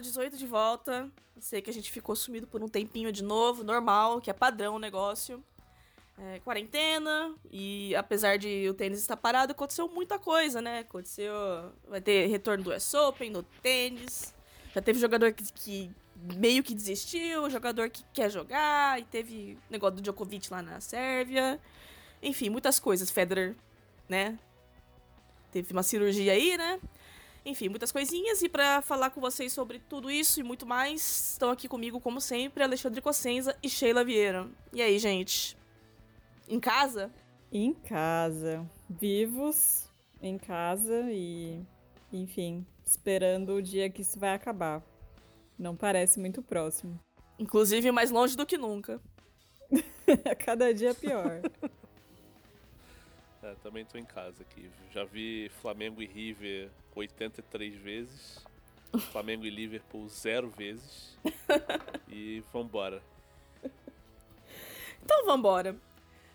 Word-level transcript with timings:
quadra 0.00 0.02
18 0.02 0.36
de 0.36 0.46
volta. 0.46 1.10
Sei 1.38 1.62
que 1.62 1.70
a 1.70 1.72
gente 1.72 1.90
ficou 1.92 2.16
sumido 2.16 2.46
por 2.46 2.62
um 2.62 2.68
tempinho 2.68 3.12
de 3.12 3.22
novo, 3.22 3.62
normal, 3.62 4.20
que 4.20 4.30
é 4.30 4.32
padrão 4.32 4.76
o 4.76 4.78
negócio. 4.78 5.42
É, 6.18 6.38
quarentena, 6.40 7.34
e 7.50 7.94
apesar 7.94 8.36
de 8.36 8.68
o 8.68 8.74
tênis 8.74 8.98
estar 8.98 9.16
parado, 9.16 9.52
aconteceu 9.52 9.88
muita 9.88 10.18
coisa, 10.18 10.60
né? 10.60 10.80
Aconteceu. 10.80 11.34
Vai 11.88 12.00
ter 12.00 12.26
retorno 12.26 12.64
do 12.64 12.74
US 12.74 12.92
Open, 12.92 13.30
no 13.30 13.42
tênis. 13.62 14.34
Já 14.74 14.82
teve 14.82 14.98
jogador 14.98 15.32
que, 15.32 15.50
que 15.52 15.90
meio 16.36 16.62
que 16.62 16.74
desistiu, 16.74 17.48
jogador 17.48 17.88
que 17.88 18.02
quer 18.12 18.30
jogar, 18.30 19.00
e 19.00 19.04
teve 19.04 19.56
negócio 19.70 19.96
do 19.96 20.02
Djokovic 20.02 20.50
lá 20.50 20.60
na 20.60 20.78
Sérvia. 20.80 21.58
Enfim, 22.22 22.50
muitas 22.50 22.78
coisas. 22.78 23.10
Federer, 23.10 23.56
né? 24.06 24.38
Teve 25.50 25.72
uma 25.72 25.82
cirurgia 25.82 26.32
aí, 26.32 26.58
né? 26.58 26.78
Enfim, 27.44 27.68
muitas 27.68 27.90
coisinhas. 27.90 28.42
E 28.42 28.48
para 28.48 28.82
falar 28.82 29.10
com 29.10 29.20
vocês 29.20 29.52
sobre 29.52 29.78
tudo 29.78 30.10
isso 30.10 30.40
e 30.40 30.42
muito 30.42 30.66
mais, 30.66 31.32
estão 31.32 31.50
aqui 31.50 31.68
comigo, 31.68 32.00
como 32.00 32.20
sempre, 32.20 32.62
Alexandre 32.62 33.00
Cossenza 33.00 33.56
e 33.62 33.68
Sheila 33.68 34.04
Vieira. 34.04 34.48
E 34.72 34.82
aí, 34.82 34.98
gente? 34.98 35.56
Em 36.48 36.60
casa? 36.60 37.10
Em 37.52 37.72
casa. 37.72 38.68
Vivos, 38.88 39.88
em 40.20 40.36
casa 40.36 41.10
e, 41.10 41.60
enfim, 42.12 42.66
esperando 42.84 43.54
o 43.54 43.62
dia 43.62 43.88
que 43.88 44.02
isso 44.02 44.18
vai 44.18 44.34
acabar. 44.34 44.82
Não 45.58 45.76
parece 45.76 46.20
muito 46.20 46.42
próximo. 46.42 46.98
Inclusive 47.38 47.90
mais 47.90 48.10
longe 48.10 48.36
do 48.36 48.46
que 48.46 48.58
nunca. 48.58 49.00
Cada 50.44 50.74
dia 50.74 50.94
pior. 50.94 51.40
É, 53.42 53.54
também 53.62 53.84
tô 53.84 53.96
em 53.96 54.04
casa 54.04 54.42
aqui. 54.42 54.70
Já 54.92 55.04
vi 55.04 55.50
Flamengo 55.60 56.02
e 56.02 56.06
River 56.06 56.70
83 56.94 57.74
vezes. 57.76 58.44
Flamengo 59.12 59.46
e 59.46 59.50
Liverpool 59.50 60.08
zero 60.08 60.50
vezes. 60.50 61.16
e 62.08 62.42
vambora. 62.52 63.02
Então 65.02 65.24
vambora. 65.24 65.76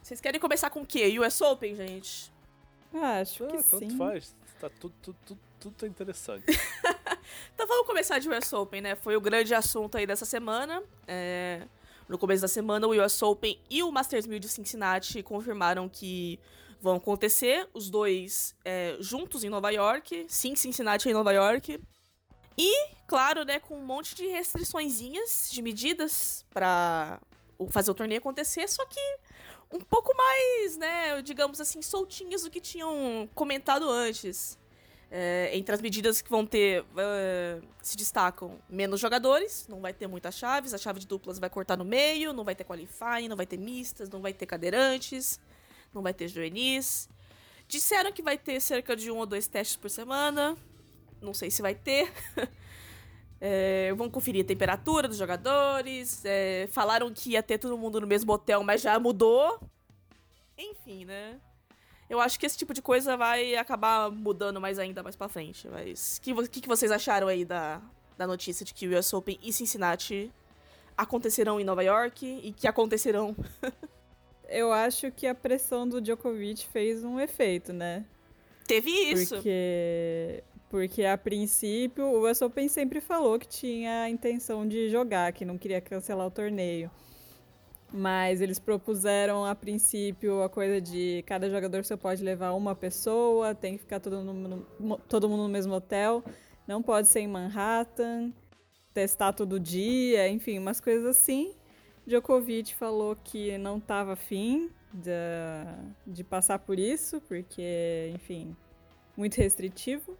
Vocês 0.01 0.19
querem 0.19 0.39
começar 0.39 0.69
com 0.69 0.81
o 0.81 0.85
quê? 0.85 1.19
US 1.19 1.41
Open, 1.41 1.75
gente? 1.75 2.31
Ah, 2.93 3.19
acho 3.19 3.43
ah, 3.43 3.47
que 3.47 3.63
tanto 3.63 3.89
sim. 3.89 3.97
faz. 3.97 4.35
Tá 4.59 4.69
tudo, 4.69 4.93
tudo, 5.01 5.17
tudo, 5.25 5.39
tudo 5.59 5.75
tá 5.75 5.87
interessante. 5.87 6.45
Então 7.53 7.67
vamos 7.67 7.87
começar 7.87 8.19
de 8.19 8.29
US 8.29 8.53
Open, 8.53 8.81
né? 8.81 8.95
Foi 8.95 9.15
o 9.15 9.21
grande 9.21 9.53
assunto 9.53 9.97
aí 9.97 10.05
dessa 10.05 10.25
semana. 10.25 10.83
É, 11.07 11.63
No 12.07 12.17
começo 12.17 12.41
da 12.41 12.47
semana, 12.47 12.85
o 12.85 12.91
US 13.03 13.21
Open 13.23 13.59
e 13.69 13.81
o 13.81 13.91
Masters 13.91 14.27
1000 14.27 14.39
de 14.39 14.47
Cincinnati 14.47 15.23
confirmaram 15.23 15.89
que 15.89 16.39
vão 16.81 16.95
acontecer, 16.95 17.67
os 17.73 17.89
dois 17.89 18.55
é, 18.63 18.95
juntos 18.99 19.43
em 19.43 19.49
Nova 19.49 19.69
York. 19.71 20.25
Sim, 20.27 20.55
Cincinnati 20.55 21.09
em 21.09 21.13
Nova 21.13 21.31
York. 21.31 21.79
E, 22.57 22.87
claro, 23.07 23.43
né, 23.43 23.59
com 23.59 23.75
um 23.77 23.85
monte 23.85 24.15
de 24.15 24.27
restriçõezinhas, 24.27 25.49
de 25.51 25.61
medidas 25.61 26.45
pra 26.53 27.19
o- 27.57 27.69
fazer 27.69 27.91
o 27.91 27.93
torneio 27.93 28.19
acontecer, 28.19 28.67
só 28.69 28.85
que 28.85 28.99
um 29.71 29.79
pouco 29.79 30.15
mais, 30.15 30.77
né, 30.77 31.21
digamos 31.21 31.59
assim, 31.59 31.81
soltinhas 31.81 32.43
do 32.43 32.49
que 32.49 32.61
tinham 32.61 33.29
comentado 33.35 33.89
antes. 33.89 34.57
É, 35.11 35.51
entre 35.53 35.73
as 35.73 35.81
medidas 35.81 36.19
que 36.21 36.29
vão 36.29 36.45
ter, 36.45 36.83
é, 36.97 37.61
se 37.81 37.95
destacam 37.95 38.59
menos 38.67 38.99
jogadores, 38.99 39.67
não 39.67 39.79
vai 39.79 39.93
ter 39.93 40.07
muitas 40.07 40.35
chaves, 40.35 40.73
a 40.73 40.77
chave 40.77 40.99
de 40.99 41.07
duplas 41.07 41.37
vai 41.39 41.49
cortar 41.49 41.77
no 41.77 41.85
meio, 41.85 42.33
não 42.33 42.43
vai 42.43 42.55
ter 42.55 42.63
qualifying, 42.63 43.27
não 43.29 43.37
vai 43.37 43.45
ter 43.45 43.57
mistas, 43.57 44.09
não 44.09 44.19
vai 44.19 44.33
ter 44.33 44.45
cadeirantes, 44.45 45.39
não 45.95 46.03
vai 46.03 46.13
ter 46.13 46.27
juvenis. 46.27 47.09
Disseram 47.67 48.11
que 48.11 48.21
vai 48.21 48.37
ter 48.37 48.59
cerca 48.59 48.95
de 48.95 49.09
um 49.09 49.17
ou 49.17 49.25
dois 49.25 49.47
testes 49.47 49.75
por 49.75 49.89
semana, 49.89 50.55
não 51.21 51.33
sei 51.33 51.49
se 51.49 51.61
vai 51.61 51.73
ter. 51.73 52.11
É, 53.47 53.93
vão 53.93 54.09
conferir 54.09 54.43
a 54.43 54.47
temperatura 54.47 55.09
dos 55.09 55.17
jogadores, 55.17 56.23
é, 56.23 56.67
falaram 56.71 57.13
que 57.13 57.31
ia 57.31 57.43
ter 57.43 57.57
todo 57.57 57.77
mundo 57.77 57.99
no 57.99 58.07
mesmo 58.07 58.31
hotel, 58.31 58.63
mas 58.63 58.81
já 58.81 58.97
mudou. 58.97 59.59
Enfim, 60.57 61.03
né? 61.05 61.39
Eu 62.09 62.19
acho 62.21 62.39
que 62.39 62.45
esse 62.45 62.57
tipo 62.57 62.73
de 62.73 62.81
coisa 62.81 63.17
vai 63.17 63.55
acabar 63.55 64.09
mudando 64.09 64.61
mais 64.61 64.79
ainda 64.79 65.03
mais 65.03 65.15
pra 65.15 65.27
frente. 65.27 65.67
Mas 65.67 66.17
o 66.17 66.21
que, 66.21 66.47
que, 66.47 66.61
que 66.61 66.67
vocês 66.67 66.91
acharam 66.91 67.27
aí 67.27 67.43
da, 67.43 67.81
da 68.17 68.25
notícia 68.25 68.65
de 68.65 68.73
que 68.73 68.87
o 68.87 68.97
US 68.97 69.11
Open 69.13 69.37
e 69.43 69.51
Cincinnati 69.51 70.31
acontecerão 70.97 71.59
em 71.59 71.63
Nova 71.63 71.83
York 71.83 72.25
e 72.43 72.53
que 72.53 72.67
acontecerão? 72.67 73.35
Eu 74.49 74.71
acho 74.71 75.11
que 75.11 75.25
a 75.27 75.35
pressão 75.35 75.87
do 75.87 76.01
Djokovic 76.01 76.67
fez 76.67 77.03
um 77.03 77.19
efeito, 77.19 77.73
né? 77.73 78.05
Teve 78.67 78.89
isso. 78.89 79.35
Porque, 79.35 80.43
porque 80.69 81.05
a 81.05 81.17
princípio 81.17 82.05
o 82.05 82.29
US 82.29 82.41
Open 82.41 82.67
sempre 82.67 82.99
falou 82.99 83.39
que 83.39 83.47
tinha 83.47 84.01
a 84.03 84.09
intenção 84.09 84.67
de 84.67 84.89
jogar, 84.89 85.31
que 85.33 85.45
não 85.45 85.57
queria 85.57 85.81
cancelar 85.81 86.27
o 86.27 86.31
torneio. 86.31 86.89
Mas 87.93 88.41
eles 88.41 88.59
propuseram 88.59 89.45
a 89.45 89.55
princípio 89.55 90.41
a 90.41 90.49
coisa 90.49 90.81
de 90.81 91.23
cada 91.27 91.49
jogador 91.49 91.85
só 91.85 91.95
pode 91.95 92.23
levar 92.23 92.53
uma 92.53 92.75
pessoa, 92.75 93.53
tem 93.53 93.73
que 93.73 93.79
ficar 93.79 93.99
todo 93.99 94.21
mundo 94.21 94.67
no, 94.79 94.97
todo 94.97 95.29
mundo 95.29 95.43
no 95.43 95.49
mesmo 95.49 95.73
hotel, 95.73 96.23
não 96.67 96.81
pode 96.81 97.07
ser 97.07 97.21
em 97.21 97.27
Manhattan, 97.27 98.33
testar 98.93 99.33
todo 99.33 99.59
dia, 99.59 100.27
enfim, 100.27 100.57
umas 100.57 100.81
coisas 100.81 101.05
assim. 101.05 101.53
Djokovic 102.07 102.75
falou 102.75 103.15
que 103.15 103.57
não 103.57 103.77
estava 103.77 104.13
afim 104.13 104.69
da- 104.93 105.77
de 106.05 106.23
passar 106.23 106.59
por 106.59 106.77
isso, 106.79 107.19
porque, 107.21 108.11
enfim, 108.13 108.55
muito 109.17 109.37
restritivo. 109.37 110.17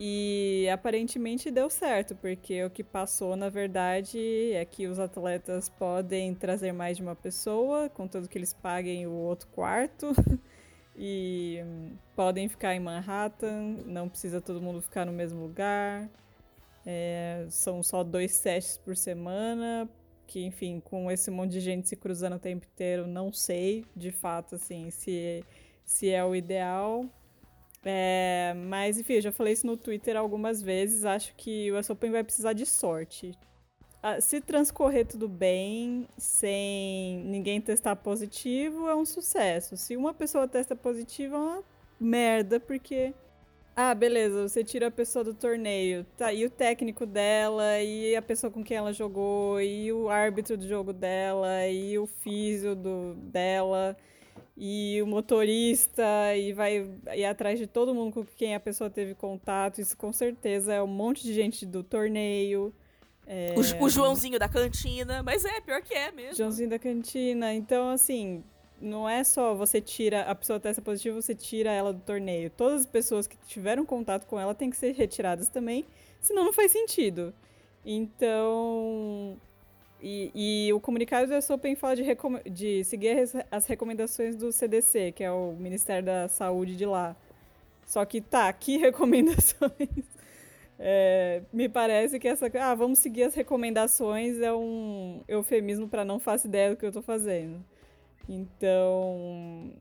E 0.00 0.68
aparentemente 0.72 1.50
deu 1.50 1.70
certo, 1.70 2.16
porque 2.16 2.64
o 2.64 2.70
que 2.70 2.82
passou, 2.82 3.36
na 3.36 3.48
verdade, 3.48 4.18
é 4.52 4.64
que 4.64 4.86
os 4.88 4.98
atletas 4.98 5.68
podem 5.68 6.34
trazer 6.34 6.72
mais 6.72 6.96
de 6.96 7.02
uma 7.02 7.14
pessoa, 7.14 7.88
contanto 7.88 8.28
que 8.28 8.36
eles 8.36 8.52
paguem 8.52 9.06
o 9.06 9.12
outro 9.12 9.48
quarto. 9.48 10.12
E 10.94 11.58
hum, 11.64 11.96
podem 12.14 12.48
ficar 12.50 12.74
em 12.74 12.80
Manhattan, 12.80 13.78
não 13.86 14.10
precisa 14.10 14.42
todo 14.42 14.60
mundo 14.60 14.82
ficar 14.82 15.06
no 15.06 15.12
mesmo 15.12 15.40
lugar. 15.40 16.06
É, 16.84 17.46
são 17.50 17.82
só 17.82 18.04
dois 18.04 18.38
testes 18.40 18.76
por 18.78 18.96
semana, 18.96 19.88
que, 20.32 20.42
enfim, 20.42 20.80
com 20.80 21.10
esse 21.10 21.30
monte 21.30 21.52
de 21.52 21.60
gente 21.60 21.86
se 21.86 21.94
cruzando 21.94 22.36
o 22.36 22.38
tempo 22.38 22.66
inteiro, 22.72 23.06
não 23.06 23.30
sei, 23.30 23.84
de 23.94 24.10
fato, 24.10 24.54
assim, 24.54 24.90
se, 24.90 25.44
se 25.84 26.08
é 26.08 26.24
o 26.24 26.34
ideal. 26.34 27.04
É, 27.84 28.54
mas, 28.56 28.98
enfim, 28.98 29.14
eu 29.14 29.20
já 29.20 29.30
falei 29.30 29.52
isso 29.52 29.66
no 29.66 29.76
Twitter 29.76 30.16
algumas 30.16 30.62
vezes. 30.62 31.04
Acho 31.04 31.34
que 31.36 31.70
o 31.70 31.78
US 31.78 31.90
Open 31.90 32.10
vai 32.10 32.24
precisar 32.24 32.54
de 32.54 32.64
sorte. 32.64 33.32
Ah, 34.02 34.22
Se 34.22 34.40
transcorrer 34.40 35.06
tudo 35.06 35.28
bem, 35.28 36.08
sem 36.16 37.18
ninguém 37.26 37.60
testar 37.60 37.96
positivo, 37.96 38.88
é 38.88 38.96
um 38.96 39.04
sucesso. 39.04 39.76
Se 39.76 39.98
uma 39.98 40.14
pessoa 40.14 40.48
testa 40.48 40.74
positivo, 40.74 41.34
é 41.36 41.38
uma 41.38 41.64
merda, 42.00 42.58
porque. 42.58 43.12
Ah, 43.74 43.94
beleza, 43.94 44.48
você 44.48 44.62
tira 44.62 44.88
a 44.88 44.90
pessoa 44.90 45.24
do 45.24 45.32
torneio. 45.34 46.04
Tá, 46.16 46.32
e 46.32 46.44
o 46.44 46.50
técnico 46.50 47.06
dela, 47.06 47.80
e 47.80 48.14
a 48.14 48.22
pessoa 48.22 48.50
com 48.50 48.62
quem 48.62 48.76
ela 48.76 48.92
jogou, 48.92 49.60
e 49.60 49.90
o 49.92 50.10
árbitro 50.10 50.56
do 50.56 50.68
jogo 50.68 50.92
dela, 50.92 51.66
e 51.68 51.98
o 51.98 52.06
físio 52.06 52.74
do, 52.74 53.14
dela 53.14 53.96
e 54.56 55.00
o 55.02 55.06
motorista 55.06 56.04
e 56.36 56.52
vai 56.52 56.86
ir 57.14 57.24
atrás 57.24 57.58
de 57.58 57.66
todo 57.66 57.94
mundo 57.94 58.12
com 58.12 58.24
quem 58.36 58.54
a 58.54 58.60
pessoa 58.60 58.90
teve 58.90 59.14
contato. 59.14 59.80
Isso 59.80 59.96
com 59.96 60.12
certeza 60.12 60.74
é 60.74 60.82
um 60.82 60.86
monte 60.86 61.22
de 61.22 61.32
gente 61.32 61.64
do 61.64 61.82
torneio. 61.82 62.72
É, 63.26 63.54
O, 63.56 63.84
o 63.84 63.88
Joãozinho 63.88 64.38
da 64.38 64.48
cantina, 64.48 65.22
mas 65.22 65.44
é, 65.44 65.60
pior 65.60 65.80
que 65.80 65.94
é 65.94 66.12
mesmo. 66.12 66.36
Joãozinho 66.36 66.68
da 66.68 66.78
cantina. 66.78 67.54
Então, 67.54 67.88
assim, 67.88 68.44
não 68.82 69.08
é 69.08 69.22
só 69.24 69.54
você 69.54 69.80
tira 69.80 70.22
a 70.22 70.34
pessoa 70.34 70.60
testa 70.60 70.82
positivo, 70.82 71.22
você 71.22 71.34
tira 71.34 71.70
ela 71.70 71.92
do 71.92 72.00
torneio. 72.00 72.50
Todas 72.50 72.80
as 72.80 72.86
pessoas 72.86 73.26
que 73.26 73.36
tiveram 73.46 73.86
contato 73.86 74.26
com 74.26 74.38
ela 74.38 74.54
têm 74.54 74.70
que 74.70 74.76
ser 74.76 74.92
retiradas 74.92 75.48
também, 75.48 75.86
senão 76.20 76.44
não 76.44 76.52
faz 76.52 76.72
sentido. 76.72 77.32
Então. 77.84 79.36
E, 80.00 80.32
e 80.66 80.72
o 80.72 80.80
comunicado 80.80 81.28
do 81.28 81.36
US 81.36 81.48
Open 81.48 81.76
fala 81.76 81.94
de, 81.94 82.04
de 82.50 82.84
seguir 82.84 83.20
as, 83.20 83.34
as 83.50 83.66
recomendações 83.66 84.34
do 84.34 84.50
CDC, 84.50 85.12
que 85.12 85.22
é 85.22 85.30
o 85.30 85.52
Ministério 85.52 86.04
da 86.04 86.26
Saúde 86.26 86.76
de 86.76 86.84
lá. 86.84 87.14
Só 87.86 88.04
que 88.04 88.20
tá, 88.20 88.52
que 88.52 88.78
recomendações? 88.78 89.70
É, 90.78 91.42
me 91.52 91.68
parece 91.68 92.18
que 92.18 92.26
essa. 92.26 92.50
Ah, 92.60 92.74
vamos 92.74 92.98
seguir 92.98 93.22
as 93.24 93.34
recomendações 93.34 94.40
é 94.40 94.52
um 94.52 95.22
eufemismo 95.28 95.88
para 95.88 96.04
não 96.04 96.18
faço 96.18 96.48
ideia 96.48 96.70
do 96.70 96.76
que 96.76 96.84
eu 96.84 96.90
tô 96.90 97.02
fazendo. 97.02 97.64
Então. 98.28 99.72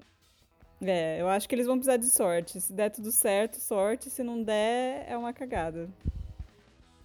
É, 0.82 1.22
eu 1.22 1.28
acho 1.30 1.48
que 1.48 1.54
eles 1.54 1.68
vão 1.68 1.78
precisar 1.78 1.98
de 1.98 2.08
sorte. 2.08 2.60
Se 2.60 2.74
der 2.74 2.90
tudo 2.90 3.12
certo, 3.12 3.60
sorte. 3.60 4.10
Se 4.10 4.24
não 4.24 4.42
der, 4.44 5.06
é 5.08 5.16
uma 5.16 5.32
cagada. 5.34 5.90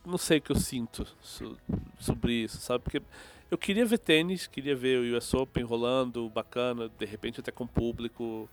Não 0.04 0.16
sei 0.18 0.38
o 0.38 0.42
que 0.42 0.52
eu 0.52 0.56
sinto 0.56 1.06
so- 1.20 1.58
sobre 1.98 2.32
isso, 2.32 2.58
sabe? 2.58 2.84
Porque 2.84 3.02
eu 3.50 3.58
queria 3.58 3.84
ver 3.84 3.98
tênis, 3.98 4.46
queria 4.46 4.74
ver 4.74 4.98
o 5.00 5.16
US 5.16 5.34
Open 5.34 5.64
rolando, 5.64 6.28
bacana, 6.30 6.88
de 6.88 7.04
repente 7.04 7.40
até 7.40 7.50
com 7.50 7.66
público. 7.66 8.48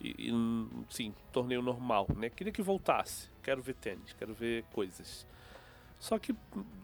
E, 0.00 0.30
e, 0.30 0.32
sim, 0.90 1.14
torneio 1.32 1.60
normal, 1.62 2.06
né? 2.16 2.30
Queria 2.30 2.52
que 2.52 2.62
voltasse. 2.62 3.28
Quero 3.42 3.60
ver 3.62 3.74
tênis, 3.74 4.12
quero 4.18 4.32
ver 4.32 4.64
coisas. 4.72 5.26
Só 5.98 6.18
que 6.18 6.34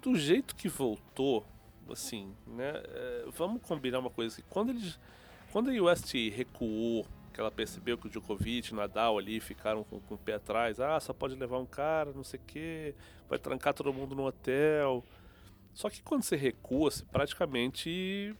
do 0.03 0.15
jeito 0.17 0.55
que 0.55 0.69
voltou, 0.69 1.45
assim, 1.91 2.33
né? 2.47 2.73
É, 2.85 3.25
vamos 3.37 3.62
combinar 3.62 3.99
uma 4.00 4.11
coisa. 4.11 4.43
Quando 4.50 4.71
eles. 4.71 4.99
Quando 5.50 5.71
a 5.71 5.73
UST 5.73 6.31
recuou, 6.31 7.06
que 7.33 7.41
ela 7.41 7.50
percebeu 7.50 7.97
que 7.97 8.06
o 8.06 8.11
Djokovic 8.11 8.75
Nadal 8.75 9.17
ali 9.17 9.41
ficaram 9.41 9.83
com, 9.85 9.99
com 10.00 10.15
o 10.15 10.19
pé 10.19 10.35
atrás, 10.35 10.79
ah, 10.79 11.00
só 11.00 11.12
pode 11.12 11.35
levar 11.37 11.59
um 11.59 11.67
cara, 11.67 12.12
não 12.12 12.25
sei 12.25 12.39
o 12.39 12.43
quê, 12.47 12.95
vai 13.29 13.39
trancar 13.39 13.73
todo 13.73 13.93
mundo 13.93 14.15
no 14.15 14.27
hotel. 14.27 15.03
Só 15.73 15.89
que 15.89 16.03
quando 16.03 16.23
você 16.23 16.37
recua, 16.37 16.91
você 16.91 17.05
praticamente 17.05 18.35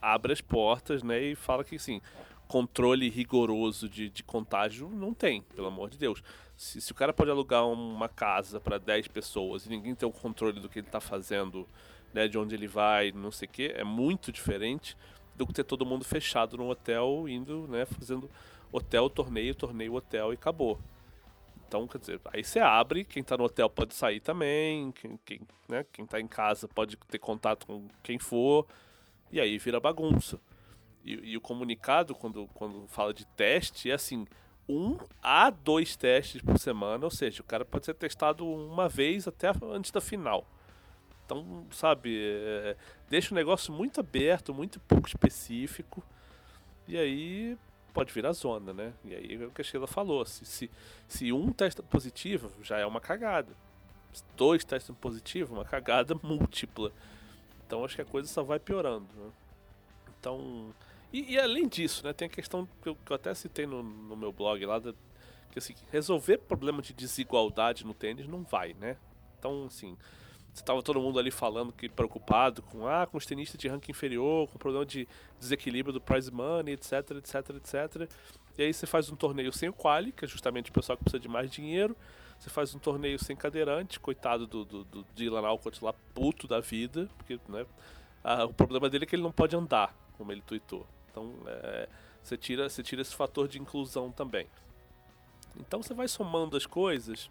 abre 0.00 0.32
as 0.32 0.40
portas, 0.40 1.02
né? 1.02 1.20
E 1.20 1.34
fala 1.34 1.62
que 1.62 1.76
assim, 1.76 2.00
controle 2.48 3.08
rigoroso 3.08 3.88
de, 3.88 4.08
de 4.08 4.24
contágio 4.24 4.88
não 4.88 5.14
tem, 5.14 5.42
pelo 5.54 5.68
amor 5.68 5.90
de 5.90 5.98
Deus. 5.98 6.22
Se, 6.56 6.80
se 6.80 6.90
o 6.90 6.94
cara 6.94 7.12
pode 7.12 7.30
alugar 7.30 7.66
uma 7.68 8.08
casa 8.08 8.58
para 8.58 8.78
10 8.78 9.08
pessoas 9.08 9.66
e 9.66 9.68
ninguém 9.68 9.94
tem 9.94 10.08
o 10.08 10.12
controle 10.12 10.58
do 10.58 10.68
que 10.68 10.78
ele 10.78 10.88
está 10.88 11.00
fazendo, 11.00 11.68
né, 12.12 12.26
de 12.26 12.38
onde 12.38 12.54
ele 12.54 12.66
vai, 12.66 13.12
não 13.12 13.30
sei 13.30 13.46
o 13.46 13.50
que, 13.50 13.66
é 13.66 13.84
muito 13.84 14.32
diferente 14.32 14.96
do 15.36 15.46
que 15.46 15.52
ter 15.52 15.64
todo 15.64 15.86
mundo 15.86 16.04
fechado 16.04 16.56
no 16.56 16.68
hotel, 16.68 17.28
indo, 17.28 17.66
né, 17.68 17.84
fazendo 17.86 18.30
hotel, 18.72 19.08
torneio, 19.10 19.54
torneio, 19.54 19.94
hotel 19.94 20.32
e 20.32 20.34
acabou. 20.34 20.78
Então, 21.66 21.86
quer 21.86 21.98
dizer, 21.98 22.20
aí 22.32 22.44
você 22.44 22.60
abre, 22.60 23.04
quem 23.04 23.20
está 23.20 23.36
no 23.36 23.44
hotel 23.44 23.68
pode 23.68 23.94
sair 23.94 24.20
também, 24.20 24.92
quem, 24.92 25.18
quem, 25.24 25.40
né, 25.68 25.84
quem 25.92 26.06
tá 26.06 26.20
em 26.20 26.28
casa 26.28 26.68
pode 26.68 26.96
ter 27.08 27.18
contato 27.18 27.66
com 27.66 27.88
quem 28.02 28.18
for, 28.18 28.66
e 29.32 29.40
aí 29.40 29.58
vira 29.58 29.80
bagunça. 29.80 30.40
E, 31.04 31.32
e, 31.32 31.36
o 31.36 31.40
comunicado, 31.40 32.14
quando, 32.14 32.48
quando 32.54 32.86
fala 32.88 33.12
de 33.12 33.24
teste, 33.28 33.90
é 33.90 33.94
assim: 33.94 34.26
um 34.68 34.96
a 35.22 35.50
dois 35.50 35.96
testes 35.96 36.42
por 36.42 36.58
semana, 36.58 37.04
ou 37.04 37.10
seja, 37.10 37.42
o 37.42 37.44
cara 37.44 37.64
pode 37.64 37.86
ser 37.86 37.94
testado 37.94 38.46
uma 38.46 38.88
vez 38.88 39.28
até 39.28 39.50
antes 39.62 39.90
da 39.90 40.00
final. 40.00 40.46
Então, 41.26 41.66
sabe, 41.72 42.16
é, 42.16 42.76
deixa 43.10 43.34
o 43.34 43.34
negócio 43.34 43.72
muito 43.72 43.98
aberto, 43.98 44.54
muito 44.54 44.78
pouco 44.80 45.08
específico, 45.08 46.02
e 46.86 46.96
aí 46.96 47.58
pode 47.92 48.12
virar 48.12 48.32
zona, 48.32 48.72
né? 48.72 48.92
E 49.04 49.14
aí 49.14 49.42
é 49.42 49.46
o 49.46 49.50
que 49.50 49.60
a 49.60 49.64
Sheila 49.64 49.88
falou: 49.88 50.24
se, 50.24 50.44
se, 50.44 50.70
se 51.08 51.32
um 51.32 51.52
testa 51.52 51.82
positivo, 51.82 52.50
já 52.62 52.78
é 52.78 52.86
uma 52.86 53.00
cagada. 53.00 53.52
Dois 54.36 54.64
testam 54.64 54.94
positivo, 54.94 55.54
uma 55.54 55.64
cagada 55.64 56.14
múltipla. 56.22 56.92
Então 57.66 57.84
acho 57.84 57.96
que 57.96 58.02
a 58.02 58.06
coisa 58.06 58.28
só 58.28 58.42
vai 58.42 58.60
piorando. 58.60 59.08
Né? 59.14 59.30
Então, 60.20 60.72
e, 61.12 61.34
e, 61.34 61.38
além 61.38 61.68
disso, 61.68 62.04
né, 62.04 62.12
tem 62.12 62.26
a 62.26 62.30
questão 62.30 62.68
que 62.82 62.88
eu, 62.88 62.94
que 62.94 63.10
eu 63.10 63.16
até 63.16 63.32
citei 63.34 63.66
no, 63.66 63.82
no, 63.82 64.16
meu 64.16 64.32
blog 64.32 64.64
lá, 64.64 64.78
da, 64.78 64.92
que 65.50 65.58
assim, 65.58 65.74
resolver 65.90 66.38
problema 66.38 66.82
de 66.82 66.92
desigualdade 66.92 67.84
no 67.84 67.94
tênis 67.94 68.26
não 68.26 68.42
vai, 68.42 68.74
né? 68.74 68.96
Então, 69.38 69.66
assim, 69.66 69.96
estava 70.60 70.82
todo 70.82 71.00
mundo 71.00 71.18
ali 71.18 71.30
falando 71.30 71.72
que 71.72 71.88
preocupado 71.88 72.62
com, 72.62 72.86
ah, 72.86 73.06
com 73.06 73.18
os 73.18 73.26
tenistas 73.26 73.58
de 73.58 73.68
ranking 73.68 73.92
inferior, 73.92 74.48
com 74.48 74.58
problema 74.58 74.84
de 74.84 75.06
desequilíbrio 75.38 75.92
do 75.92 76.00
prize 76.00 76.30
money, 76.30 76.74
etc, 76.74 77.10
etc, 77.12 77.50
etc. 77.56 78.10
E 78.58 78.62
aí 78.62 78.72
você 78.72 78.86
faz 78.86 79.10
um 79.10 79.16
torneio 79.16 79.52
sem 79.52 79.68
o 79.68 79.72
quali, 79.72 80.12
que 80.12 80.24
é 80.24 80.28
justamente 80.28 80.70
o 80.70 80.72
pessoal 80.72 80.96
que 80.96 81.04
precisa 81.04 81.20
de 81.20 81.28
mais 81.28 81.50
dinheiro. 81.50 81.96
Você 82.38 82.50
faz 82.50 82.74
um 82.74 82.78
torneio 82.78 83.18
sem 83.18 83.36
cadeirante, 83.36 84.00
coitado 84.00 84.46
do, 84.46 84.64
do, 84.64 84.84
do 84.84 85.06
Dylan 85.14 85.46
Alcott 85.46 85.82
lá, 85.84 85.94
puto 86.14 86.46
da 86.46 86.60
vida, 86.60 87.08
porque, 87.16 87.38
né, 87.48 87.66
o 88.44 88.52
problema 88.52 88.90
dele 88.90 89.04
é 89.04 89.06
que 89.06 89.14
ele 89.14 89.22
não 89.22 89.32
pode 89.32 89.54
andar, 89.54 89.94
como 90.16 90.32
ele 90.32 90.42
tweetou. 90.42 90.86
Então 91.10 91.32
é, 91.46 91.88
você, 92.22 92.36
tira, 92.36 92.68
você 92.68 92.82
tira 92.82 93.02
esse 93.02 93.14
fator 93.14 93.48
de 93.48 93.60
inclusão 93.60 94.10
também. 94.10 94.46
Então 95.58 95.82
você 95.82 95.94
vai 95.94 96.08
somando 96.08 96.56
as 96.56 96.66
coisas. 96.66 97.30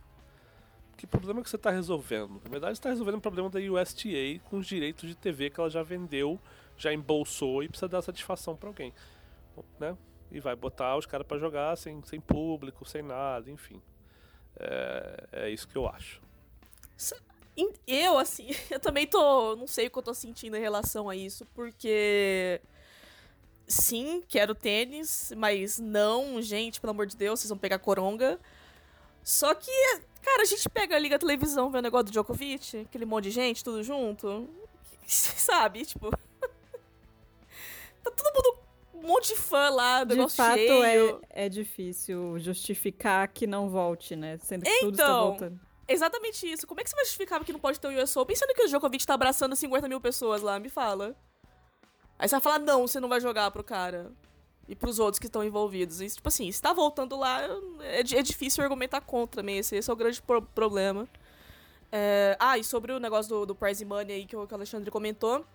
Que 0.98 1.06
problema 1.06 1.42
que 1.44 1.50
você 1.50 1.56
está 1.56 1.70
resolvendo? 1.70 2.42
Na 2.44 2.50
verdade, 2.50 2.74
está 2.74 2.90
resolvendo 2.90 3.16
o 3.16 3.22
problema 3.22 3.50
da 3.50 3.60
USTA 3.60 4.40
com 4.46 4.58
os 4.58 4.68
direitos 4.68 5.10
de 5.10 5.16
TV 5.16 5.50
que 5.50 5.60
ela 5.60 5.70
já 5.70 5.84
vendeu, 5.84 6.40
já 6.78 6.94
embolsou 6.94 7.64
e 7.64 7.68
precisa 7.68 7.88
dar 7.88 8.02
satisfação 8.02 8.56
para 8.56 8.70
alguém. 8.70 8.94
Né? 9.80 9.98
E 10.32 10.40
vai 10.40 10.56
botar 10.56 10.98
os 10.98 11.06
caras 11.06 11.28
para 11.28 11.38
jogar 11.38 11.78
sem, 11.78 12.02
sem 12.04 12.20
público, 12.20 12.88
sem 12.88 13.02
nada, 13.02 13.50
enfim. 13.52 13.82
É, 14.58 15.28
é 15.32 15.50
isso 15.50 15.68
que 15.68 15.76
eu 15.76 15.88
acho. 15.88 16.26
Eu, 17.88 18.18
assim, 18.18 18.50
eu 18.70 18.80
também 18.80 19.06
tô. 19.06 19.56
Não 19.56 19.68
sei 19.68 19.88
o 19.88 19.92
que 19.92 19.98
eu 19.98 20.04
tô 20.04 20.14
sentindo 20.14 20.58
em 20.58 20.62
relação 20.62 21.10
a 21.10 21.16
isso, 21.16 21.46
porque 21.54 22.62
sim, 23.68 24.24
quero 24.28 24.54
tênis, 24.54 25.34
mas 25.36 25.80
não, 25.80 26.42
gente, 26.42 26.80
pelo 26.80 26.92
amor 26.92 27.08
de 27.08 27.16
Deus, 27.16 27.40
vocês 27.40 27.50
vão 27.50 27.58
pegar 27.58 27.80
coronga. 27.80 28.40
Só 29.24 29.56
que, 29.56 29.72
cara, 30.26 30.42
a 30.42 30.46
gente 30.46 30.68
pega, 30.68 30.98
liga 30.98 31.16
a 31.16 31.20
televisão, 31.20 31.70
vê 31.70 31.78
o 31.78 31.82
negócio 31.82 32.06
do 32.06 32.12
Djokovic, 32.12 32.80
aquele 32.80 33.06
monte 33.06 33.26
de 33.26 33.32
gente, 33.32 33.64
tudo 33.64 33.84
junto. 33.84 34.50
Sabe, 35.06 35.86
tipo. 35.86 36.10
tá 38.04 38.12
todo 38.12 38.34
mundo. 38.34 38.66
Um 38.96 39.08
monte 39.08 39.28
de 39.28 39.36
fã 39.36 39.70
lá, 39.70 40.04
de 40.04 40.16
negócio 40.16 40.38
fato, 40.38 40.56
cheio. 40.56 41.22
É, 41.30 41.46
é 41.46 41.50
difícil 41.50 42.40
justificar 42.40 43.28
que 43.28 43.46
não 43.46 43.70
volte, 43.70 44.16
né? 44.16 44.40
Sendo 44.40 44.64
que 44.64 44.70
então, 44.70 44.86
tudo 44.86 44.94
está 44.96 45.22
voltando. 45.22 45.60
Exatamente 45.88 46.52
isso. 46.52 46.66
Como 46.66 46.82
é 46.82 46.84
que 46.84 46.90
você 46.90 46.96
vai 46.96 47.06
justificar 47.06 47.44
que 47.44 47.54
não 47.54 47.60
pode 47.60 47.80
ter 47.80 47.88
o 47.88 48.04
US 48.04 48.16
Open, 48.18 48.36
sendo 48.36 48.56
que 48.56 48.64
o 48.64 48.68
Djokovic 48.68 49.06
tá 49.06 49.14
abraçando 49.14 49.56
50 49.56 49.88
mil 49.88 50.02
pessoas 50.02 50.42
lá? 50.42 50.60
Me 50.60 50.70
fala. 50.70 51.16
Aí 52.18 52.28
você 52.28 52.36
vai 52.36 52.42
falar, 52.42 52.60
não, 52.60 52.88
você 52.88 53.00
não 53.00 53.10
vai 53.10 53.22
jogar 53.22 53.52
pro 53.52 53.64
cara. 53.64 54.12
E 54.68 54.76
pros 54.76 54.98
outros 54.98 55.20
que 55.20 55.28
estão 55.28 55.44
envolvidos. 55.44 56.02
E, 56.02 56.10
tipo 56.10 56.28
assim, 56.28 56.52
se 56.52 56.62
tá 56.62 56.74
voltando 56.74 57.16
lá, 57.16 57.42
é, 57.82 58.00
é 58.00 58.22
difícil 58.24 58.64
argumentar 58.64 59.02
contra 59.02 59.44
mesmo. 59.44 59.60
Esse, 59.60 59.76
esse 59.76 59.90
é 59.90 59.94
o 59.94 59.96
grande 59.96 60.22
pro 60.22 60.42
problema. 60.42 61.08
É... 61.92 62.36
Ah, 62.40 62.58
e 62.58 62.64
sobre 62.64 62.92
o 62.92 63.00
negócio 63.00 63.30
do, 63.30 63.46
do 63.46 63.56
prize 63.56 63.86
money 63.86 64.16
aí 64.16 64.26
que 64.26 64.36
o, 64.36 64.48
que 64.48 64.54
o 64.54 64.58
Alexandre 64.58 64.90
comentou. 64.90 65.46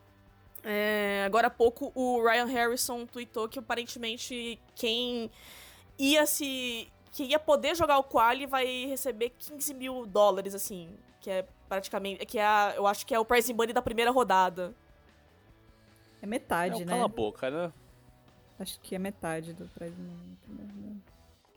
É... 0.62 1.24
Agora 1.26 1.48
há 1.48 1.50
pouco 1.50 1.90
o 1.94 2.22
Ryan 2.22 2.46
Harrison 2.46 3.04
tweetou 3.04 3.48
que 3.48 3.58
aparentemente 3.58 4.60
quem 4.76 5.30
ia 5.98 6.24
se. 6.24 6.88
que 7.12 7.24
ia 7.24 7.38
poder 7.38 7.74
jogar 7.74 7.98
o 7.98 8.04
quali 8.04 8.46
vai 8.46 8.86
receber 8.86 9.30
15 9.30 9.74
mil 9.74 10.06
dólares, 10.06 10.54
assim. 10.54 10.88
Que 11.20 11.30
é 11.30 11.46
praticamente. 11.68 12.24
Que 12.24 12.38
é 12.38 12.44
a, 12.44 12.74
eu 12.76 12.86
acho 12.86 13.04
que 13.04 13.14
é 13.14 13.18
o 13.18 13.24
prize 13.24 13.52
money 13.52 13.72
da 13.72 13.82
primeira 13.82 14.10
rodada. 14.10 14.74
É 16.22 16.26
metade, 16.26 16.82
é 16.82 16.84
né? 16.84 16.92
Cala 16.92 17.04
a 17.06 17.08
boca, 17.08 17.50
né? 17.50 17.72
Acho 18.60 18.78
que 18.80 18.94
é 18.94 18.98
metade 18.98 19.54
do 19.54 19.64
prize 19.68 19.96
money. 19.96 20.38
Né? 20.48 20.96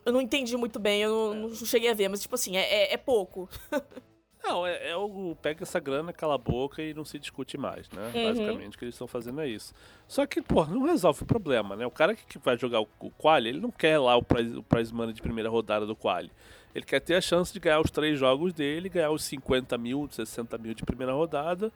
Eu 0.06 0.14
não 0.14 0.22
entendi 0.22 0.56
muito 0.56 0.80
bem, 0.80 1.02
eu 1.02 1.34
não, 1.36 1.48
é. 1.48 1.50
não 1.50 1.56
cheguei 1.56 1.90
a 1.90 1.94
ver, 1.94 2.08
mas 2.08 2.22
tipo 2.22 2.34
assim, 2.36 2.58
é, 2.58 2.62
é, 2.62 2.94
é 2.94 2.98
pouco. 2.98 3.50
Não, 4.46 4.68
é, 4.68 4.90
é, 4.90 4.96
o 4.98 5.38
pega 5.42 5.64
essa 5.64 5.80
grana, 5.80 6.12
cala 6.12 6.36
a 6.36 6.38
boca 6.38 6.82
e 6.82 6.94
não 6.94 7.06
se 7.06 7.18
discute 7.18 7.58
mais, 7.58 7.90
né? 7.92 8.12
Uhum. 8.14 8.26
Basicamente 8.26 8.76
o 8.76 8.78
que 8.78 8.84
eles 8.84 8.94
estão 8.94 9.08
fazendo 9.08 9.40
é 9.40 9.48
isso. 9.48 9.74
Só 10.06 10.26
que, 10.26 10.42
pô, 10.42 10.66
não 10.66 10.84
resolve 10.84 11.24
o 11.24 11.26
problema, 11.26 11.78
né? 11.78 11.86
O 11.86 11.90
cara 11.92 12.14
que, 12.14 12.26
que 12.26 12.38
vai 12.40 12.58
jogar 12.58 12.82
o, 12.82 12.88
o 13.00 13.10
quali, 13.10 13.48
ele 13.48 13.62
não 13.62 13.72
quer 13.72 13.98
lá 14.00 14.18
o 14.18 14.22
prize, 14.22 14.54
o 14.58 14.62
prize 14.62 14.94
money 14.94 15.14
de 15.14 15.22
primeira 15.22 15.50
rodada 15.50 15.86
do 15.86 15.96
quali. 15.96 16.30
Ele 16.76 16.84
quer 16.84 17.00
ter 17.00 17.16
a 17.16 17.22
chance 17.22 17.54
de 17.54 17.60
ganhar 17.62 17.80
os 17.80 17.90
três 17.90 18.20
jogos 18.20 18.52
dele, 18.52 18.90
ganhar 18.90 19.12
os 19.12 19.24
50 19.24 19.78
mil, 19.78 20.10
60 20.12 20.58
mil 20.58 20.74
de 20.74 20.84
primeira 20.84 21.14
rodada 21.14 21.72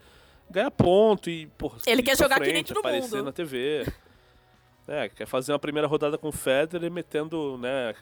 ganhar 0.50 0.72
ponto 0.72 1.30
e, 1.30 1.48
porra, 1.58 1.80
Ele 1.86 2.02
quer 2.02 2.18
jogar 2.18 2.38
frente, 2.38 2.50
aqui 2.50 2.58
dentro 2.60 2.80
aparecer 2.80 3.18
mundo. 3.18 3.26
na 3.26 3.32
TV. 3.32 3.86
É, 4.88 5.10
quer 5.10 5.26
fazer 5.26 5.52
uma 5.52 5.60
primeira 5.60 5.88
rodada 5.88 6.18
com 6.18 6.30
o 6.30 6.32
Federer 6.32 6.90
metendo, 6.90 7.58
né, 7.58 7.94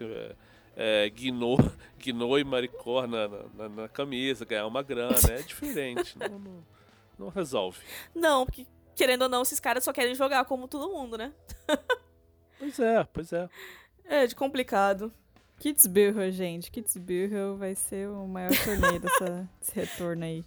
é, 0.75 1.09
Guinô, 1.09 1.57
Guinô 1.97 2.37
e 2.37 2.43
Maricor 2.43 3.07
na, 3.07 3.27
na, 3.27 3.69
na, 3.69 3.89
camisa, 3.89 4.45
ganhar 4.45 4.67
uma 4.67 4.83
grana. 4.83 5.15
É 5.31 5.41
diferente, 5.41 6.17
não, 6.17 6.27
não, 6.39 6.63
não, 7.17 7.29
resolve. 7.29 7.79
Não, 8.13 8.45
porque 8.45 8.67
querendo 8.95 9.23
ou 9.23 9.29
não, 9.29 9.41
esses 9.41 9.59
caras 9.59 9.83
só 9.83 9.91
querem 9.91 10.13
jogar 10.13 10.45
como 10.45 10.67
todo 10.67 10.91
mundo, 10.91 11.17
né? 11.17 11.33
pois 12.59 12.79
é, 12.79 13.03
pois 13.11 13.33
é. 13.33 13.49
É, 14.03 14.27
de 14.27 14.35
complicado. 14.35 15.11
Kitzbühel, 15.57 16.31
gente. 16.31 16.69
Kitzbühel 16.69 17.57
vai 17.57 17.73
ser 17.75 18.09
o 18.09 18.27
maior 18.27 18.51
torneio 18.63 18.99
dessa, 18.99 19.49
desse 19.59 19.73
retorno 19.73 20.25
aí. 20.25 20.43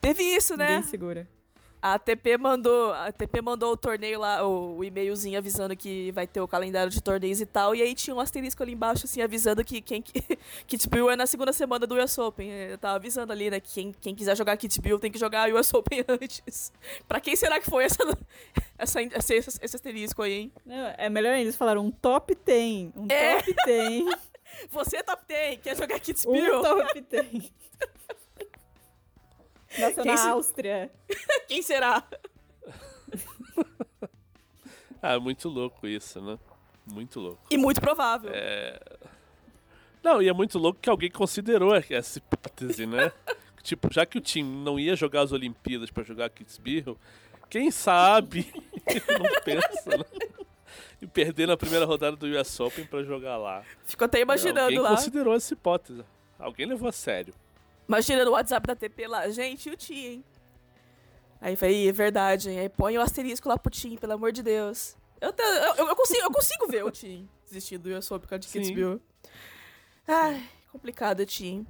Teve 0.00 0.22
isso, 0.22 0.56
né? 0.56 0.68
Bem 0.68 0.82
segura. 0.82 1.28
A 1.84 1.96
ATP 1.96 2.38
mandou, 2.38 2.94
a 2.94 3.08
ATP 3.08 3.42
mandou 3.42 3.70
o 3.72 3.76
torneio 3.76 4.18
lá, 4.18 4.42
o, 4.42 4.78
o 4.78 4.84
e-mailzinho 4.84 5.36
avisando 5.36 5.76
que 5.76 6.10
vai 6.12 6.26
ter 6.26 6.40
o 6.40 6.48
calendário 6.48 6.90
de 6.90 6.98
torneios 6.98 7.42
e 7.42 7.44
tal. 7.44 7.74
E 7.74 7.82
aí 7.82 7.94
tinha 7.94 8.16
um 8.16 8.20
asterisco 8.20 8.62
ali 8.62 8.72
embaixo, 8.72 9.04
assim, 9.04 9.20
avisando 9.20 9.62
que 9.62 9.82
quem 9.82 10.02
Kitbill 10.66 11.10
é 11.10 11.16
na 11.16 11.26
segunda 11.26 11.52
semana 11.52 11.86
do 11.86 12.02
US 12.02 12.16
Open. 12.16 12.50
Eu 12.50 12.78
tava 12.78 12.96
avisando 12.96 13.34
ali, 13.34 13.50
né? 13.50 13.60
Que 13.60 13.70
quem, 13.70 13.92
quem 14.00 14.14
quiser 14.14 14.34
jogar 14.34 14.56
Kitbill 14.56 14.98
tem 14.98 15.12
que 15.12 15.18
jogar 15.18 15.52
US 15.52 15.74
Open 15.74 16.02
antes. 16.08 16.72
pra 17.06 17.20
quem 17.20 17.36
será 17.36 17.60
que 17.60 17.68
foi 17.68 17.84
essa, 17.84 17.98
essa, 18.78 19.02
esse, 19.02 19.34
esse 19.34 19.76
asterisco 19.76 20.22
aí, 20.22 20.32
hein? 20.32 20.52
Não, 20.64 20.94
é 20.96 21.10
melhor 21.10 21.34
ainda, 21.34 21.42
eles 21.42 21.56
falaram 21.56 21.84
um 21.84 21.90
top 21.90 22.34
10. 22.46 22.92
Um 22.96 23.08
é. 23.10 23.42
top 23.42 23.54
10. 23.66 24.04
Você 24.70 24.96
é 24.96 25.02
top 25.02 25.22
10, 25.28 25.60
quer 25.60 25.76
jogar 25.76 26.00
Kitbill? 26.00 26.60
Um 26.60 26.62
top 26.62 27.00
10. 27.02 27.52
Nasceu 29.78 30.02
Quem 30.02 30.12
na 30.12 30.16
se... 30.16 30.28
Áustria. 30.28 30.90
Quem 31.48 31.62
será? 31.62 32.02
ah, 35.02 35.18
muito 35.18 35.48
louco 35.48 35.86
isso, 35.86 36.20
né? 36.20 36.38
Muito 36.86 37.20
louco. 37.20 37.42
E 37.50 37.56
muito 37.56 37.80
provável. 37.80 38.30
É... 38.32 38.78
Não, 40.02 40.20
e 40.20 40.28
é 40.28 40.32
muito 40.32 40.58
louco 40.58 40.78
que 40.80 40.90
alguém 40.90 41.10
considerou 41.10 41.74
essa 41.74 42.18
hipótese, 42.18 42.86
né? 42.86 43.10
tipo, 43.62 43.92
já 43.92 44.04
que 44.04 44.18
o 44.18 44.20
time 44.20 44.62
não 44.62 44.78
ia 44.78 44.94
jogar 44.94 45.22
as 45.22 45.32
Olimpíadas 45.32 45.90
para 45.90 46.02
jogar 46.04 46.28
Kitzbühel, 46.28 46.98
quem 47.48 47.70
sabe 47.70 48.52
não 49.18 49.42
pensa, 49.42 49.96
né? 49.96 50.04
E 51.00 51.06
perder 51.06 51.46
na 51.46 51.56
primeira 51.56 51.86
rodada 51.86 52.16
do 52.16 52.26
US 52.26 52.60
Open 52.60 52.84
para 52.84 53.02
jogar 53.02 53.36
lá. 53.38 53.62
Ficou 53.84 54.04
até 54.04 54.20
imaginando 54.20 54.60
Alguém 54.60 54.78
lá. 54.78 54.90
considerou 54.90 55.34
essa 55.34 55.54
hipótese. 55.54 56.04
Alguém 56.38 56.66
levou 56.66 56.88
a 56.88 56.92
sério. 56.92 57.34
Imagina 57.88 58.24
no 58.24 58.30
WhatsApp 58.32 58.66
da 58.66 58.74
TP 58.74 59.06
lá, 59.06 59.28
gente, 59.28 59.68
e 59.68 59.72
o 59.72 59.76
Tim, 59.76 59.94
hein? 59.94 60.24
Aí 61.40 61.56
falei, 61.56 61.88
é 61.88 61.92
verdade, 61.92 62.50
hein? 62.50 62.60
Aí 62.60 62.68
põe 62.68 62.96
o 62.96 63.02
asterisco 63.02 63.48
lá 63.48 63.58
pro 63.58 63.70
Tim, 63.70 63.96
pelo 63.96 64.14
amor 64.14 64.32
de 64.32 64.42
Deus. 64.42 64.96
Eu, 65.20 65.32
te- 65.32 65.42
eu, 65.42 65.86
eu 65.88 65.96
consigo, 65.96 66.20
eu 66.22 66.30
consigo 66.32 66.66
ver 66.66 66.84
o 66.84 66.90
Tim 66.90 67.28
desistindo 67.46 67.88
do 67.90 67.96
Open 67.96 68.18
por 68.20 68.26
causa 68.28 68.40
de. 68.40 68.48
Kitzbühel. 68.48 69.00
Ai, 70.08 70.42
complicado, 70.72 71.24
Tim. 71.26 71.66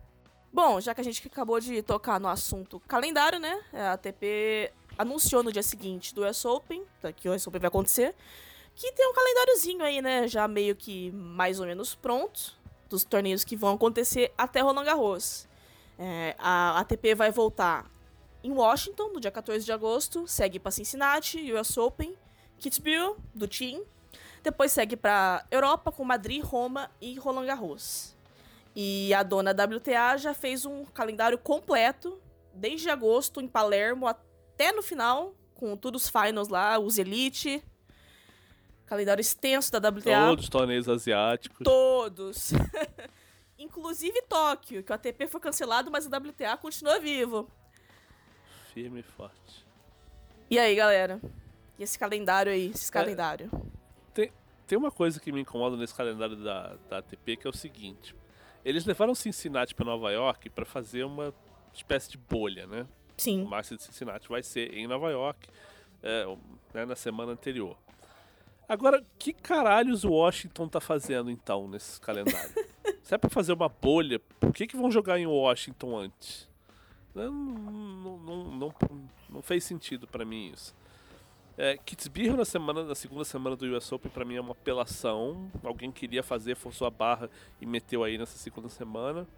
Bom, 0.53 0.81
já 0.81 0.95
que 0.95 1.01
a 1.01 1.05
gente 1.05 1.27
acabou 1.27 1.59
de 1.59 1.83
tocar 1.83 2.21
no 2.21 2.29
assunto 2.29 2.79
calendário, 2.81 3.39
né? 3.41 3.61
A 3.73 3.93
ATP 3.95 4.73
anunciou 4.97 5.43
no 5.43 5.53
dia 5.53 5.63
seguinte 5.65 6.15
do 6.15 6.25
US 6.25 6.45
Open, 6.45 6.85
tá, 7.03 7.13
que 7.13 7.29
o 7.29 7.35
US 7.35 7.45
Open 7.47 7.61
vai 7.61 7.69
acontecer, 7.69 8.15
que 8.77 8.93
tem 8.93 9.09
um 9.09 9.13
calendáriozinho 9.13 9.83
aí, 9.83 10.01
né? 10.01 10.29
Já 10.29 10.47
meio 10.47 10.77
que 10.77 11.11
mais 11.11 11.59
ou 11.59 11.67
menos 11.67 11.97
pronto, 11.97 12.57
dos 12.89 13.03
torneios 13.05 13.43
que 13.43 13.57
vão 13.57 13.75
acontecer 13.75 14.33
até 14.39 14.61
Roland 14.61 14.85
Garros. 14.85 15.49
É, 15.99 16.35
a 16.39 16.81
ATP 16.81 17.15
vai 17.15 17.31
voltar 17.31 17.91
em 18.43 18.53
Washington, 18.53 19.13
no 19.15 19.21
dia 19.21 19.31
14 19.31 19.65
de 19.65 19.73
agosto, 19.73 20.27
segue 20.27 20.59
para 20.59 20.71
Cincinnati, 20.71 21.53
US 21.55 21.79
Open, 21.79 22.15
Kitzbühel, 22.59 23.17
do 23.35 23.49
Team. 23.49 23.83
Depois 24.43 24.71
segue 24.71 24.97
para 24.97 25.47
Europa 25.51 25.91
com 25.91 26.05
Madrid, 26.05 26.45
Roma 26.45 26.91
e 27.01 27.19
Roland 27.19 27.47
Garros. 27.47 28.15
E 28.77 29.15
a 29.15 29.23
dona 29.23 29.53
WTA 29.53 30.19
já 30.19 30.35
fez 30.35 30.67
um 30.67 30.85
calendário 30.85 31.39
completo, 31.39 32.21
desde 32.53 32.91
agosto 32.91 33.41
em 33.41 33.49
Palermo 33.49 34.07
até 34.07 34.73
no 34.73 34.83
final, 34.83 35.35
com 35.55 35.75
todos 35.75 36.05
os 36.05 36.11
finals 36.11 36.49
lá, 36.49 36.79
os 36.79 36.99
Elite. 36.99 37.65
Calendário 38.85 39.23
extenso 39.23 39.73
da 39.73 39.79
WTA. 39.79 40.27
Todos 40.29 40.45
os 40.45 40.51
torneios 40.51 40.87
asiáticos. 40.87 41.65
Todos. 41.65 42.53
Inclusive 43.77 44.23
Tóquio, 44.23 44.85
que 44.85 44.93
o 44.93 44.95
ATP 44.95 45.27
foi 45.27 45.41
cancelado, 45.41 45.91
mas 45.91 46.07
o 46.07 46.09
WTA 46.09 46.57
continua 46.57 47.01
vivo. 47.01 47.51
Firme 48.73 49.01
e 49.01 49.03
forte. 49.03 49.67
E 50.49 50.59
aí, 50.59 50.75
galera? 50.77 51.21
E 51.79 51.83
esse 51.83 51.99
calendário 51.99 52.53
aí, 52.53 52.71
esse 52.71 52.89
É. 52.91 52.93
calendário? 52.93 53.51
Tem 54.67 54.79
uma 54.79 54.91
coisa 54.91 55.21
que 55.21 55.31
me 55.31 55.43
incomoda 55.43 55.77
nesse 55.77 55.95
calendário 55.95 56.37
da, 56.37 56.77
da 56.89 56.97
ATP 56.99 57.37
que 57.37 57.47
é 57.47 57.51
o 57.51 57.53
seguinte: 57.53 58.17
eles 58.65 58.87
levaram 58.87 59.15
Cincinnati 59.15 59.75
para 59.75 59.85
Nova 59.85 60.11
York 60.11 60.49
para 60.49 60.65
fazer 60.65 61.05
uma 61.05 61.35
espécie 61.75 62.11
de 62.13 62.17
bolha, 62.17 62.67
né? 62.67 62.83
O 62.83 63.21
Sim. 63.21 63.45
Master 63.45 63.77
de 63.77 63.83
Cincinnati 63.85 64.27
vai 64.27 64.43
ser 64.43 64.73
em 64.73 64.87
Nova 64.87 65.11
York 65.11 65.49
é, 66.03 66.27
o- 66.27 66.39
né, 66.73 66.87
na 66.87 66.97
semana 66.97 67.33
anterior. 67.33 67.77
Agora, 68.67 69.05
que 69.19 69.35
caralhos 69.35 70.03
o 70.03 70.13
Washington 70.13 70.67
tá 70.67 70.81
fazendo 70.81 71.31
então 71.31 71.69
nesse 71.69 72.01
calendário? 72.01 72.51
Se 73.05 73.15
é 73.15 73.19
pra 73.19 73.29
fazer 73.29 73.53
uma 73.53 73.69
bolha, 73.69 74.19
por 74.41 74.51
que, 74.51 74.67
que 74.67 74.79
vão 74.79 74.91
jogar 74.91 75.19
em 75.19 75.27
Washington 75.27 75.99
antes? 75.99 76.51
Não, 77.15 77.31
não, 77.31 78.19
não, 78.19 78.45
não, 78.45 78.75
não 79.29 79.43
fez 79.43 79.63
sentido 79.63 80.07
pra 80.07 80.25
mim 80.25 80.51
isso. 80.55 80.75
É, 81.57 81.79
na 82.35 82.45
semana, 82.47 82.83
na 82.83 82.95
segunda 82.95 83.23
semana 83.25 83.55
do 83.55 83.67
US 83.77 83.93
Open 83.93 84.11
pra 84.11 84.25
mim 84.25 84.37
é 84.37 84.41
uma 84.41 84.53
apelação. 84.53 85.51
Alguém 85.63 85.93
queria 85.93 86.23
fazer, 86.23 86.57
forçou 86.57 86.87
a 86.87 86.91
barra 86.91 87.29
e 87.61 87.67
meteu 87.67 88.03
aí 88.03 88.17
nessa 88.17 88.39
segunda 88.39 88.71
semana. 88.71 89.29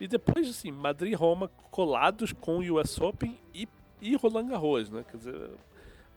E 0.00 0.08
depois, 0.08 0.48
assim, 0.50 0.72
Madrid 0.72 1.12
e 1.12 1.14
Roma 1.14 1.46
colados 1.70 2.32
com 2.32 2.58
o 2.58 2.80
US 2.80 3.00
Open 3.00 3.38
e, 3.54 3.68
e 4.02 4.16
Roland 4.16 4.48
Garros, 4.48 4.90
né? 4.90 5.04
Quer 5.08 5.16
dizer, 5.16 5.50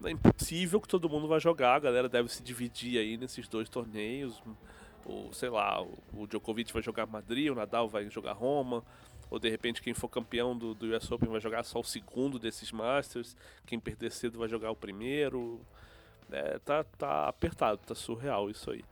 é 0.03 0.09
impossível 0.09 0.81
que 0.81 0.87
todo 0.87 1.07
mundo 1.07 1.27
vai 1.27 1.39
jogar, 1.39 1.75
a 1.75 1.79
galera 1.79 2.09
deve 2.09 2.29
se 2.29 2.41
dividir 2.41 2.97
aí 2.97 3.15
nesses 3.15 3.47
dois 3.47 3.69
torneios. 3.69 4.41
Ou, 5.05 5.31
sei 5.33 5.49
lá, 5.49 5.81
o, 5.81 5.97
o 6.13 6.27
Djokovic 6.27 6.71
vai 6.73 6.81
jogar 6.81 7.05
Madrid, 7.05 7.49
o 7.51 7.55
Nadal 7.55 7.87
vai 7.87 8.09
jogar 8.09 8.33
Roma. 8.33 8.83
Ou 9.29 9.39
de 9.39 9.49
repente 9.49 9.81
quem 9.81 9.93
for 9.93 10.07
campeão 10.07 10.57
do, 10.57 10.73
do 10.73 10.95
US 10.95 11.11
Open 11.11 11.29
vai 11.29 11.41
jogar 11.41 11.63
só 11.63 11.79
o 11.79 11.83
segundo 11.83 12.39
desses 12.39 12.71
Masters. 12.71 13.35
Quem 13.65 13.79
perder 13.79 14.11
cedo 14.11 14.39
vai 14.39 14.47
jogar 14.47 14.71
o 14.71 14.75
primeiro. 14.75 15.59
É, 16.31 16.59
tá, 16.59 16.83
tá 16.83 17.27
apertado, 17.27 17.81
tá 17.85 17.95
surreal 17.95 18.49
isso 18.49 18.71
aí. 18.71 18.83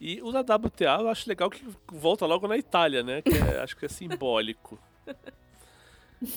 E 0.00 0.22
o 0.22 0.30
da 0.30 0.40
WTA 0.40 0.98
eu 1.00 1.08
acho 1.08 1.28
legal 1.28 1.50
que 1.50 1.64
volta 1.88 2.24
logo 2.24 2.46
na 2.46 2.56
Itália, 2.56 3.02
né? 3.02 3.20
Que 3.22 3.30
é- 3.36 3.60
acho 3.60 3.76
que 3.76 3.84
é 3.86 3.88
simbólico. 3.88 4.78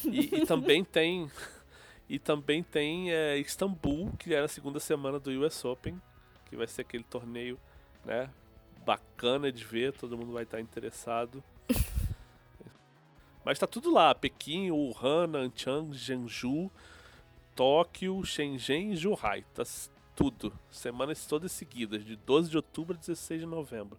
E, 0.06 0.36
e 0.36 0.46
também 0.46 0.84
tem. 0.84 1.30
E 2.10 2.20
também 2.20 2.62
tem 2.62 3.12
é, 3.12 3.38
Istambul, 3.38 4.12
que 4.20 4.34
é 4.34 4.40
a 4.40 4.48
segunda 4.48 4.80
semana 4.80 5.20
do 5.20 5.32
US 5.46 5.64
Open, 5.64 6.00
que 6.50 6.56
vai 6.56 6.68
ser 6.68 6.82
aquele 6.82 7.04
torneio, 7.04 7.58
né? 8.05 8.29
Bacana 8.86 9.51
de 9.51 9.63
ver, 9.63 9.93
todo 9.93 10.17
mundo 10.17 10.34
vai 10.34 10.43
estar 10.43 10.60
interessado. 10.60 11.43
Mas 13.43 13.58
tá 13.58 13.65
tudo 13.67 13.91
lá, 13.91 14.13
Pequim, 14.13 14.70
Wuhan, 14.72 15.27
Nanchang, 15.27 15.93
Jeonju, 15.93 16.70
Tóquio, 17.55 18.24
Shenzhen 18.24 18.91
e 18.91 18.96
Zhuhai. 18.98 19.43
Tá 19.53 19.63
tudo. 20.15 20.53
Semanas 20.70 21.25
todas 21.25 21.51
seguidas, 21.51 22.03
de 22.05 22.15
12 22.15 22.50
de 22.51 22.58
outubro 22.58 22.96
a 22.96 23.00
16 23.00 23.41
de 23.41 23.46
novembro. 23.48 23.98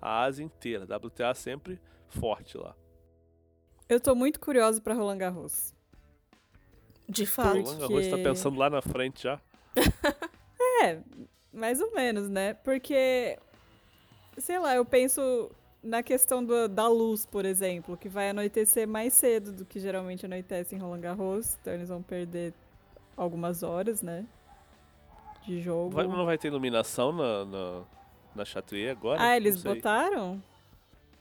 A 0.00 0.22
Ásia 0.22 0.44
inteira. 0.44 0.84
WTA 0.84 1.34
sempre 1.34 1.80
forte 2.08 2.56
lá. 2.56 2.74
Eu 3.88 4.00
tô 4.00 4.14
muito 4.14 4.38
curiosa 4.38 4.80
pra 4.80 4.94
Roland 4.94 5.18
Garros. 5.18 5.74
De 7.08 7.24
O 7.24 7.26
fato. 7.26 7.48
Roland 7.60 7.78
Garros 7.78 8.04
tá 8.04 8.10
Porque- 8.10 8.22
pensando 8.22 8.58
lá 8.58 8.70
na 8.70 8.80
frente 8.82 9.22
já. 9.24 9.40
É, 10.82 11.00
mais 11.54 11.80
ou 11.80 11.92
menos, 11.94 12.28
né? 12.28 12.54
Porque, 12.54 13.38
sei 14.38 14.58
lá, 14.58 14.74
eu 14.74 14.84
penso 14.84 15.50
na 15.82 16.02
questão 16.02 16.44
do- 16.44 16.68
da 16.68 16.88
luz, 16.88 17.26
por 17.26 17.44
exemplo, 17.44 17.96
que 17.96 18.08
vai 18.08 18.30
anoitecer 18.30 18.88
mais 18.88 19.12
cedo 19.14 19.52
do 19.52 19.64
que 19.64 19.78
geralmente 19.78 20.24
anoitece 20.26 20.74
em 20.74 20.78
Roland 20.78 21.00
Garros. 21.00 21.56
Então 21.60 21.72
eles 21.72 21.88
vão 21.88 22.02
perder 22.02 22.52
algumas 23.16 23.62
horas, 23.62 24.02
né? 24.02 24.26
De 25.46 25.60
jogo. 25.60 25.90
Vai- 25.90 26.06
não 26.06 26.24
vai 26.24 26.38
ter 26.38 26.48
iluminação 26.48 27.12
na, 27.12 27.44
na, 27.44 27.82
na 28.34 28.44
Chatrier 28.44 28.90
agora? 28.92 29.22
ah, 29.22 29.36
eles 29.36 29.62
Não 29.62 29.74
botaram? 29.74 30.42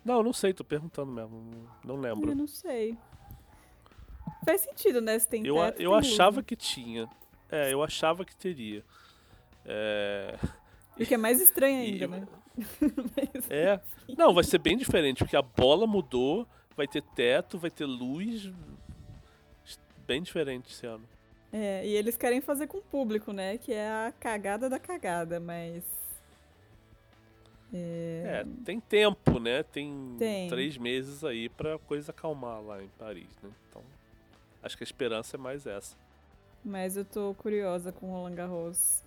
Não, 0.04 0.22
não 0.24 0.34
sei, 0.34 0.54
tô 0.54 0.64
perguntando 0.64 1.12
mesmo. 1.12 1.68
Não 1.84 1.96
Eu 1.96 2.02
lembro. 2.02 2.36
não 2.36 2.48
sei. 2.48 2.98
Faz 4.46 4.62
sentido, 4.62 5.00
né? 5.02 5.18
Se 5.20 5.28
tem 5.28 5.46
Eu, 5.46 5.56
teto, 5.56 5.82
eu 5.82 5.90
tem 5.92 6.00
luz, 6.00 6.08
achava 6.14 6.38
né? 6.38 6.44
que 6.46 6.56
tinha. 6.56 7.10
É, 7.50 7.72
eu 7.74 7.82
achava 7.84 8.26
que 8.26 8.36
teria. 8.36 8.84
É. 9.66 10.38
O 11.00 11.06
que 11.06 11.14
é 11.14 11.18
mais 11.18 11.42
estranho 11.42 11.82
E 11.84 11.86
ainda, 11.94 12.06
eu- 12.06 12.10
né? 12.10 12.28
É. 13.50 13.80
Não, 14.18 14.34
vai 14.34 14.44
ser 14.44 14.60
bem 14.60 14.78
diferente, 14.78 15.20
porque 15.20 15.36
a 15.36 15.42
bola 15.42 15.88
mudou, 15.88 16.48
vai 16.76 16.88
ter 16.88 17.02
teto, 17.02 17.58
vai 17.58 17.72
ter 17.72 17.86
luz. 17.86 18.52
Bem 20.06 20.22
diferente 20.22 20.72
esse 20.72 20.86
ano. 20.86 21.04
É, 21.52 21.86
e 21.86 21.94
eles 21.96 22.18
querem 22.18 22.42
fazer 22.42 22.68
com 22.68 22.78
o 22.80 22.82
público, 22.82 23.32
né? 23.32 23.58
Que 23.58 23.72
é 23.74 23.88
a 23.90 24.14
cagada 24.20 24.70
da 24.70 24.78
cagada, 24.80 25.40
mas. 25.40 25.84
É, 27.74 28.46
tem 28.64 28.80
tempo, 28.80 29.40
né? 29.40 29.64
Tem, 29.64 30.16
Tem. 30.20 30.48
três 30.48 30.78
meses 30.78 31.24
aí 31.24 31.50
pra 31.50 31.80
coisa 31.80 32.12
acalmar 32.12 32.62
lá 32.62 32.84
em 32.84 32.88
Paris, 33.00 33.28
né? 33.42 33.50
Então, 33.70 33.82
acho 34.62 34.78
que 34.78 34.84
a 34.84 34.86
esperança 34.86 35.38
é 35.38 35.40
mais 35.40 35.66
essa. 35.66 35.96
Mas 36.64 36.96
eu 36.96 37.04
tô 37.06 37.34
curiosa 37.34 37.92
com 37.92 38.08
o 38.10 38.12
Roland 38.12 38.36
Garros. 38.36 39.04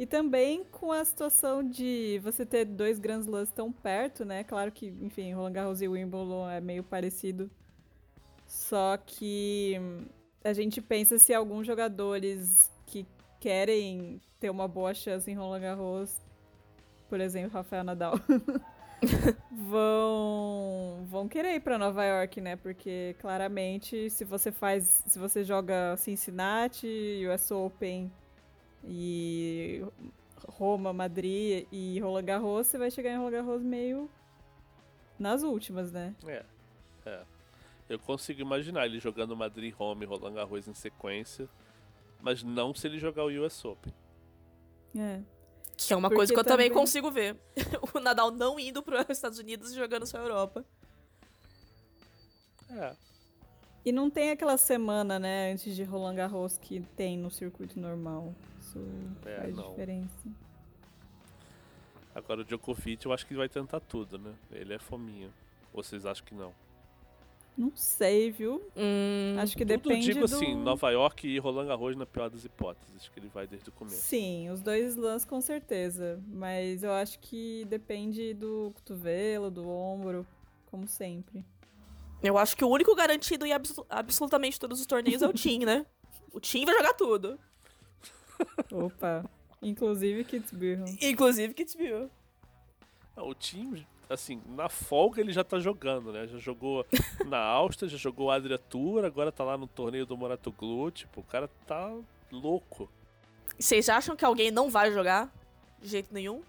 E 0.00 0.06
também 0.06 0.64
com 0.64 0.90
a 0.92 1.04
situação 1.04 1.62
de 1.62 2.18
você 2.22 2.46
ter 2.46 2.64
dois 2.64 2.98
Grand 2.98 3.20
Slams 3.20 3.52
tão 3.52 3.70
perto, 3.70 4.24
né? 4.24 4.42
Claro 4.42 4.72
que, 4.72 4.86
enfim, 5.02 5.34
Roland 5.34 5.52
Garros 5.52 5.82
e 5.82 5.88
Wimbledon 5.88 6.48
é 6.48 6.58
meio 6.58 6.82
parecido. 6.82 7.50
Só 8.46 8.96
que 8.96 9.76
hum, 9.78 10.06
a 10.42 10.54
gente 10.54 10.80
pensa 10.80 11.18
se 11.18 11.34
alguns 11.34 11.66
jogadores 11.66 12.70
que 12.86 13.06
querem 13.38 14.22
ter 14.38 14.48
uma 14.48 14.66
boa 14.66 14.94
chance 14.94 15.30
em 15.30 15.34
Roland 15.34 15.60
Garros, 15.60 16.18
por 17.06 17.20
exemplo, 17.20 17.52
Rafael 17.52 17.84
Nadal, 17.84 18.14
vão 19.52 21.04
vão 21.10 21.28
querer 21.28 21.56
ir 21.56 21.60
para 21.60 21.76
Nova 21.76 22.02
York, 22.06 22.40
né? 22.40 22.56
Porque 22.56 23.14
claramente 23.18 24.08
se 24.08 24.24
você 24.24 24.50
faz, 24.50 25.04
se 25.06 25.18
você 25.18 25.44
joga 25.44 25.94
Cincinnati, 25.98 27.22
US 27.30 27.50
Open 27.50 28.10
e 28.84 29.84
Roma, 30.48 30.92
Madrid 30.92 31.66
e 31.70 31.98
Roland 32.00 32.24
Garros, 32.24 32.66
você 32.66 32.78
vai 32.78 32.90
chegar 32.90 33.12
em 33.12 33.16
Roland 33.18 33.30
Garros 33.32 33.62
meio 33.62 34.10
nas 35.18 35.42
últimas, 35.42 35.92
né? 35.92 36.14
É, 36.26 36.44
é. 37.06 37.22
Eu 37.88 37.98
consigo 37.98 38.40
imaginar 38.40 38.86
ele 38.86 39.00
jogando 39.00 39.36
Madrid, 39.36 39.74
Rome 39.74 40.04
e 40.04 40.08
Roland 40.08 40.34
Garros 40.34 40.68
em 40.68 40.74
sequência, 40.74 41.48
mas 42.20 42.42
não 42.42 42.72
se 42.74 42.86
ele 42.86 42.98
jogar 42.98 43.24
o 43.24 43.44
US 43.44 43.64
Open. 43.64 43.92
É. 44.96 45.20
Que 45.76 45.92
é 45.92 45.96
uma 45.96 46.08
Porque 46.08 46.16
coisa 46.16 46.32
que 46.32 46.38
eu 46.38 46.44
também 46.44 46.68
também- 46.68 46.78
consigo 46.80 47.10
ver. 47.10 47.36
o 47.94 47.98
Nadal 48.00 48.30
não 48.30 48.60
indo 48.60 48.82
para 48.82 49.02
os 49.02 49.08
Estados 49.10 49.38
Unidos 49.38 49.72
e 49.72 49.74
jogando 49.74 50.06
só 50.06 50.18
a 50.18 50.20
Europa. 50.20 50.64
É. 52.70 52.94
E 53.84 53.90
não 53.92 54.10
tem 54.10 54.30
aquela 54.30 54.56
semana, 54.58 55.18
né, 55.18 55.52
antes 55.52 55.74
de 55.74 55.82
Roland 55.82 56.14
Garros 56.14 56.58
que 56.58 56.80
tem 56.96 57.16
no 57.18 57.30
circuito 57.30 57.80
normal. 57.80 58.34
Isso 58.78 59.28
É, 59.28 59.36
faz 59.40 59.56
não. 59.56 59.70
diferença. 59.70 60.28
Agora 62.14 62.40
o 62.40 62.44
Djokovic 62.44 63.06
eu 63.06 63.12
acho 63.12 63.26
que 63.26 63.32
ele 63.32 63.38
vai 63.38 63.48
tentar 63.48 63.80
tudo, 63.80 64.18
né? 64.18 64.34
Ele 64.50 64.74
é 64.74 64.78
fominha. 64.78 65.30
Ou 65.72 65.82
vocês 65.82 66.04
acham 66.04 66.24
que 66.24 66.34
não? 66.34 66.52
Não 67.56 67.72
sei, 67.76 68.30
viu? 68.30 68.62
Hum, 68.76 69.36
Acho 69.38 69.52
que 69.56 69.64
Tudo 69.66 69.76
depende 69.76 70.06
digo 70.14 70.20
do... 70.20 70.24
assim, 70.34 70.54
Nova 70.54 70.90
York 70.90 71.28
e 71.28 71.38
Roland 71.38 71.66
Garros 71.66 71.94
na 71.96 72.06
pior 72.06 72.30
das 72.30 72.44
hipóteses, 72.44 73.08
que 73.08 73.20
ele 73.20 73.28
vai 73.28 73.46
desde 73.46 73.68
o 73.68 73.72
começo. 73.72 73.96
Sim, 73.96 74.48
os 74.50 74.62
dois 74.62 74.94
slams 74.94 75.24
com 75.26 75.40
certeza. 75.40 76.20
Mas 76.28 76.82
eu 76.82 76.92
acho 76.92 77.18
que 77.18 77.64
depende 77.66 78.32
do 78.34 78.70
cotovelo, 78.74 79.50
do 79.50 79.68
ombro, 79.68 80.26
como 80.66 80.86
sempre. 80.88 81.44
eu 82.22 82.38
acho 82.38 82.56
que 82.56 82.64
o 82.64 82.68
único 82.68 82.94
garantido 82.94 83.44
em 83.44 83.52
abso- 83.52 83.84
absolutamente 83.90 84.58
todos 84.58 84.80
os 84.80 84.86
torneios 84.86 85.20
é 85.20 85.28
o 85.28 85.32
Tim, 85.32 85.64
né? 85.64 85.84
O 86.32 86.38
Tim 86.40 86.64
vai 86.64 86.76
jogar 86.76 86.94
tudo. 86.94 87.38
Opa. 88.72 89.24
Inclusive 89.62 90.24
Kitzbühel. 90.24 90.84
Inclusive 91.00 91.52
Kitzbühel. 91.54 92.10
Ah, 93.16 93.22
O 93.22 93.34
time, 93.34 93.86
assim, 94.08 94.40
na 94.46 94.68
folga 94.68 95.20
ele 95.20 95.32
já 95.32 95.44
tá 95.44 95.58
jogando, 95.58 96.12
né? 96.12 96.26
Já 96.26 96.38
jogou 96.38 96.86
na 97.26 97.38
Áustria, 97.38 97.88
já 97.88 97.98
jogou 97.98 98.30
Adria 98.30 98.58
Tour, 98.58 99.04
agora 99.04 99.30
tá 99.30 99.44
lá 99.44 99.58
no 99.58 99.66
torneio 99.66 100.06
do 100.06 100.16
Moratoglu, 100.16 100.90
tipo, 100.90 101.20
o 101.20 101.24
cara 101.24 101.48
tá 101.66 101.92
louco. 102.30 102.88
Vocês 103.58 103.88
acham 103.88 104.16
que 104.16 104.24
alguém 104.24 104.50
não 104.50 104.70
vai 104.70 104.90
jogar? 104.92 105.30
De 105.82 105.88
jeito 105.88 106.12
nenhum? 106.14 106.42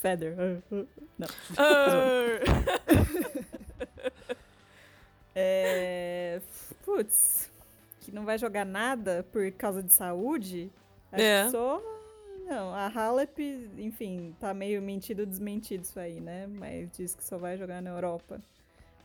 Feder. 0.00 0.34
Ah, 0.38 0.62
ah. 0.72 0.84
Não. 1.18 1.28
Ah, 1.58 2.40
É. 5.38 6.40
Putz. 6.82 7.50
Que 8.06 8.12
não 8.12 8.24
vai 8.24 8.38
jogar 8.38 8.64
nada 8.64 9.26
por 9.32 9.50
causa 9.50 9.82
de 9.82 9.92
saúde? 9.92 10.70
Acho 11.10 11.24
É. 11.24 11.44
que 11.44 11.50
só. 11.50 11.82
Não, 12.48 12.72
a 12.72 12.86
Halep, 12.86 13.36
enfim, 13.76 14.32
tá 14.38 14.54
meio 14.54 14.80
mentido 14.80 15.26
desmentido 15.26 15.82
isso 15.82 15.98
aí, 15.98 16.20
né? 16.20 16.46
Mas 16.46 16.88
diz 16.92 17.16
que 17.16 17.24
só 17.24 17.36
vai 17.36 17.58
jogar 17.58 17.82
na 17.82 17.90
Europa. 17.90 18.40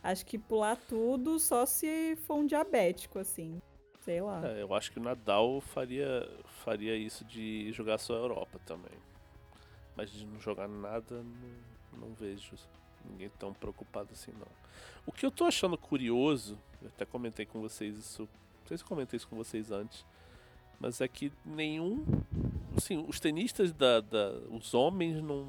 Acho 0.04 0.24
que 0.24 0.38
pular 0.38 0.76
tudo 0.88 1.40
só 1.40 1.66
se 1.66 2.14
for 2.28 2.36
um 2.36 2.46
diabético, 2.46 3.18
assim. 3.18 3.60
Sei 4.04 4.20
lá. 4.20 4.40
É, 4.46 4.62
eu 4.62 4.72
acho 4.72 4.92
que 4.92 5.00
o 5.00 5.02
Nadal 5.02 5.60
faria, 5.60 6.28
faria 6.64 6.96
isso 6.96 7.24
de 7.24 7.72
jogar 7.72 7.98
só 7.98 8.14
a 8.14 8.18
Europa 8.18 8.60
também. 8.64 8.96
Mas 9.96 10.12
de 10.12 10.24
não 10.24 10.40
jogar 10.40 10.68
nada, 10.68 11.24
não, 11.92 12.06
não 12.06 12.14
vejo 12.14 12.54
ninguém 13.04 13.30
tão 13.36 13.52
preocupado 13.52 14.10
assim, 14.12 14.30
não. 14.38 14.46
O 15.04 15.10
que 15.10 15.26
eu 15.26 15.30
tô 15.32 15.44
achando 15.44 15.76
curioso, 15.76 16.56
eu 16.80 16.86
até 16.86 17.04
comentei 17.04 17.44
com 17.44 17.60
vocês 17.60 17.96
isso, 17.98 18.28
eu 18.80 18.86
comentei 18.86 19.16
isso 19.16 19.28
com 19.28 19.36
vocês 19.36 19.70
antes, 19.70 20.04
mas 20.80 21.00
é 21.00 21.08
que 21.08 21.32
nenhum. 21.44 22.04
Assim, 22.76 23.04
os 23.06 23.20
tenistas 23.20 23.72
da. 23.72 24.00
da 24.00 24.32
os 24.50 24.74
homens 24.74 25.22
não. 25.22 25.46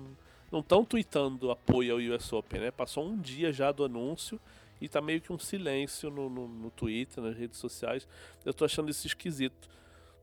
Não 0.51 0.59
estão 0.59 0.85
tweetando 0.85 1.49
apoio 1.49 1.93
ao 1.93 2.15
US 2.15 2.31
Open, 2.31 2.61
né? 2.61 2.69
Passou 2.69 3.03
um 3.03 3.19
dia 3.19 3.51
já 3.51 3.71
do 3.71 3.83
anúncio 3.83 4.39
e 4.79 4.87
tá 4.87 5.01
meio 5.01 5.19
que 5.19 5.33
um 5.33 5.39
silêncio 5.39 6.11
no, 6.11 6.29
no, 6.29 6.47
no 6.47 6.69
Twitter, 6.69 7.23
nas 7.23 7.35
redes 7.35 7.57
sociais. 7.57 8.07
Eu 8.45 8.53
tô 8.53 8.63
achando 8.63 8.91
isso 8.91 9.07
esquisito. 9.07 9.67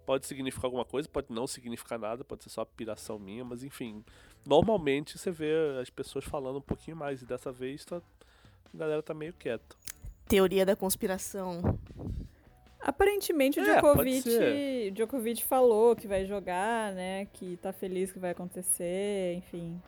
Pode 0.05 0.27
significar 0.27 0.67
alguma 0.67 0.85
coisa, 0.85 1.09
pode 1.09 1.29
não 1.31 1.47
significar 1.47 1.99
nada, 1.99 2.23
pode 2.23 2.45
ser 2.45 2.51
só 2.51 2.65
piração 2.65 3.19
minha, 3.19 3.45
mas 3.45 3.65
enfim. 3.65 4.05
Normalmente 4.47 5.19
você 5.19 5.31
vê 5.31 5.53
as 5.81 5.89
pessoas 5.89 6.25
falando 6.25 6.59
um 6.59 6.63
pouquinho 6.63 6.97
mais, 6.97 7.23
e 7.23 7.27
dessa 7.27 7.51
vez 7.51 7.85
tá, 7.85 8.03
a 8.75 8.77
galera 8.77 9.03
tá 9.03 9.15
meio 9.15 9.33
quieta. 9.33 9.77
Teoria 10.29 10.67
da 10.67 10.77
conspiração. 10.77 11.79
Aparentemente 12.81 13.61
o 13.61 13.63
É, 13.63 13.75
Djokovic. 13.75 14.91
Djokovic 14.93 15.45
falou 15.45 15.95
que 15.95 16.07
vai 16.09 16.25
jogar, 16.25 16.93
né? 16.93 17.27
Que 17.33 17.57
tá 17.59 17.73
feliz 17.73 18.11
que 18.11 18.19
vai 18.19 18.31
acontecer, 18.31 19.35
enfim. 19.37 19.81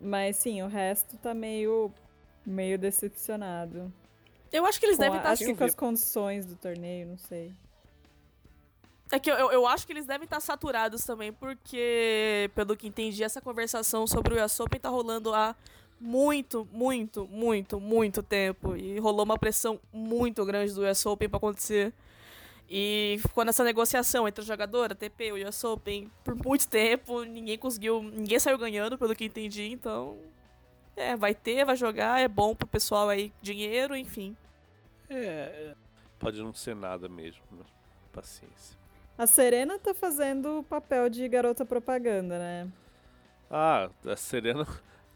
Mas 0.00 0.36
sim, 0.36 0.62
o 0.62 0.66
resto 0.66 1.16
tá 1.18 1.32
meio, 1.32 1.92
meio 2.44 2.78
decepcionado. 2.78 3.92
Eu 4.52 4.64
acho 4.66 4.80
que 4.80 4.86
eles 4.86 4.96
Com 4.96 5.02
devem 5.02 5.18
a- 5.18 5.20
estar. 5.20 5.30
acho 5.32 5.44
que 5.44 5.54
com 5.54 5.64
as 5.64 5.74
condições 5.74 6.46
do 6.46 6.56
torneio, 6.56 7.06
não 7.06 7.18
sei. 7.18 7.52
É 9.10 9.18
que 9.18 9.30
eu, 9.30 9.34
eu, 9.36 9.52
eu 9.52 9.66
acho 9.66 9.86
que 9.86 9.92
eles 9.92 10.04
devem 10.04 10.24
estar 10.24 10.40
saturados 10.40 11.04
também, 11.04 11.32
porque, 11.32 12.50
pelo 12.54 12.76
que 12.76 12.86
entendi, 12.88 13.22
essa 13.24 13.40
conversação 13.40 14.06
sobre 14.06 14.34
o 14.38 14.44
US 14.44 14.58
Open 14.60 14.78
tá 14.80 14.88
rolando 14.90 15.32
há 15.32 15.54
muito, 16.00 16.68
muito, 16.70 17.26
muito, 17.26 17.80
muito 17.80 18.22
tempo. 18.22 18.76
E 18.76 18.98
rolou 18.98 19.24
uma 19.24 19.38
pressão 19.38 19.80
muito 19.92 20.44
grande 20.44 20.74
do 20.74 20.82
US 20.84 21.06
Open 21.06 21.28
pra 21.28 21.38
acontecer. 21.38 21.92
E 22.70 23.18
ficou 23.22 23.44
nessa 23.44 23.64
negociação 23.64 24.28
entre 24.28 24.42
o 24.42 24.46
jogador, 24.46 24.92
a 24.92 24.94
TP, 24.94 25.32
o 25.32 25.48
US 25.48 25.64
Open, 25.64 26.10
por 26.22 26.34
muito 26.34 26.68
tempo. 26.68 27.22
Ninguém 27.24 27.56
conseguiu. 27.56 28.02
Ninguém 28.02 28.38
saiu 28.38 28.58
ganhando, 28.58 28.98
pelo 28.98 29.14
que 29.14 29.24
entendi. 29.24 29.70
Então. 29.70 30.18
É, 30.98 31.16
vai 31.16 31.32
ter, 31.32 31.64
vai 31.64 31.76
jogar, 31.76 32.20
é 32.20 32.26
bom 32.26 32.56
pro 32.56 32.66
pessoal 32.66 33.08
aí, 33.08 33.32
dinheiro, 33.40 33.94
enfim. 33.94 34.36
É, 35.08 35.72
pode 36.18 36.42
não 36.42 36.52
ser 36.52 36.74
nada 36.74 37.08
mesmo, 37.08 37.40
né? 37.52 37.64
Paciência. 38.12 38.76
A 39.16 39.24
Serena 39.24 39.78
tá 39.78 39.94
fazendo 39.94 40.58
o 40.58 40.64
papel 40.64 41.08
de 41.08 41.28
garota 41.28 41.64
propaganda, 41.64 42.36
né? 42.38 42.68
Ah, 43.48 43.90
a 44.04 44.16
Serena 44.16 44.66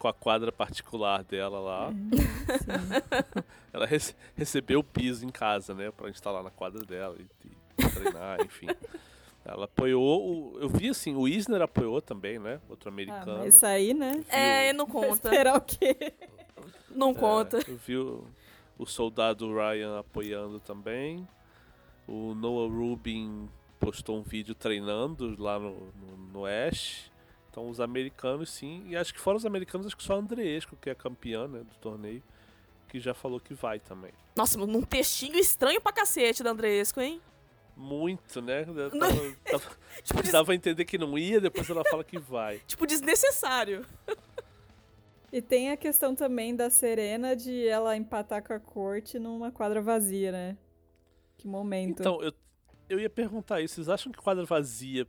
com 0.02 0.08
a 0.08 0.12
quadra 0.12 0.50
particular 0.50 1.22
dela 1.22 1.60
lá, 1.60 1.92
Sim. 2.58 3.52
ela 3.72 3.86
rece- 3.86 4.16
recebeu 4.34 4.80
o 4.80 4.84
piso 4.84 5.24
em 5.24 5.28
casa, 5.28 5.72
né, 5.74 5.92
Pra 5.92 6.10
instalar 6.10 6.42
na 6.42 6.50
quadra 6.50 6.84
dela 6.84 7.14
e, 7.20 7.48
e 7.78 7.88
treinar, 7.88 8.40
enfim. 8.44 8.66
Ela 9.44 9.66
apoiou, 9.66 10.54
o, 10.54 10.58
eu 10.58 10.68
vi 10.68 10.88
assim, 10.88 11.14
o 11.14 11.28
Isner 11.28 11.62
apoiou 11.62 12.02
também, 12.02 12.36
né, 12.40 12.60
outro 12.68 12.88
Ah, 12.88 12.92
americano. 12.92 13.38
mas 13.38 13.54
isso 13.54 13.64
aí, 13.64 13.94
né? 13.94 14.24
É, 14.28 14.72
não 14.72 14.86
Vai 14.86 14.92
conta. 15.08 15.28
esperar 15.28 15.56
o 15.56 15.60
quê? 15.60 16.12
Não 16.90 17.14
conta. 17.14 17.58
É, 17.58 17.70
eu 17.70 17.76
vi 17.76 17.96
o, 17.96 18.24
o 18.76 18.84
soldado 18.84 19.54
Ryan 19.54 20.00
apoiando 20.00 20.58
também. 20.58 21.26
O 22.08 22.34
Noah 22.34 22.68
Rubin 22.68 23.48
postou 23.78 24.18
um 24.18 24.22
vídeo 24.22 24.52
treinando 24.56 25.40
lá 25.40 25.60
no, 25.60 25.70
no, 25.70 26.16
no 26.32 26.44
Ash. 26.44 27.08
Então 27.52 27.68
os 27.68 27.78
americanos 27.80 28.48
sim. 28.48 28.82
E 28.88 28.96
acho 28.96 29.12
que 29.12 29.20
fora 29.20 29.36
os 29.36 29.44
americanos, 29.44 29.86
acho 29.86 29.96
que 29.96 30.02
só 30.02 30.14
a 30.14 30.16
Andreesco, 30.16 30.74
que 30.74 30.88
é 30.88 30.94
campeã 30.94 31.46
né, 31.46 31.58
do 31.60 31.74
torneio, 31.76 32.22
que 32.88 32.98
já 32.98 33.12
falou 33.12 33.38
que 33.38 33.52
vai 33.52 33.78
também. 33.78 34.10
Nossa, 34.34 34.58
num 34.58 34.80
textinho 34.82 35.36
estranho 35.38 35.78
pra 35.80 35.92
cacete 35.92 36.42
da 36.42 36.50
Andresco, 36.50 36.98
hein? 37.00 37.20
Muito, 37.76 38.40
né? 38.40 38.64
Tava, 38.64 39.36
tava, 39.44 39.76
Tipo, 40.02 40.22
des- 40.22 40.32
dava 40.32 40.52
a 40.52 40.54
entender 40.54 40.84
que 40.86 40.96
não 40.96 41.18
ia, 41.18 41.40
depois 41.40 41.68
ela 41.68 41.84
fala 41.84 42.02
que 42.02 42.18
vai. 42.18 42.58
tipo, 42.66 42.86
desnecessário. 42.86 43.84
E 45.30 45.42
tem 45.42 45.70
a 45.70 45.76
questão 45.76 46.14
também 46.14 46.56
da 46.56 46.70
Serena 46.70 47.36
de 47.36 47.66
ela 47.66 47.96
empatar 47.96 48.42
com 48.42 48.52
a 48.54 48.60
corte 48.60 49.18
numa 49.18 49.50
quadra 49.50 49.80
vazia, 49.82 50.32
né? 50.32 50.56
Que 51.36 51.46
momento. 51.46 52.00
Então, 52.00 52.22
eu, 52.22 52.32
eu 52.88 53.00
ia 53.00 53.10
perguntar 53.10 53.60
isso. 53.60 53.74
Vocês 53.74 53.88
acham 53.90 54.10
que 54.12 54.18
quadra 54.18 54.44
vazia 54.44 55.06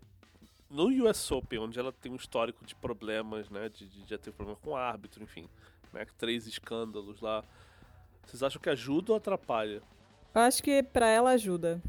no 0.73 0.88
US 1.07 1.31
Open, 1.31 1.59
onde 1.59 1.79
ela 1.79 1.91
tem 1.91 2.12
um 2.12 2.15
histórico 2.15 2.65
de 2.65 2.73
problemas, 2.75 3.49
né? 3.49 3.69
De, 3.69 3.88
de 3.88 4.09
já 4.09 4.17
ter 4.17 4.31
problema 4.31 4.59
com 4.62 4.71
o 4.71 4.75
árbitro, 4.75 5.21
enfim, 5.23 5.47
né? 5.93 6.05
Três 6.17 6.47
escândalos 6.47 7.21
lá. 7.21 7.43
Vocês 8.25 8.41
acham 8.41 8.62
que 8.62 8.69
ajuda 8.69 9.12
ou 9.12 9.17
atrapalha? 9.17 9.81
Eu 10.33 10.41
acho 10.41 10.63
que 10.63 10.81
pra 10.81 11.07
ela 11.07 11.29
ajuda. 11.31 11.79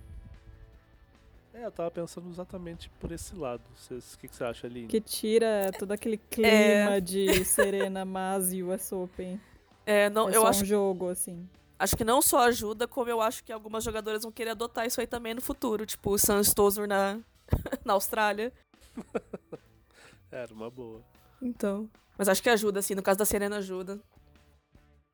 É, 1.55 1.65
eu 1.65 1.71
tava 1.71 1.91
pensando 1.91 2.29
exatamente 2.29 2.91
por 3.01 3.13
esse 3.13 3.35
lado. 3.35 3.63
O 3.91 4.19
que, 4.19 4.29
que 4.29 4.35
você 4.35 4.45
acha, 4.45 4.67
Aline? 4.67 4.89
Que 4.89 5.01
tira 5.01 5.71
todo 5.79 5.93
aquele 5.93 6.19
clima 6.19 6.51
É. 6.97 7.01
de 7.01 7.43
Serena 7.47 8.05
Mas 8.05 8.53
e 8.53 8.63
US 8.63 8.91
Open. 8.93 9.41
É, 9.87 10.11
não, 10.11 10.29
é 10.29 10.37
eu 10.37 10.47
acho, 10.47 10.63
um 10.63 10.67
jogo, 10.67 11.09
assim. 11.09 11.49
acho 11.79 11.97
que 11.97 12.03
não 12.05 12.21
só 12.21 12.41
ajuda, 12.49 12.89
como 12.89 13.09
eu 13.09 13.21
acho 13.21 13.45
que 13.45 13.53
algumas 13.53 13.85
jogadoras 13.85 14.25
vão 14.25 14.33
querer 14.33 14.51
adotar 14.51 14.85
isso 14.87 15.01
aí 15.01 15.07
também 15.07 15.33
no 15.33 15.41
futuro. 15.41 15.87
Tipo, 15.87 16.11
o 16.11 16.19
Sam 16.19 16.43
Stosur 16.43 16.89
na, 16.89 17.21
na 17.85 17.93
Austrália. 17.93 18.53
Era 20.31 20.53
uma 20.53 20.71
boa. 20.71 21.03
Então. 21.41 21.89
Mas 22.17 22.29
acho 22.29 22.43
que 22.43 22.51
ajuda, 22.51 22.81
assim. 22.81 22.95
No 22.95 23.03
caso 23.03 23.19
da 23.19 23.25
Serena, 23.25 23.59
ajuda. 23.59 24.01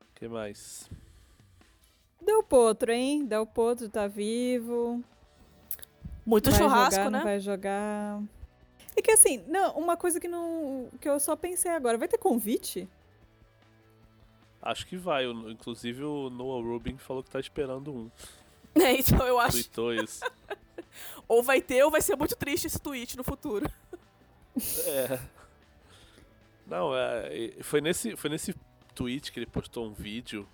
O 0.01 0.13
que 0.15 0.27
mais? 0.27 0.89
Del 2.21 2.43
Potro, 2.43 2.91
hein? 2.91 3.25
Del 3.25 3.45
Potro 3.45 3.89
tá 3.89 4.07
vivo. 4.07 5.03
Muito 6.25 6.51
vai 6.51 6.59
churrasco, 6.59 6.95
jogar, 6.95 7.09
né? 7.09 7.17
Não 7.17 7.25
vai 7.25 7.39
jogar. 7.39 8.21
É 8.95 9.01
que 9.01 9.11
assim, 9.11 9.43
não, 9.47 9.77
uma 9.77 9.97
coisa 9.97 10.19
que 10.19 10.27
não. 10.27 10.89
que 10.99 11.09
eu 11.09 11.19
só 11.19 11.35
pensei 11.35 11.71
agora, 11.71 11.97
vai 11.97 12.07
ter 12.07 12.17
convite? 12.17 12.87
Acho 14.61 14.85
que 14.85 14.95
vai. 14.95 15.25
Inclusive 15.25 16.03
o 16.03 16.29
Noah 16.29 16.63
Rubin 16.63 16.97
falou 16.97 17.23
que 17.23 17.29
tá 17.29 17.39
esperando 17.39 17.91
um. 17.91 18.11
É, 18.73 18.93
então 18.93 19.27
eu 19.27 19.37
acho. 19.37 19.57
Tweetou 19.57 19.93
isso. 19.93 20.23
Ou 21.27 21.41
vai 21.41 21.61
ter, 21.61 21.83
ou 21.83 21.91
vai 21.91 22.01
ser 22.01 22.15
muito 22.15 22.35
triste 22.35 22.67
esse 22.67 22.79
tweet 22.79 23.17
no 23.17 23.23
futuro. 23.23 23.69
É. 24.85 25.19
Não, 26.67 26.95
é, 26.95 27.53
foi 27.61 27.81
nesse, 27.81 28.15
foi 28.15 28.29
nesse 28.29 28.55
tweet 28.93 29.31
que 29.31 29.39
ele 29.39 29.45
postou 29.45 29.85
um 29.85 29.93
vídeo 29.93 30.47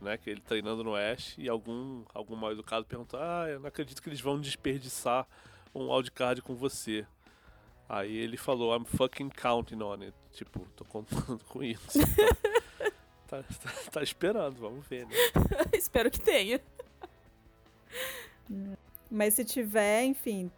né? 0.00 0.16
Que 0.16 0.30
ele 0.30 0.40
treinando 0.40 0.84
no 0.84 0.94
Ash 0.94 1.34
e 1.38 1.48
algum, 1.48 2.04
algum 2.14 2.36
mal 2.36 2.52
educado 2.52 2.84
perguntou: 2.84 3.18
Ah, 3.20 3.46
eu 3.48 3.60
não 3.60 3.68
acredito 3.68 4.02
que 4.02 4.08
eles 4.08 4.20
vão 4.20 4.40
desperdiçar 4.40 5.26
um 5.74 5.92
wildcard 5.92 6.42
com 6.42 6.54
você. 6.54 7.06
Aí 7.88 8.16
ele 8.16 8.36
falou: 8.36 8.76
I'm 8.76 8.84
fucking 8.84 9.30
counting 9.30 9.82
on 9.82 10.02
it. 10.02 10.14
Tipo, 10.32 10.60
tô 10.76 10.84
contando 10.84 11.44
com 11.44 11.62
isso. 11.62 11.98
tá, 13.26 13.42
tá, 13.42 13.72
tá 13.92 14.02
esperando, 14.02 14.56
vamos 14.56 14.86
ver, 14.86 15.06
né? 15.06 15.14
Espero 15.72 16.10
que 16.10 16.20
tenha. 16.20 16.60
Mas 19.10 19.34
se 19.34 19.44
tiver, 19.44 20.04
enfim, 20.04 20.50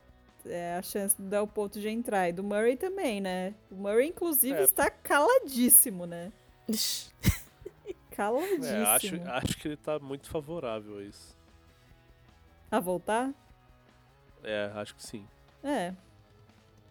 é 0.47 0.77
a 0.77 0.83
chance 0.83 1.17
do 1.21 1.29
Del 1.29 1.47
Potro 1.47 1.81
de 1.81 1.89
entrar. 1.89 2.29
E 2.29 2.33
do 2.33 2.43
Murray 2.43 2.77
também, 2.77 3.21
né? 3.21 3.55
O 3.71 3.75
Murray, 3.75 4.09
inclusive, 4.09 4.59
É. 4.59 4.63
está 4.63 4.91
caladíssimo, 4.91 6.07
né? 6.07 6.33
Caladíssimo. 8.11 8.65
É, 8.65 8.83
acho, 8.85 9.23
acho 9.23 9.59
que 9.59 9.69
ele 9.69 9.77
tá 9.77 9.99
muito 9.99 10.29
favorável 10.29 10.99
a 10.99 11.03
isso. 11.03 11.37
A 12.71 12.81
voltar? 12.81 13.33
É, 14.43 14.71
acho 14.75 14.95
que 14.97 15.03
sim. 15.03 15.27
É. 15.63 15.95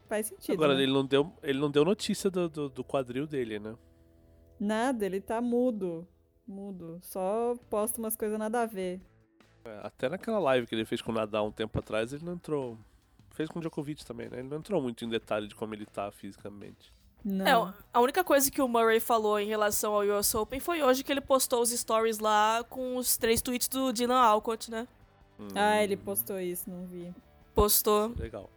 Faz 0.07 0.27
sentido. 0.27 0.53
Agora, 0.53 0.75
né? 0.75 0.83
ele 0.83 0.91
não 0.93 1.05
deu, 1.05 1.31
ele 1.43 1.59
não 1.59 1.69
deu 1.69 1.83
notícia 1.83 2.29
do, 2.29 2.47
do, 2.47 2.69
do 2.69 2.83
quadril 2.83 3.27
dele, 3.27 3.59
né? 3.59 3.75
Nada, 4.59 5.05
ele 5.05 5.19
tá 5.19 5.41
mudo. 5.41 6.07
Mudo. 6.47 6.99
Só 7.01 7.55
posta 7.69 7.99
umas 7.99 8.15
coisas 8.15 8.39
nada 8.39 8.61
a 8.61 8.65
ver. 8.65 9.01
É, 9.67 9.79
até 9.83 10.09
naquela 10.09 10.39
live 10.39 10.65
que 10.67 10.73
ele 10.75 10.85
fez 10.85 11.01
com 11.01 11.11
o 11.11 11.15
Nadal 11.15 11.47
um 11.47 11.51
tempo 11.51 11.77
atrás, 11.79 12.13
ele 12.13 12.23
não 12.25 12.33
entrou. 12.33 12.77
Fez 13.31 13.49
com 13.49 13.59
o 13.59 13.61
Djokovic 13.61 14.05
também, 14.05 14.29
né? 14.29 14.39
Ele 14.39 14.47
não 14.47 14.57
entrou 14.57 14.81
muito 14.81 15.05
em 15.05 15.09
detalhe 15.09 15.47
de 15.47 15.53
como 15.55 15.73
ele 15.75 15.85
tá 15.85 16.11
fisicamente. 16.11 16.91
Não. 17.23 17.69
É, 17.69 17.73
a 17.93 17.99
única 17.99 18.23
coisa 18.23 18.49
que 18.49 18.61
o 18.61 18.67
Murray 18.67 18.99
falou 18.99 19.39
em 19.39 19.47
relação 19.47 19.93
ao 19.93 20.01
US 20.01 20.33
Open 20.33 20.59
foi 20.59 20.81
hoje 20.81 21.03
que 21.03 21.11
ele 21.11 21.19
postou 21.21 21.61
os 21.61 21.69
stories 21.71 22.19
lá 22.19 22.63
com 22.69 22.95
os 22.95 23.17
três 23.17 23.41
tweets 23.41 23.67
do 23.67 23.91
Dylan 23.91 24.19
Alcott, 24.19 24.71
né? 24.71 24.87
Hum, 25.39 25.47
Ah, 25.53 25.83
ele 25.83 25.97
postou 25.97 26.39
isso, 26.39 26.69
não 26.69 26.85
vi. 26.87 27.13
Postou. 27.53 28.13
Legal. 28.17 28.49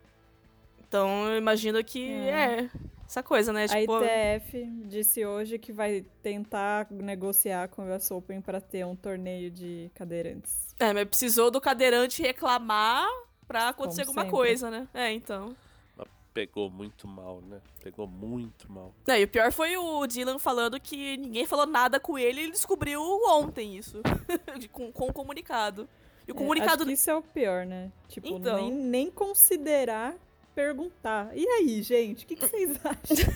Então 0.87 1.29
eu 1.29 1.37
imagino 1.39 1.83
que 1.85 2.11
É. 2.11 2.61
é, 2.65 2.71
essa 3.11 3.23
coisa, 3.23 3.53
né? 3.53 3.65
A 3.65 3.69
Tipo, 3.69 3.99
ITF 4.03 4.67
disse 4.87 5.27
hoje 5.27 5.59
que 5.59 5.73
vai 5.73 6.03
tentar 6.23 6.87
negociar 6.91 7.69
com 7.69 7.83
o 7.85 7.95
US 7.97 8.11
Open 8.11 8.41
para 8.41 8.61
ter 8.61 8.87
um 8.87 8.95
torneio 8.95 9.51
de 9.51 9.91
cadeirantes. 9.95 10.75
é, 10.79 10.93
mas 10.93 11.05
precisou 11.09 11.51
do 11.51 11.61
cadeirante 11.61 12.23
reclamar 12.23 13.07
pra 13.49 13.69
acontecer 13.71 14.07
Como 14.07 14.21
alguma 14.21 14.23
sempre. 14.25 14.37
coisa, 14.37 14.71
né? 14.71 14.89
É, 14.95 15.13
então. 15.13 15.57
Mas 15.97 16.07
pegou 16.33 16.71
muito 16.71 17.09
mal, 17.09 17.41
né? 17.43 17.61
Pegou 17.83 18.07
muito 18.07 18.71
mal. 18.71 18.95
É, 19.09 19.21
e 19.21 19.25
o 19.25 19.29
pior 19.29 19.51
foi 19.53 19.77
o 19.77 20.07
Dylan 20.07 20.39
falando 20.39 20.79
que 20.81 21.17
ninguém 21.17 21.45
falou 21.47 21.67
nada 21.67 21.99
com 21.99 22.17
ele 22.17 22.41
e 22.41 22.45
ele 22.45 22.53
descobriu 22.53 23.03
ontem 23.27 23.77
isso. 23.77 24.01
com, 24.71 24.93
com 24.93 25.09
o 25.09 25.13
comunicado. 25.13 25.89
E 26.29 26.33
o 26.33 26.35
É, 26.35 26.39
comunicado. 26.39 26.83
acho 26.83 26.87
que 26.87 26.93
isso 26.93 27.11
é 27.11 27.15
o 27.17 27.23
pior, 27.23 27.67
né? 27.67 27.91
Tipo, 28.07 28.29
Então. 28.29 28.57
nem, 28.57 28.73
nem 28.73 29.11
considerar 29.11 30.15
perguntar. 30.61 31.37
E 31.37 31.47
aí, 31.47 31.83
gente, 31.83 32.25
o 32.25 32.29
que, 32.29 32.37
que 32.37 32.47
vocês 32.47 32.79
acham? 32.85 33.35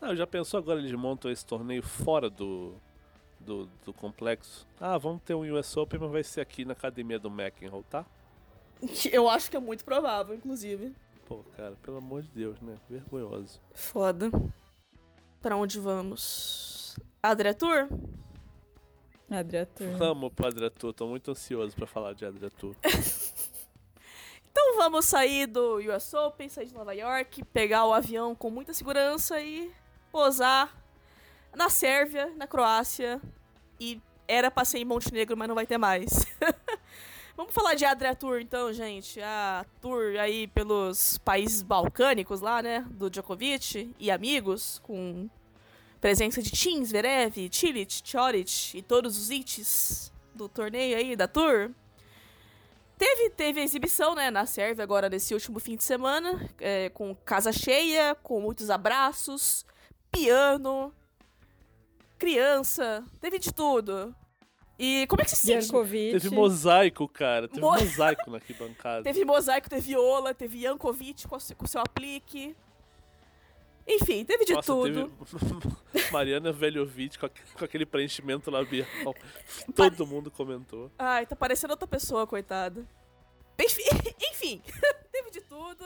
Ah, 0.00 0.14
já 0.14 0.26
pensou 0.26 0.58
agora 0.58 0.78
eles 0.78 0.92
montam 0.92 1.30
esse 1.30 1.44
torneio 1.44 1.82
fora 1.82 2.28
do, 2.28 2.74
do, 3.40 3.66
do 3.84 3.92
complexo? 3.92 4.66
Ah, 4.80 4.98
vamos 4.98 5.22
ter 5.22 5.34
um 5.34 5.42
US 5.56 5.76
Open, 5.76 6.00
mas 6.00 6.10
vai 6.10 6.22
ser 6.22 6.40
aqui 6.40 6.64
na 6.64 6.72
academia 6.72 7.18
do 7.18 7.28
McEnroe, 7.28 7.84
tá? 7.88 8.04
Eu 9.10 9.28
acho 9.28 9.50
que 9.50 9.56
é 9.56 9.60
muito 9.60 9.84
provável, 9.84 10.34
inclusive. 10.34 10.94
Pô, 11.26 11.44
cara, 11.56 11.76
pelo 11.82 11.98
amor 11.98 12.22
de 12.22 12.28
Deus, 12.28 12.60
né? 12.60 12.76
Vergonhoso. 12.90 13.60
Foda. 13.72 14.30
Pra 15.40 15.56
onde 15.56 15.78
vamos? 15.78 16.98
Adria 17.22 17.54
Tour? 17.54 17.88
Adriatur. 19.30 19.96
Vamos 19.96 20.30
pro 20.34 20.46
Adratur, 20.46 20.92
tô 20.92 21.06
muito 21.06 21.30
ansioso 21.30 21.74
pra 21.74 21.86
falar 21.86 22.12
de 22.12 22.26
Adratur. 22.26 22.76
Então 24.52 24.76
vamos 24.76 25.06
sair 25.06 25.46
do 25.46 25.78
US 25.78 26.12
Open, 26.12 26.46
sair 26.48 26.66
de 26.66 26.74
Nova 26.74 26.94
York, 26.94 27.42
pegar 27.46 27.86
o 27.86 27.92
avião 27.94 28.34
com 28.34 28.50
muita 28.50 28.74
segurança 28.74 29.40
e 29.40 29.72
posar 30.12 30.70
na 31.54 31.70
Sérvia, 31.70 32.30
na 32.36 32.46
Croácia. 32.46 33.18
E 33.80 33.98
era 34.28 34.50
pra 34.50 34.66
ser 34.66 34.78
em 34.78 34.84
Montenegro, 34.84 35.36
mas 35.36 35.48
não 35.48 35.54
vai 35.54 35.66
ter 35.66 35.78
mais. 35.78 36.26
vamos 37.34 37.54
falar 37.54 37.74
de 37.74 37.86
Adria 37.86 38.14
Tour 38.14 38.40
então, 38.40 38.70
gente. 38.74 39.20
A 39.22 39.64
tour 39.80 40.16
aí 40.20 40.46
pelos 40.48 41.16
países 41.18 41.62
balcânicos 41.62 42.42
lá, 42.42 42.62
né? 42.62 42.86
Do 42.90 43.08
Djokovic 43.08 43.94
e 43.98 44.10
amigos, 44.10 44.80
com 44.82 45.30
presença 45.98 46.42
de 46.42 46.50
Tim, 46.50 46.84
Zverev, 46.84 47.48
Cilic, 47.50 48.02
Choric 48.04 48.76
e 48.76 48.82
todos 48.82 49.16
os 49.16 49.30
ites 49.30 50.12
do 50.34 50.46
torneio 50.46 50.98
aí, 50.98 51.16
da 51.16 51.26
tour. 51.26 51.70
Teve, 52.98 53.30
teve 53.30 53.60
a 53.60 53.64
exibição, 53.64 54.14
né, 54.14 54.30
na 54.30 54.46
Sérvia 54.46 54.84
agora 54.84 55.08
nesse 55.08 55.34
último 55.34 55.58
fim 55.58 55.76
de 55.76 55.82
semana, 55.82 56.48
é, 56.60 56.88
com 56.90 57.14
casa 57.14 57.52
cheia, 57.52 58.14
com 58.22 58.40
muitos 58.40 58.70
abraços, 58.70 59.66
piano, 60.10 60.92
criança, 62.18 63.04
teve 63.20 63.38
de 63.38 63.52
tudo. 63.52 64.14
E 64.78 65.06
como 65.08 65.20
é 65.20 65.24
que 65.24 65.30
se 65.30 65.36
sente? 65.36 65.66
Jankovic. 65.66 66.12
Teve 66.20 66.34
mosaico, 66.34 67.06
cara. 67.08 67.46
Teve 67.48 67.60
Mo- 67.60 67.72
mosaico 67.72 68.30
na 68.30 68.36
arquibancada. 68.38 69.02
Teve 69.04 69.24
mosaico, 69.24 69.68
teve 69.68 69.96
Ola, 69.96 70.34
teve 70.34 70.60
Jankovic 70.60 71.28
com, 71.28 71.36
o- 71.36 71.56
com 71.56 71.66
seu 71.66 71.80
aplique. 71.80 72.56
Enfim, 73.86 74.24
teve 74.24 74.44
de 74.44 74.52
Nossa, 74.54 74.72
tudo. 74.72 75.10
teve 75.92 76.10
Mariana 76.12 76.52
Velhovic 76.52 77.18
com, 77.18 77.28
com 77.28 77.64
aquele 77.64 77.84
preenchimento 77.84 78.50
labial. 78.50 78.86
Todo 79.74 80.06
mundo 80.06 80.30
comentou. 80.30 80.90
Ai, 80.98 81.26
tá 81.26 81.34
parecendo 81.34 81.72
outra 81.72 81.86
pessoa, 81.88 82.26
coitada. 82.26 82.86
Enfim, 83.60 83.82
enfim, 84.32 84.62
teve 85.10 85.30
de 85.30 85.40
tudo. 85.42 85.84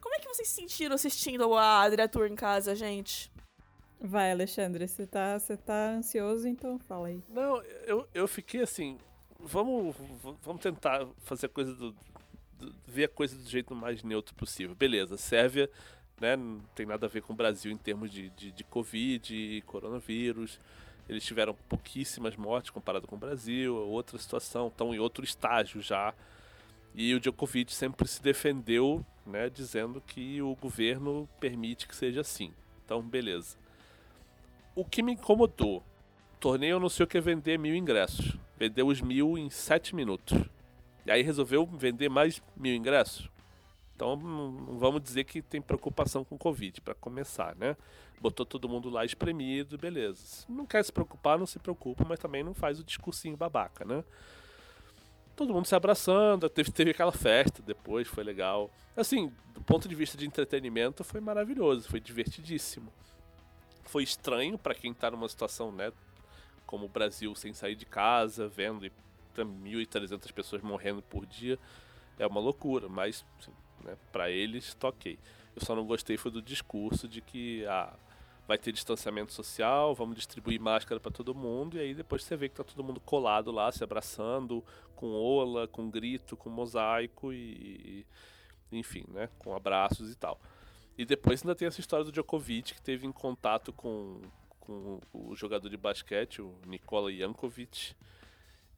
Como 0.00 0.14
é 0.14 0.18
que 0.18 0.28
vocês 0.28 0.48
se 0.48 0.54
sentiram 0.54 0.94
assistindo 0.94 1.52
a 1.54 1.82
Adria 1.82 2.08
Tour 2.08 2.26
em 2.26 2.34
casa, 2.34 2.74
gente? 2.74 3.30
Vai, 4.00 4.32
Alexandre, 4.32 4.88
você 4.88 5.06
tá, 5.06 5.38
você 5.38 5.58
tá 5.58 5.90
ansioso, 5.90 6.48
então 6.48 6.78
fala 6.78 7.08
aí. 7.08 7.22
Não, 7.28 7.62
eu, 7.86 8.08
eu 8.14 8.26
fiquei 8.26 8.62
assim. 8.62 8.98
Vamos, 9.38 9.94
vamos 10.42 10.62
tentar 10.62 11.06
fazer 11.18 11.46
a 11.46 11.48
coisa 11.50 11.74
do, 11.74 11.92
do- 12.58 12.74
ver 12.86 13.04
a 13.04 13.08
coisa 13.08 13.36
do 13.36 13.46
jeito 13.48 13.74
mais 13.74 14.02
neutro 14.02 14.34
possível. 14.34 14.74
Beleza, 14.74 15.18
Sérvia, 15.18 15.70
né, 16.20 16.36
não 16.36 16.60
tem 16.74 16.86
nada 16.86 17.06
a 17.06 17.08
ver 17.08 17.22
com 17.22 17.32
o 17.32 17.36
Brasil 17.36 17.72
em 17.72 17.76
termos 17.76 18.10
de, 18.10 18.30
de, 18.30 18.52
de 18.52 18.64
Covid 18.64 19.62
coronavírus. 19.66 20.60
Eles 21.08 21.24
tiveram 21.24 21.54
pouquíssimas 21.68 22.36
mortes 22.36 22.70
comparado 22.70 23.06
com 23.06 23.16
o 23.16 23.18
Brasil, 23.18 23.76
é 23.76 23.80
outra 23.80 24.16
situação, 24.18 24.68
estão 24.68 24.94
em 24.94 24.98
outro 24.98 25.24
estágio 25.24 25.80
já. 25.80 26.14
E 26.94 27.14
o 27.14 27.20
Djokovic 27.20 27.72
sempre 27.72 28.06
se 28.06 28.22
defendeu, 28.22 29.04
né, 29.26 29.48
dizendo 29.48 30.00
que 30.00 30.40
o 30.42 30.54
governo 30.56 31.28
permite 31.40 31.88
que 31.88 31.96
seja 31.96 32.20
assim. 32.20 32.52
Então, 32.84 33.02
beleza. 33.02 33.56
O 34.74 34.84
que 34.84 35.02
me 35.02 35.12
incomodou 35.12 35.78
o 35.78 36.40
torneio 36.40 36.78
anunciou 36.78 37.06
que 37.06 37.18
ia 37.18 37.20
vender 37.20 37.58
mil 37.58 37.74
ingressos. 37.76 38.34
Vendeu 38.58 38.86
os 38.86 39.02
mil 39.02 39.36
em 39.36 39.50
sete 39.50 39.94
minutos. 39.94 40.38
E 41.04 41.10
aí 41.10 41.22
resolveu 41.22 41.66
vender 41.66 42.08
mais 42.08 42.42
mil 42.56 42.74
ingressos. 42.74 43.28
Então 44.00 44.16
não 44.16 44.78
vamos 44.78 45.02
dizer 45.02 45.24
que 45.24 45.42
tem 45.42 45.60
preocupação 45.60 46.24
com 46.24 46.38
Covid, 46.38 46.80
para 46.80 46.94
começar, 46.94 47.54
né? 47.56 47.76
Botou 48.18 48.46
todo 48.46 48.66
mundo 48.66 48.88
lá 48.88 49.04
espremido, 49.04 49.76
beleza. 49.76 50.24
Se 50.24 50.50
não 50.50 50.64
quer 50.64 50.82
se 50.82 50.90
preocupar, 50.90 51.38
não 51.38 51.44
se 51.44 51.58
preocupa, 51.58 52.02
mas 52.08 52.18
também 52.18 52.42
não 52.42 52.54
faz 52.54 52.80
o 52.80 52.84
discursinho 52.84 53.36
babaca, 53.36 53.84
né? 53.84 54.02
Todo 55.36 55.52
mundo 55.52 55.66
se 55.66 55.74
abraçando, 55.74 56.48
teve, 56.48 56.72
teve 56.72 56.92
aquela 56.92 57.12
festa 57.12 57.60
depois, 57.60 58.08
foi 58.08 58.24
legal. 58.24 58.70
Assim, 58.96 59.30
do 59.52 59.60
ponto 59.60 59.86
de 59.86 59.94
vista 59.94 60.16
de 60.16 60.26
entretenimento, 60.26 61.04
foi 61.04 61.20
maravilhoso, 61.20 61.86
foi 61.86 62.00
divertidíssimo. 62.00 62.90
Foi 63.84 64.02
estranho 64.02 64.56
para 64.56 64.74
quem 64.74 64.94
tá 64.94 65.10
numa 65.10 65.28
situação, 65.28 65.70
né, 65.70 65.92
como 66.64 66.86
o 66.86 66.88
Brasil 66.88 67.34
sem 67.34 67.52
sair 67.52 67.74
de 67.74 67.84
casa, 67.84 68.48
vendo 68.48 68.86
e 68.86 68.92
tem 69.34 69.44
1.300 69.44 70.32
pessoas 70.32 70.62
morrendo 70.62 71.02
por 71.02 71.26
dia, 71.26 71.58
é 72.18 72.26
uma 72.26 72.40
loucura, 72.40 72.88
mas 72.88 73.24
assim, 73.38 73.52
né, 73.84 73.96
para 74.12 74.30
eles 74.30 74.74
tá 74.74 74.88
ok. 74.88 75.18
Eu 75.54 75.62
só 75.64 75.74
não 75.74 75.86
gostei 75.86 76.16
foi 76.16 76.30
do 76.30 76.40
discurso 76.40 77.08
de 77.08 77.20
que 77.20 77.64
ah, 77.66 77.92
vai 78.46 78.58
ter 78.58 78.72
distanciamento 78.72 79.32
social, 79.32 79.94
vamos 79.94 80.16
distribuir 80.16 80.60
máscara 80.60 81.00
para 81.00 81.12
todo 81.12 81.34
mundo, 81.34 81.76
e 81.76 81.80
aí 81.80 81.94
depois 81.94 82.24
você 82.24 82.36
vê 82.36 82.48
que 82.48 82.54
tá 82.54 82.64
todo 82.64 82.84
mundo 82.84 83.00
colado 83.00 83.50
lá, 83.50 83.70
se 83.70 83.82
abraçando, 83.82 84.64
com 84.94 85.12
ola, 85.12 85.68
com 85.68 85.90
grito, 85.90 86.36
com 86.36 86.50
mosaico 86.50 87.32
e 87.32 88.06
enfim, 88.72 89.04
né, 89.08 89.28
com 89.38 89.54
abraços 89.54 90.12
e 90.12 90.16
tal. 90.16 90.40
E 90.96 91.04
depois 91.04 91.42
ainda 91.42 91.54
tem 91.54 91.66
essa 91.66 91.80
história 91.80 92.04
do 92.04 92.12
Djokovic, 92.12 92.74
que 92.74 92.82
teve 92.82 93.06
em 93.06 93.12
contato 93.12 93.72
com, 93.72 94.20
com 94.58 95.00
o 95.12 95.34
jogador 95.34 95.68
de 95.68 95.76
basquete, 95.76 96.42
o 96.42 96.54
Nikola 96.66 97.12
Jankovic. 97.12 97.94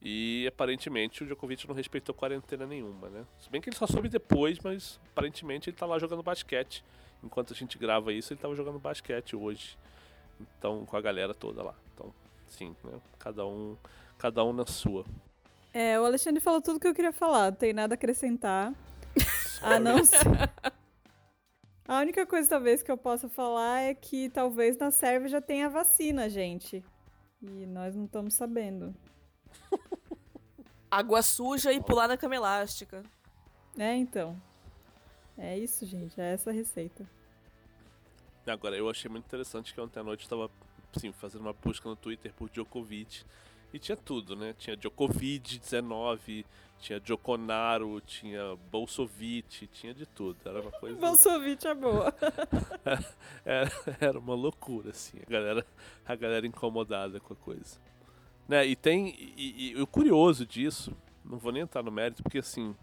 E 0.05 0.45
aparentemente 0.47 1.23
o 1.23 1.25
Djokovic 1.25 1.65
não 1.65 1.73
respeitou 1.73 2.13
quarentena 2.13 2.67
nenhuma, 2.67 3.09
né? 3.09 3.25
Se 3.39 3.49
bem 3.49 3.61
que 3.61 3.69
ele 3.69 3.75
só 3.77 3.87
soube 3.87 4.09
depois, 4.09 4.59
mas 4.59 4.99
aparentemente 5.11 5.69
ele 5.69 5.77
tá 5.77 5.85
lá 5.85 5.97
jogando 5.97 6.21
basquete. 6.21 6.83
Enquanto 7.23 7.53
a 7.53 7.55
gente 7.55 7.77
grava 7.77 8.11
isso, 8.11 8.33
ele 8.33 8.41
tava 8.41 8.53
jogando 8.53 8.77
basquete 8.79 9.33
hoje. 9.33 9.77
Então, 10.57 10.85
com 10.85 10.97
a 10.97 11.01
galera 11.01 11.33
toda 11.33 11.63
lá. 11.63 11.73
Então, 11.93 12.13
Sim, 12.53 12.75
né? 12.83 12.99
Cada 13.17 13.45
um, 13.47 13.75
cada 14.17 14.43
um 14.45 14.53
na 14.53 14.65
sua. 14.65 15.03
É, 15.73 15.99
o 15.99 16.05
Alexandre 16.05 16.39
falou 16.39 16.61
tudo 16.61 16.79
que 16.79 16.87
eu 16.87 16.93
queria 16.93 17.11
falar, 17.11 17.49
não 17.49 17.57
tem 17.57 17.73
nada 17.73 17.93
a 17.93 17.95
acrescentar. 17.95 18.71
a 19.61 19.79
não 19.79 20.03
ser. 20.03 20.19
A 21.87 21.99
única 21.99 22.25
coisa, 22.27 22.47
talvez, 22.47 22.83
que 22.83 22.91
eu 22.91 22.97
possa 22.97 23.27
falar 23.27 23.81
é 23.81 23.95
que 23.95 24.29
talvez 24.29 24.77
na 24.77 24.91
Sérvia 24.91 25.29
já 25.29 25.41
tenha 25.41 25.67
vacina, 25.67 26.29
gente. 26.29 26.83
E 27.41 27.65
nós 27.65 27.95
não 27.95 28.05
estamos 28.05 28.35
sabendo. 28.35 28.95
Água 30.93 31.21
suja 31.21 31.71
e 31.73 31.81
pular 31.81 32.07
na 32.07 32.17
cama 32.17 32.35
elástica. 32.35 33.03
É, 33.77 33.95
então. 33.95 34.39
É 35.37 35.57
isso, 35.57 35.85
gente. 35.85 36.19
É 36.21 36.33
essa 36.33 36.51
a 36.51 36.53
receita. 36.53 37.09
Agora, 38.45 38.75
eu 38.75 38.89
achei 38.89 39.09
muito 39.09 39.25
interessante 39.25 39.73
que 39.73 39.81
ontem 39.81 39.99
à 39.99 40.03
noite 40.03 40.21
eu 40.21 40.25
estava 40.25 40.51
assim, 40.95 41.11
fazendo 41.11 41.41
uma 41.41 41.53
busca 41.53 41.89
no 41.89 41.95
Twitter 41.95 42.31
por 42.33 42.49
Djokovic. 42.49 43.23
E 43.73 43.79
tinha 43.79 43.97
tudo, 43.97 44.35
né? 44.35 44.53
Tinha 44.53 44.77
Djokovic 44.77 45.57
19, 45.57 46.45
tinha 46.77 46.99
Djokonaro, 46.99 47.99
tinha 48.01 48.55
Bolsovic, 48.69 49.65
tinha 49.67 49.95
de 49.95 50.05
tudo. 50.05 50.37
Era 50.45 50.61
uma 50.61 50.71
coisa. 50.77 50.95
Bolsovic 50.99 51.65
é 51.65 51.73
boa. 51.73 52.13
era, 53.43 53.71
era 53.99 54.19
uma 54.19 54.35
loucura, 54.35 54.91
assim. 54.91 55.17
A 55.25 55.29
galera, 55.31 55.65
a 56.05 56.15
galera 56.15 56.45
incomodada 56.45 57.19
com 57.19 57.33
a 57.33 57.35
coisa. 57.35 57.79
Né? 58.47 58.65
E 58.65 58.75
tem. 58.75 59.15
E, 59.37 59.71
e, 59.71 59.81
o 59.81 59.87
curioso 59.87 60.45
disso, 60.45 60.95
não 61.23 61.37
vou 61.37 61.51
nem 61.51 61.63
entrar 61.63 61.83
no 61.83 61.91
mérito, 61.91 62.23
porque 62.23 62.39
assim. 62.39 62.75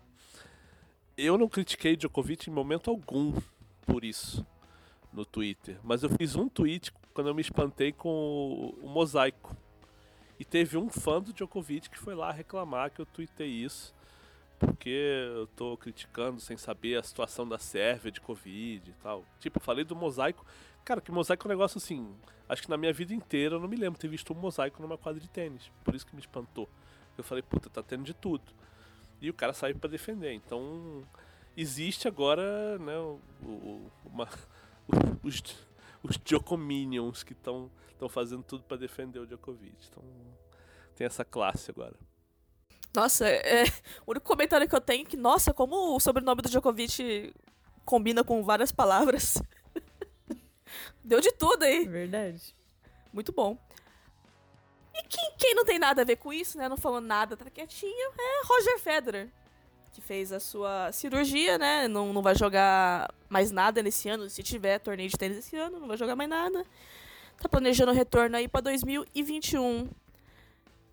Eu 1.17 1.37
não 1.37 1.49
critiquei 1.49 1.97
Djokovic 1.97 2.49
em 2.49 2.53
momento 2.53 2.89
algum 2.89 3.35
por 3.85 4.05
isso 4.05 4.47
no 5.13 5.25
Twitter. 5.25 5.79
Mas 5.83 6.03
eu 6.03 6.09
fiz 6.11 6.35
um 6.35 6.49
tweet 6.49 6.93
quando 7.13 7.27
eu 7.27 7.35
me 7.35 7.43
espantei 7.43 7.93
com 7.93 8.09
o, 8.09 8.87
o 8.87 8.89
mosaico 8.89 9.55
e 10.39 10.45
teve 10.45 10.79
um 10.79 10.89
fã 10.89 11.21
do 11.21 11.33
Djokovic 11.33 11.91
que 11.91 11.99
foi 11.99 12.15
lá 12.15 12.33
reclamar 12.33 12.91
que 12.91 13.01
eu 13.01 13.07
tuitei 13.07 13.49
isso, 13.49 13.95
porque 14.59 14.89
eu 15.37 15.47
tô 15.49 15.77
criticando 15.77 16.41
sem 16.41 16.57
saber 16.57 16.97
a 16.97 17.03
situação 17.03 17.47
da 17.47 17.59
Sérvia 17.59 18.11
de 18.11 18.21
Covid 18.21 18.91
e 18.91 18.95
tal. 19.03 19.25
Tipo, 19.39 19.61
falei 19.61 19.85
do 19.85 19.95
mosaico. 19.95 20.45
Cara, 20.85 21.01
que 21.01 21.13
mosaico 21.13 21.47
é 21.47 21.49
um 21.49 21.51
negócio 21.51 21.79
assim. 21.79 22.15
Acho 22.49 22.63
que 22.63 22.71
na 22.71 22.77
minha 22.77 22.93
vida 22.93 23.15
inteira 23.15 23.57
eu 23.57 23.61
não 23.61 23.69
me 23.69 23.77
lembro 23.77 23.99
ter 23.99 24.09
visto 24.09 24.33
um 24.33 24.37
mosaico 24.37 24.83
numa 24.83 24.99
quadra 24.99 25.21
de 25.21 25.29
tênis. 25.29 25.71
Por 25.85 25.95
isso 25.95 26.07
que 26.07 26.15
me 26.15 26.21
espantou. 26.21 26.69
Eu 27.17 27.23
falei, 27.25 27.43
puta, 27.43 27.71
tá 27.71 27.83
tendo 27.83 28.03
de 28.03 28.15
tudo. 28.15 28.45
E 29.21 29.29
o 29.31 29.35
cara 29.35 29.53
saiu 29.53 29.77
para 29.77 29.91
defender. 29.91 30.33
Então, 30.33 31.03
existe 31.57 32.09
agora, 32.09 32.79
né, 32.79 32.97
o, 32.99 33.21
o, 33.43 33.91
uma, 34.05 34.29
os, 35.23 35.43
os 36.03 36.19
Jocominions 36.25 37.23
que 37.23 37.33
estão 37.33 37.71
fazendo 38.09 38.43
tudo 38.43 38.65
para 38.65 38.77
defender 38.77 39.19
o 39.19 39.27
Djokovic. 39.27 39.77
Então 39.89 40.03
tem 40.97 41.07
essa 41.07 41.25
classe 41.25 41.71
agora. 41.71 41.95
Nossa, 42.95 43.29
é, 43.29 43.65
o 44.07 44.11
único 44.11 44.27
comentário 44.27 44.69
que 44.69 44.75
eu 44.75 44.81
tenho 44.81 45.03
é 45.03 45.05
que, 45.05 45.17
nossa, 45.17 45.55
como 45.55 45.95
o 45.95 46.01
sobrenome 46.01 46.43
do 46.43 46.49
Djokovic 46.49 47.33
combina 47.85 48.25
com 48.25 48.43
várias 48.43 48.73
palavras. 48.73 49.41
Deu 51.03 51.21
de 51.21 51.33
tudo 51.33 51.63
aí. 51.63 51.87
Verdade. 51.87 52.55
Muito 53.13 53.33
bom. 53.33 53.59
E 54.95 55.03
quem, 55.05 55.33
quem 55.39 55.55
não 55.55 55.65
tem 55.65 55.79
nada 55.79 56.03
a 56.03 56.05
ver 56.05 56.17
com 56.17 56.33
isso, 56.33 56.59
né? 56.59 56.69
Não 56.69 56.77
falou 56.77 57.01
nada, 57.01 57.37
tá 57.37 57.49
quietinho, 57.49 58.13
é 58.19 58.47
Roger 58.47 58.79
Federer 58.79 59.31
que 59.93 60.01
fez 60.01 60.33
a 60.33 60.41
sua 60.41 60.93
cirurgia, 60.93 61.59
né? 61.59 61.89
Não, 61.89 62.13
não 62.13 62.23
vai 62.23 62.35
jogar 62.35 63.13
mais 63.29 63.51
nada 63.51 63.83
nesse 63.83 64.09
ano. 64.09 64.29
Se 64.31 64.43
tiver 64.43 64.79
torneio 64.79 65.09
de 65.09 65.17
tênis 65.17 65.39
esse 65.39 65.57
ano, 65.57 65.81
não 65.81 65.89
vai 65.89 65.97
jogar 65.97 66.17
mais 66.17 66.31
nada. 66.31 66.65
Tá 67.39 67.49
planejando 67.49 67.91
o 67.91 67.95
retorno 67.95 68.37
aí 68.37 68.47
pra 68.47 68.61
2021. 68.61 69.89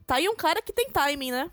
Tá 0.06 0.16
aí 0.16 0.28
um 0.28 0.36
cara 0.36 0.62
que 0.62 0.74
tem 0.74 0.90
timing, 0.90 1.32
né? 1.32 1.52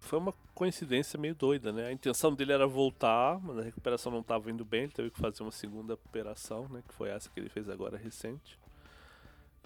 Foi 0.00 0.18
uma 0.18 0.32
coincidência 0.54 1.18
meio 1.18 1.34
doida, 1.34 1.72
né? 1.72 1.86
A 1.86 1.92
intenção 1.92 2.34
dele 2.34 2.52
era 2.52 2.66
voltar, 2.66 3.38
mas 3.40 3.58
a 3.58 3.62
recuperação 3.62 4.10
não 4.10 4.20
estava 4.20 4.50
indo 4.50 4.64
bem. 4.64 4.84
Ele 4.84 4.92
teve 4.92 5.10
que 5.10 5.20
fazer 5.20 5.42
uma 5.42 5.50
segunda 5.50 5.94
operação, 5.94 6.68
né? 6.68 6.82
Que 6.86 6.94
foi 6.94 7.10
essa 7.10 7.28
que 7.28 7.40
ele 7.40 7.48
fez 7.48 7.68
agora 7.68 7.96
recente. 7.96 8.58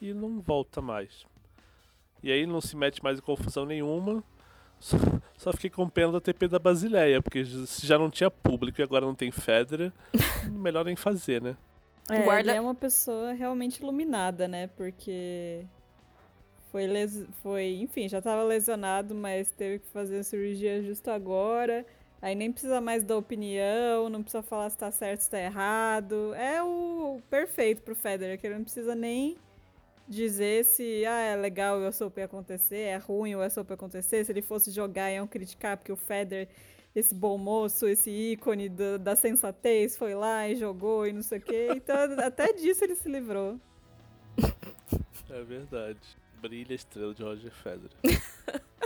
E 0.00 0.12
não 0.12 0.40
volta 0.40 0.80
mais. 0.80 1.24
E 2.22 2.30
aí 2.30 2.46
não 2.46 2.60
se 2.60 2.76
mete 2.76 3.02
mais 3.02 3.18
em 3.18 3.22
confusão 3.22 3.64
nenhuma. 3.64 4.22
Só, 4.78 4.96
só, 5.36 5.52
fiquei 5.52 5.70
com 5.70 5.88
pena 5.88 6.12
da 6.12 6.20
TP 6.20 6.48
da 6.48 6.58
Basileia, 6.58 7.22
porque 7.22 7.44
se 7.44 7.86
já 7.86 7.96
não 7.96 8.10
tinha 8.10 8.28
público 8.30 8.80
e 8.80 8.82
agora 8.82 9.06
não 9.06 9.14
tem 9.14 9.30
Federer, 9.30 9.92
melhor 10.50 10.84
nem 10.84 10.96
fazer, 10.96 11.40
né? 11.40 11.56
É, 12.10 12.22
Guarda... 12.22 12.50
ele 12.50 12.58
é 12.58 12.60
uma 12.60 12.74
pessoa 12.74 13.32
realmente 13.32 13.80
iluminada, 13.80 14.48
né? 14.48 14.66
Porque 14.66 15.64
foi, 16.72 16.86
les... 16.86 17.26
foi 17.42 17.76
enfim, 17.82 18.08
já 18.08 18.18
estava 18.18 18.42
lesionado, 18.42 19.14
mas 19.14 19.50
teve 19.52 19.80
que 19.80 19.86
fazer 19.88 20.20
a 20.20 20.24
cirurgia 20.24 20.82
justo 20.82 21.10
agora. 21.10 21.84
Aí 22.20 22.34
nem 22.34 22.50
precisa 22.50 22.80
mais 22.80 23.04
da 23.04 23.16
opinião, 23.16 24.08
não 24.08 24.22
precisa 24.22 24.42
falar 24.42 24.70
se 24.70 24.78
tá 24.78 24.90
certo, 24.90 25.20
se 25.20 25.30
tá 25.30 25.38
errado. 25.38 26.32
É 26.34 26.62
o 26.62 27.20
perfeito 27.28 27.82
pro 27.82 27.94
Federer, 27.94 28.38
que 28.38 28.46
ele 28.46 28.54
não 28.56 28.64
precisa 28.64 28.94
nem 28.94 29.36
dizer 30.08 30.64
se 30.64 31.04
ah, 31.04 31.20
é 31.20 31.36
legal 31.36 31.78
o 31.78 31.88
US 31.88 32.00
Open 32.00 32.24
acontecer, 32.24 32.76
é 32.76 32.96
ruim 32.96 33.34
o 33.34 33.44
US 33.44 33.56
Open 33.56 33.74
acontecer, 33.74 34.24
se 34.24 34.32
ele 34.32 34.42
fosse 34.42 34.70
jogar 34.70 35.10
iam 35.10 35.26
criticar 35.26 35.76
porque 35.76 35.92
o 35.92 35.96
Federer, 35.96 36.48
esse 36.94 37.14
bom 37.14 37.36
moço, 37.36 37.88
esse 37.88 38.10
ícone 38.10 38.68
do, 38.68 38.98
da 38.98 39.16
sensatez, 39.16 39.96
foi 39.96 40.14
lá 40.14 40.48
e 40.48 40.56
jogou 40.56 41.06
e 41.06 41.12
não 41.12 41.22
sei 41.22 41.38
o 41.38 41.42
quê. 41.42 41.68
Então 41.74 41.96
até 42.24 42.52
disso 42.52 42.84
ele 42.84 42.94
se 42.94 43.08
livrou. 43.08 43.58
É 45.28 45.42
verdade. 45.42 46.21
Brilha 46.42 46.72
a 46.72 46.74
estrela 46.74 47.14
de 47.14 47.22
Roger 47.22 47.52
Federer. 47.52 47.96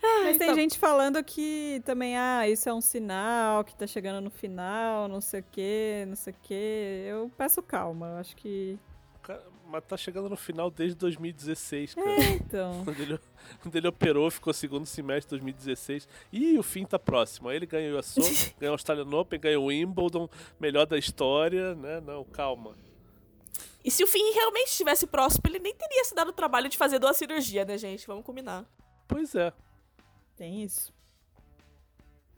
Mas 0.00 0.38
tem 0.38 0.46
então... 0.46 0.54
gente 0.54 0.78
falando 0.78 1.22
que 1.24 1.82
também, 1.84 2.16
ah, 2.16 2.48
isso 2.48 2.68
é 2.68 2.74
um 2.74 2.80
sinal, 2.80 3.64
que 3.64 3.74
tá 3.74 3.86
chegando 3.86 4.20
no 4.22 4.30
final, 4.30 5.08
não 5.08 5.20
sei 5.20 5.40
o 5.40 5.44
que, 5.50 6.04
não 6.06 6.14
sei 6.14 6.32
o 6.32 6.36
que. 6.42 7.04
Eu 7.08 7.30
peço 7.36 7.60
calma, 7.62 8.06
eu 8.06 8.16
acho 8.18 8.36
que. 8.36 8.78
Mas 9.66 9.84
tá 9.84 9.96
chegando 9.98 10.30
no 10.30 10.36
final 10.36 10.70
desde 10.70 10.96
2016, 10.96 11.94
cara. 11.94 12.10
É, 12.10 12.30
então. 12.30 12.84
quando, 12.86 13.00
ele, 13.00 13.18
quando 13.60 13.76
ele 13.76 13.88
operou, 13.88 14.30
ficou 14.30 14.52
segundo 14.54 14.86
semestre 14.86 15.36
de 15.36 15.44
2016. 15.44 16.08
E 16.32 16.58
o 16.58 16.62
fim 16.62 16.86
tá 16.86 16.98
próximo. 16.98 17.48
Aí 17.48 17.56
ele 17.56 17.66
ganhou 17.66 17.98
a 17.98 18.00
Open, 18.00 18.54
ganhou 18.58 18.72
o 18.72 18.74
Australian 18.74 19.16
Open, 19.16 19.40
ganhou 19.40 19.64
o 19.64 19.66
Wimbledon, 19.66 20.28
melhor 20.58 20.86
da 20.86 20.96
história, 20.96 21.74
né? 21.74 22.00
Não, 22.00 22.24
calma. 22.24 22.74
E 23.84 23.90
se 23.90 24.02
o 24.02 24.06
fim 24.06 24.32
realmente 24.32 24.68
estivesse 24.68 25.06
próximo, 25.06 25.42
ele 25.46 25.58
nem 25.58 25.74
teria 25.74 26.04
se 26.04 26.14
dado 26.14 26.28
o 26.28 26.32
trabalho 26.32 26.68
de 26.68 26.76
fazer 26.76 26.98
duas 26.98 27.16
cirurgia, 27.16 27.64
né, 27.64 27.78
gente? 27.78 28.06
Vamos 28.06 28.24
combinar. 28.24 28.64
Pois 29.06 29.34
é. 29.34 29.52
Tem 30.36 30.62
isso. 30.62 30.92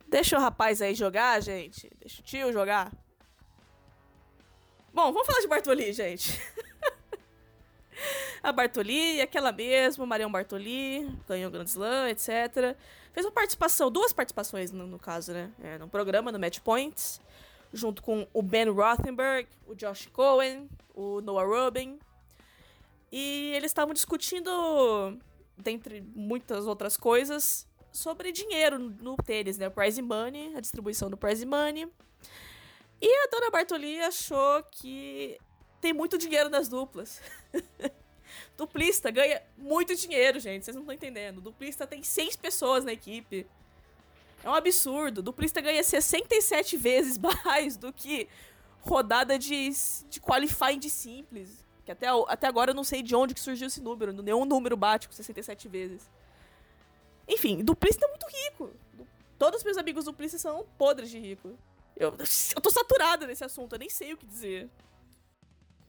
Deixa 0.06 0.36
o 0.36 0.40
rapaz 0.40 0.82
aí 0.82 0.94
jogar, 0.94 1.40
gente. 1.40 1.90
Deixa 1.98 2.20
o 2.20 2.24
tio 2.24 2.52
jogar. 2.52 2.92
Bom, 4.92 5.12
vamos 5.12 5.26
falar 5.26 5.40
de 5.40 5.46
Bartoli, 5.46 5.92
gente. 5.92 6.40
a 8.42 8.50
Bartoli, 8.50 9.20
aquela 9.20 9.52
mesmo, 9.52 10.04
Marião 10.06 10.30
Bartoli, 10.30 11.08
ganhou 11.28 11.48
o 11.48 11.52
Grand 11.52 11.64
Slam, 11.64 12.08
etc. 12.08 12.76
Fez 13.12 13.24
uma 13.24 13.32
participação, 13.32 13.90
duas 13.90 14.12
participações 14.12 14.72
no, 14.72 14.86
no 14.86 14.98
caso, 14.98 15.32
né? 15.32 15.50
É, 15.62 15.78
no 15.78 15.88
programa, 15.88 16.32
no 16.32 16.40
Match 16.40 16.58
Points, 16.58 17.20
junto 17.72 18.02
com 18.02 18.26
o 18.32 18.42
Ben 18.42 18.68
Rothenberg, 18.68 19.48
o 19.66 19.74
Josh 19.74 20.06
Cohen, 20.12 20.68
o 20.94 21.20
Noah 21.20 21.46
Rubin. 21.46 21.98
E 23.12 23.52
eles 23.54 23.70
estavam 23.70 23.92
discutindo, 23.92 25.18
dentre 25.56 26.00
muitas 26.14 26.66
outras 26.66 26.96
coisas, 26.96 27.66
sobre 27.92 28.32
dinheiro 28.32 28.78
no 28.78 29.16
tênis, 29.16 29.58
né? 29.58 29.68
O 29.68 29.70
prize 29.70 30.00
money, 30.00 30.54
a 30.54 30.60
distribuição 30.60 31.10
do 31.10 31.16
prize 31.16 31.44
money. 31.44 31.88
E 33.00 33.24
a 33.24 33.26
dona 33.30 33.50
Bartoli 33.50 34.00
achou 34.00 34.62
que 34.70 35.38
tem 35.80 35.92
muito 35.92 36.18
dinheiro 36.18 36.48
nas 36.50 36.68
duplas. 36.68 37.20
Duplista 38.56 39.10
ganha 39.10 39.42
muito 39.56 39.94
dinheiro, 39.96 40.38
gente. 40.38 40.64
Vocês 40.64 40.74
não 40.74 40.82
estão 40.82 40.94
entendendo. 40.94 41.40
Duplista 41.40 41.86
tem 41.86 42.02
seis 42.02 42.36
pessoas 42.36 42.84
na 42.84 42.92
equipe. 42.92 43.46
É 44.42 44.48
um 44.48 44.54
absurdo. 44.54 45.22
Duplista 45.22 45.60
ganha 45.60 45.82
67 45.82 46.76
vezes 46.76 47.18
mais 47.44 47.76
do 47.76 47.92
que 47.92 48.28
rodada 48.80 49.38
de, 49.38 49.70
de 50.08 50.20
qualifying 50.20 50.78
de 50.78 50.90
simples. 50.90 51.64
Que 51.84 51.92
até, 51.92 52.06
até 52.28 52.46
agora 52.46 52.70
eu 52.70 52.74
não 52.74 52.84
sei 52.84 53.02
de 53.02 53.14
onde 53.14 53.34
que 53.34 53.40
surgiu 53.40 53.66
esse 53.66 53.80
número. 53.80 54.12
Nenhum 54.12 54.44
número 54.44 54.76
bate 54.76 55.08
com 55.08 55.14
67 55.14 55.68
vezes. 55.68 56.10
Enfim, 57.28 57.62
duplista 57.62 58.06
é 58.06 58.08
muito 58.08 58.26
rico. 58.26 58.70
Todos 59.38 59.58
os 59.60 59.64
meus 59.64 59.76
amigos 59.76 60.04
duplistas 60.04 60.40
são 60.40 60.66
podres 60.76 61.10
de 61.10 61.18
rico. 61.18 61.56
Eu, 61.96 62.14
eu 62.54 62.60
tô 62.60 62.70
saturada 62.70 63.26
nesse 63.26 63.44
assunto, 63.44 63.74
eu 63.74 63.78
nem 63.78 63.90
sei 63.90 64.12
o 64.14 64.16
que 64.16 64.26
dizer. 64.26 64.68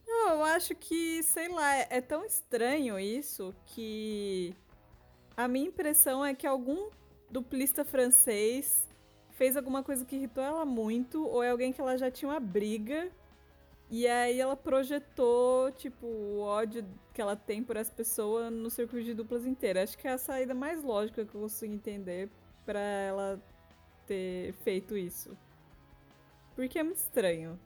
Eu 0.05 0.43
acho 0.43 0.75
que, 0.75 1.23
sei 1.23 1.47
lá, 1.47 1.75
é, 1.75 1.87
é 1.89 2.01
tão 2.01 2.25
estranho 2.25 2.99
isso 2.99 3.55
que 3.65 4.53
a 5.37 5.47
minha 5.47 5.67
impressão 5.67 6.23
é 6.23 6.33
que 6.33 6.45
algum 6.45 6.89
duplista 7.31 7.83
francês 7.85 8.87
fez 9.31 9.57
alguma 9.57 9.81
coisa 9.81 10.05
que 10.05 10.15
irritou 10.15 10.43
ela 10.43 10.65
muito, 10.65 11.25
ou 11.25 11.41
é 11.41 11.49
alguém 11.49 11.73
que 11.73 11.81
ela 11.81 11.97
já 11.97 12.11
tinha 12.11 12.29
uma 12.29 12.39
briga 12.39 13.09
E 13.89 14.07
aí 14.07 14.39
ela 14.39 14.55
projetou, 14.55 15.71
tipo, 15.71 16.05
o 16.05 16.41
ódio 16.41 16.85
que 17.13 17.21
ela 17.21 17.35
tem 17.35 17.61
por 17.63 17.75
essa 17.75 17.91
pessoa 17.91 18.49
no 18.49 18.69
circuito 18.69 19.05
de 19.05 19.13
duplas 19.13 19.45
inteiro. 19.45 19.79
Acho 19.81 19.97
que 19.97 20.07
é 20.07 20.13
a 20.13 20.17
saída 20.17 20.53
mais 20.53 20.81
lógica 20.83 21.25
que 21.25 21.35
eu 21.35 21.41
consigo 21.41 21.73
entender 21.73 22.29
para 22.65 22.79
ela 22.79 23.41
ter 24.07 24.53
feito 24.63 24.95
isso. 24.95 25.37
Porque 26.55 26.79
é 26.79 26.83
muito 26.83 26.99
estranho. 26.99 27.59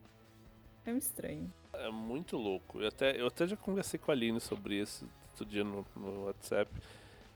É 0.86 0.92
muito 0.92 1.04
estranho. 1.04 1.54
É 1.74 1.92
muito 1.92 2.38
louco. 2.38 2.82
Eu 2.82 2.88
até, 2.88 3.22
eu 3.22 3.28
até 3.28 3.46
já 3.46 3.56
conversei 3.56 4.00
com 4.00 4.12
a 4.12 4.16
Aline 4.16 4.40
sobre 4.40 4.82
isso 4.82 5.08
outro 5.36 5.46
dia 5.46 5.64
no, 5.64 5.86
no 5.96 6.26
WhatsApp. 6.26 6.72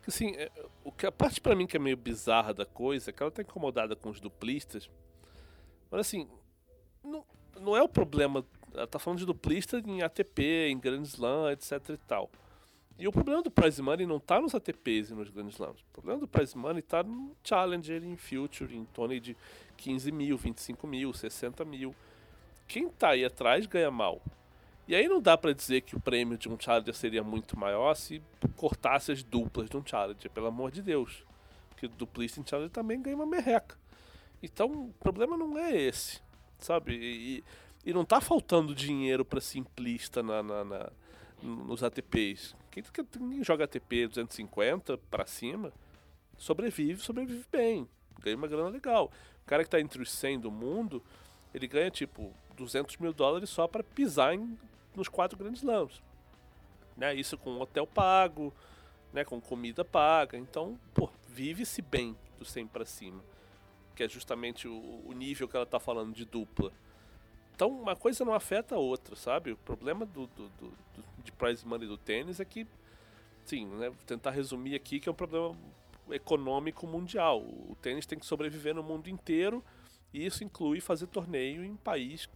Assim, 0.08 0.36
é, 0.36 0.50
o 0.84 0.92
que 0.92 1.06
a 1.06 1.12
parte 1.12 1.40
para 1.40 1.56
mim 1.56 1.68
que 1.68 1.78
é 1.78 1.80
meio 1.80 1.98
bizarra 1.98 2.54
da 2.54 2.66
coisa 2.66 3.10
é 3.10 3.14
que 3.14 3.22
ela 3.22 3.32
tá 3.32 3.42
incomodada 3.42 3.96
com 3.96 4.10
os 4.10 4.20
duplistas. 4.20 4.90
Mas 5.92 6.02
assim, 6.02 6.28
não, 7.04 7.24
não 7.60 7.78
é 7.78 7.84
o 7.84 7.90
problema. 7.90 8.44
Ela 8.74 8.88
tá 8.88 8.98
falando 9.00 9.20
de 9.20 9.26
duplista 9.26 9.78
em 9.80 10.02
ATP, 10.02 10.68
em 10.70 10.80
Grand 10.80 11.04
Slam, 11.04 11.52
etc 11.52 11.90
e 11.90 11.98
tal. 11.98 12.30
E 13.00 13.08
o 13.08 13.14
problema 13.14 13.42
do 13.42 13.50
prize 13.50 13.82
money 13.82 14.06
não 14.06 14.20
tá 14.20 14.42
nos 14.42 14.54
ATPs 14.54 15.10
e 15.10 15.14
nos 15.14 15.30
Grand 15.30 15.48
Slams. 15.48 15.80
O 15.82 15.94
problema 15.94 16.20
do 16.20 16.28
prize 16.28 16.58
money 16.58 16.82
tá 16.82 17.02
no 17.02 17.34
Challenger, 17.42 18.04
em 18.04 18.18
Future, 18.18 18.76
em 18.76 18.84
torneio 18.84 19.22
de 19.22 19.38
15 19.78 20.12
mil, 20.12 20.38
25 20.38 20.86
mil, 20.86 21.14
60 21.14 21.64
mil. 21.64 21.96
Quem 22.68 22.90
tá 22.90 23.12
aí 23.12 23.24
atrás 23.24 23.66
ganha 23.66 23.90
mal. 23.90 24.22
E 24.90 24.96
aí 24.96 25.08
não 25.08 25.22
dá 25.22 25.38
para 25.38 25.54
dizer 25.54 25.82
que 25.82 25.96
o 25.96 26.00
prêmio 26.00 26.36
de 26.36 26.50
um 26.50 26.60
Challenger 26.60 26.96
seria 26.96 27.24
muito 27.24 27.56
maior 27.56 27.94
se 27.94 28.20
cortasse 28.56 29.12
as 29.12 29.22
duplas 29.22 29.70
de 29.70 29.78
um 29.78 29.86
Challenger, 29.86 30.32
pelo 30.32 30.48
amor 30.48 30.72
de 30.72 30.82
Deus. 30.82 31.24
Porque 31.70 31.88
duplista 31.88 32.40
em 32.40 32.44
Challenger 32.44 32.72
também 32.72 33.00
ganha 33.00 33.16
uma 33.16 33.28
merreca. 33.28 33.78
Então 34.42 34.66
o 34.66 34.94
problema 35.00 35.38
não 35.38 35.56
é 35.60 35.80
esse, 35.80 36.20
sabe? 36.58 36.96
E, 36.96 37.44
e 37.86 37.94
não 37.94 38.04
tá 38.04 38.20
faltando 38.20 38.74
dinheiro 38.74 39.24
para 39.24 39.40
simplista 39.40 40.24
na, 40.24 40.42
na, 40.42 40.64
na, 40.64 40.90
nos 41.44 41.84
ATPs. 41.84 42.56
Quem, 42.72 42.82
quem 42.82 43.44
joga 43.44 43.66
ATP 43.66 44.08
250 44.08 44.98
para 44.98 45.28
cima 45.28 45.72
sobrevive, 46.36 47.00
sobrevive 47.00 47.46
bem, 47.52 47.88
ganha 48.24 48.36
uma 48.36 48.48
grana 48.48 48.70
legal. 48.70 49.12
O 49.44 49.46
cara 49.46 49.64
que 49.64 49.70
tá 49.70 49.80
entre 49.80 50.02
os 50.02 50.12
100 50.12 50.40
do 50.40 50.50
mundo, 50.50 51.04
ele 51.54 51.68
ganha 51.68 51.92
tipo 51.92 52.34
200 52.58 52.98
mil 52.98 53.14
dólares 53.14 53.52
só 53.52 53.68
para 53.68 53.84
pisar 53.84 54.34
em 54.34 54.58
nos 55.00 55.08
quatro 55.10 55.38
grandes 55.38 55.64
lãs. 55.64 56.02
Né? 56.96 57.16
Isso 57.16 57.38
com 57.38 57.60
hotel 57.60 57.88
pago, 57.88 58.54
né? 59.12 59.24
com 59.24 59.42
comida 59.42 59.84
paga. 59.84 60.38
Então, 60.38 60.80
pô, 60.94 61.10
vive-se 61.28 61.82
bem 61.82 62.16
do 62.38 62.46
100 62.46 62.68
para 62.68 62.86
cima. 62.86 63.24
Que 63.96 64.04
é 64.04 64.10
justamente 64.10 64.68
o, 64.68 65.02
o, 65.06 65.14
nível 65.14 65.48
que 65.48 65.56
ela 65.56 65.66
tá 65.66 65.80
falando 65.80 66.14
de 66.14 66.26
dupla. 66.26 66.72
Então, 67.56 67.70
uma 67.70 67.96
coisa 67.96 68.24
não 68.24 68.34
afeta 68.34 68.76
a 68.76 68.78
outra, 68.78 69.16
sabe? 69.16 69.52
O 69.52 69.58
problema 69.58 70.06
do, 70.06 70.28
do, 70.28 70.50
do, 70.50 70.70
do 70.70 71.04
de 71.24 71.32
prize 71.32 71.68
money 71.68 71.88
do 71.88 71.98
tênis 71.98 72.40
é 72.40 72.46
que, 72.46 72.66
sim, 73.44 73.66
né? 73.66 73.90
Vou 73.90 74.06
tentar 74.06 74.32
resumir 74.32 74.76
aqui 74.76 75.00
que 75.00 75.10
é 75.10 75.12
um 75.12 75.16
problema 75.16 75.56
econômico 76.10 76.88
mundial. 76.88 77.42
O 77.42 77.76
tênis 77.82 78.06
tem 78.06 78.18
que 78.18 78.26
sobreviver 78.26 78.74
no 78.74 78.84
mundo 78.84 79.10
inteiro 79.10 79.64
e 80.14 80.26
isso 80.26 80.44
inclui 80.44 80.80
fazer 80.80 81.08
torneio 81.08 81.64
em 81.64 81.76
país 81.76 82.30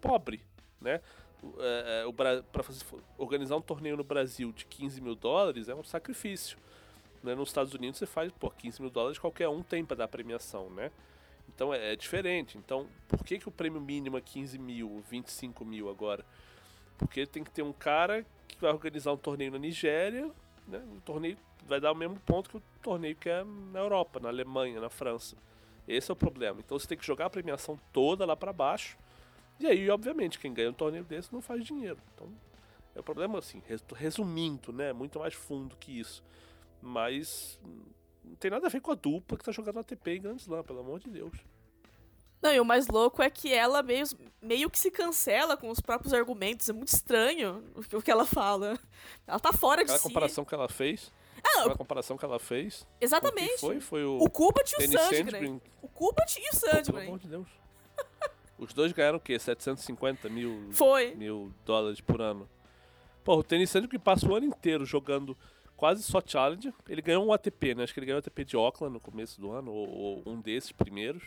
pobre, 0.00 0.40
né? 0.80 1.00
É, 1.58 2.04
é 2.06 2.12
para 2.12 2.42
organizar 3.18 3.56
um 3.56 3.60
torneio 3.60 3.96
no 3.96 4.04
Brasil 4.04 4.52
de 4.52 4.64
15 4.64 5.00
mil 5.00 5.14
dólares 5.14 5.68
é 5.68 5.74
um 5.74 5.84
sacrifício. 5.84 6.58
Né? 7.22 7.34
Nos 7.34 7.48
Estados 7.48 7.72
Unidos 7.74 7.98
você 7.98 8.06
faz, 8.06 8.30
pô, 8.32 8.50
15 8.50 8.80
mil 8.80 8.90
dólares 8.90 9.18
qualquer 9.18 9.48
um 9.48 9.62
tem 9.62 9.84
para 9.84 9.96
dar 9.96 10.08
premiação, 10.08 10.70
né? 10.70 10.90
Então 11.48 11.72
é, 11.72 11.92
é, 11.92 11.96
diferente. 11.96 12.58
Então, 12.58 12.86
por 13.08 13.24
que, 13.24 13.38
que 13.38 13.48
o 13.48 13.52
prêmio 13.52 13.80
mínimo 13.80 14.18
é 14.18 14.20
15 14.20 14.58
mil, 14.58 15.02
25 15.10 15.64
mil 15.64 15.88
agora? 15.88 16.24
Porque 16.98 17.26
tem 17.26 17.42
que 17.42 17.50
ter 17.50 17.62
um 17.62 17.72
cara 17.72 18.24
que 18.46 18.60
vai 18.60 18.72
organizar 18.72 19.12
um 19.12 19.16
torneio 19.16 19.52
na 19.52 19.58
Nigéria, 19.58 20.30
né? 20.66 20.82
O 20.96 21.00
torneio 21.00 21.36
vai 21.66 21.80
dar 21.80 21.92
o 21.92 21.94
mesmo 21.94 22.20
ponto 22.26 22.50
que 22.50 22.56
o 22.56 22.62
torneio 22.82 23.16
que 23.16 23.28
é 23.28 23.42
na 23.72 23.80
Europa, 23.80 24.20
na 24.20 24.28
Alemanha, 24.28 24.80
na 24.80 24.90
França. 24.90 25.36
Esse 25.86 26.10
é 26.10 26.14
o 26.14 26.16
problema. 26.16 26.60
Então 26.60 26.78
você 26.78 26.86
tem 26.86 26.98
que 26.98 27.06
jogar 27.06 27.26
a 27.26 27.30
premiação 27.30 27.78
toda 27.92 28.24
lá 28.24 28.36
para 28.36 28.52
baixo 28.52 28.96
e 29.60 29.66
aí, 29.66 29.88
obviamente, 29.90 30.38
quem 30.38 30.52
ganha 30.52 30.70
um 30.70 30.74
torneio 30.74 31.04
desse 31.04 31.32
não 31.32 31.40
faz 31.40 31.64
dinheiro. 31.64 31.98
Então, 32.14 32.28
é 32.94 33.00
o 33.00 33.02
problema, 33.02 33.38
assim, 33.38 33.62
resumindo, 33.94 34.72
né? 34.72 34.92
Muito 34.92 35.18
mais 35.18 35.34
fundo 35.34 35.76
que 35.76 35.98
isso. 35.98 36.22
Mas 36.80 37.58
não 38.22 38.34
tem 38.36 38.50
nada 38.50 38.66
a 38.66 38.70
ver 38.70 38.80
com 38.80 38.90
a 38.92 38.94
dupla 38.94 39.38
que 39.38 39.44
tá 39.44 39.52
jogando 39.52 39.78
ATP 39.78 40.10
em 40.16 40.20
Grand 40.22 40.36
Slam, 40.36 40.62
pelo 40.62 40.80
amor 40.80 41.00
de 41.00 41.10
Deus. 41.10 41.36
Não, 42.42 42.52
e 42.52 42.60
o 42.60 42.64
mais 42.64 42.88
louco 42.88 43.22
é 43.22 43.30
que 43.30 43.52
ela 43.54 43.82
meio, 43.82 44.04
meio 44.42 44.68
que 44.68 44.78
se 44.78 44.90
cancela 44.90 45.56
com 45.56 45.70
os 45.70 45.80
próprios 45.80 46.12
argumentos. 46.12 46.68
É 46.68 46.74
muito 46.74 46.88
estranho 46.88 47.64
o 47.74 48.02
que 48.02 48.10
ela 48.10 48.26
fala. 48.26 48.78
Ela 49.26 49.40
tá 49.40 49.50
fora 49.50 49.80
Aquela 49.80 49.96
de 49.96 50.02
si. 50.02 50.08
comparação 50.08 50.44
que 50.44 50.54
ela 50.54 50.68
fez. 50.68 51.10
Ah, 51.42 51.60
Aquela 51.60 51.76
comparação 51.76 52.18
que 52.18 52.24
ela 52.24 52.38
fez. 52.38 52.86
Exatamente. 53.00 53.58
foi, 53.60 53.80
foi 53.80 54.04
o. 54.04 54.18
O 54.18 54.28
Kubat 54.28 54.74
e 54.74 54.76
o 54.76 54.92
Sandgren. 54.92 55.60
O 55.80 55.88
Kubat 55.88 56.38
e 56.38 56.48
o 56.50 56.54
Sandgren. 56.54 56.84
Pelo 56.84 57.00
amor 57.00 57.18
de 57.18 57.28
Deus. 57.28 57.48
Os 58.58 58.72
dois 58.72 58.92
ganharam 58.92 59.18
o 59.18 59.20
quê? 59.20 59.38
750 59.38 60.28
mil, 60.28 60.68
Foi. 60.72 61.14
mil 61.14 61.52
dólares 61.64 62.00
por 62.00 62.20
ano. 62.20 62.48
Pô, 63.24 63.36
o 63.36 63.42
Tênis 63.42 63.70
Sandro 63.70 63.88
que 63.88 63.98
passa 63.98 64.28
o 64.28 64.34
ano 64.34 64.46
inteiro 64.46 64.84
jogando 64.84 65.36
quase 65.76 66.02
só 66.02 66.22
Challenge. 66.24 66.72
Ele 66.88 67.02
ganhou 67.02 67.26
um 67.26 67.32
ATP, 67.32 67.74
né? 67.74 67.82
Acho 67.82 67.92
que 67.92 68.00
ele 68.00 68.06
ganhou 68.06 68.18
um 68.18 68.20
ATP 68.20 68.44
de 68.44 68.56
Auckland 68.56 68.92
no 68.92 69.00
começo 69.00 69.40
do 69.40 69.50
ano, 69.50 69.72
ou, 69.72 69.88
ou 69.88 70.22
um 70.26 70.40
desses 70.40 70.72
primeiros. 70.72 71.24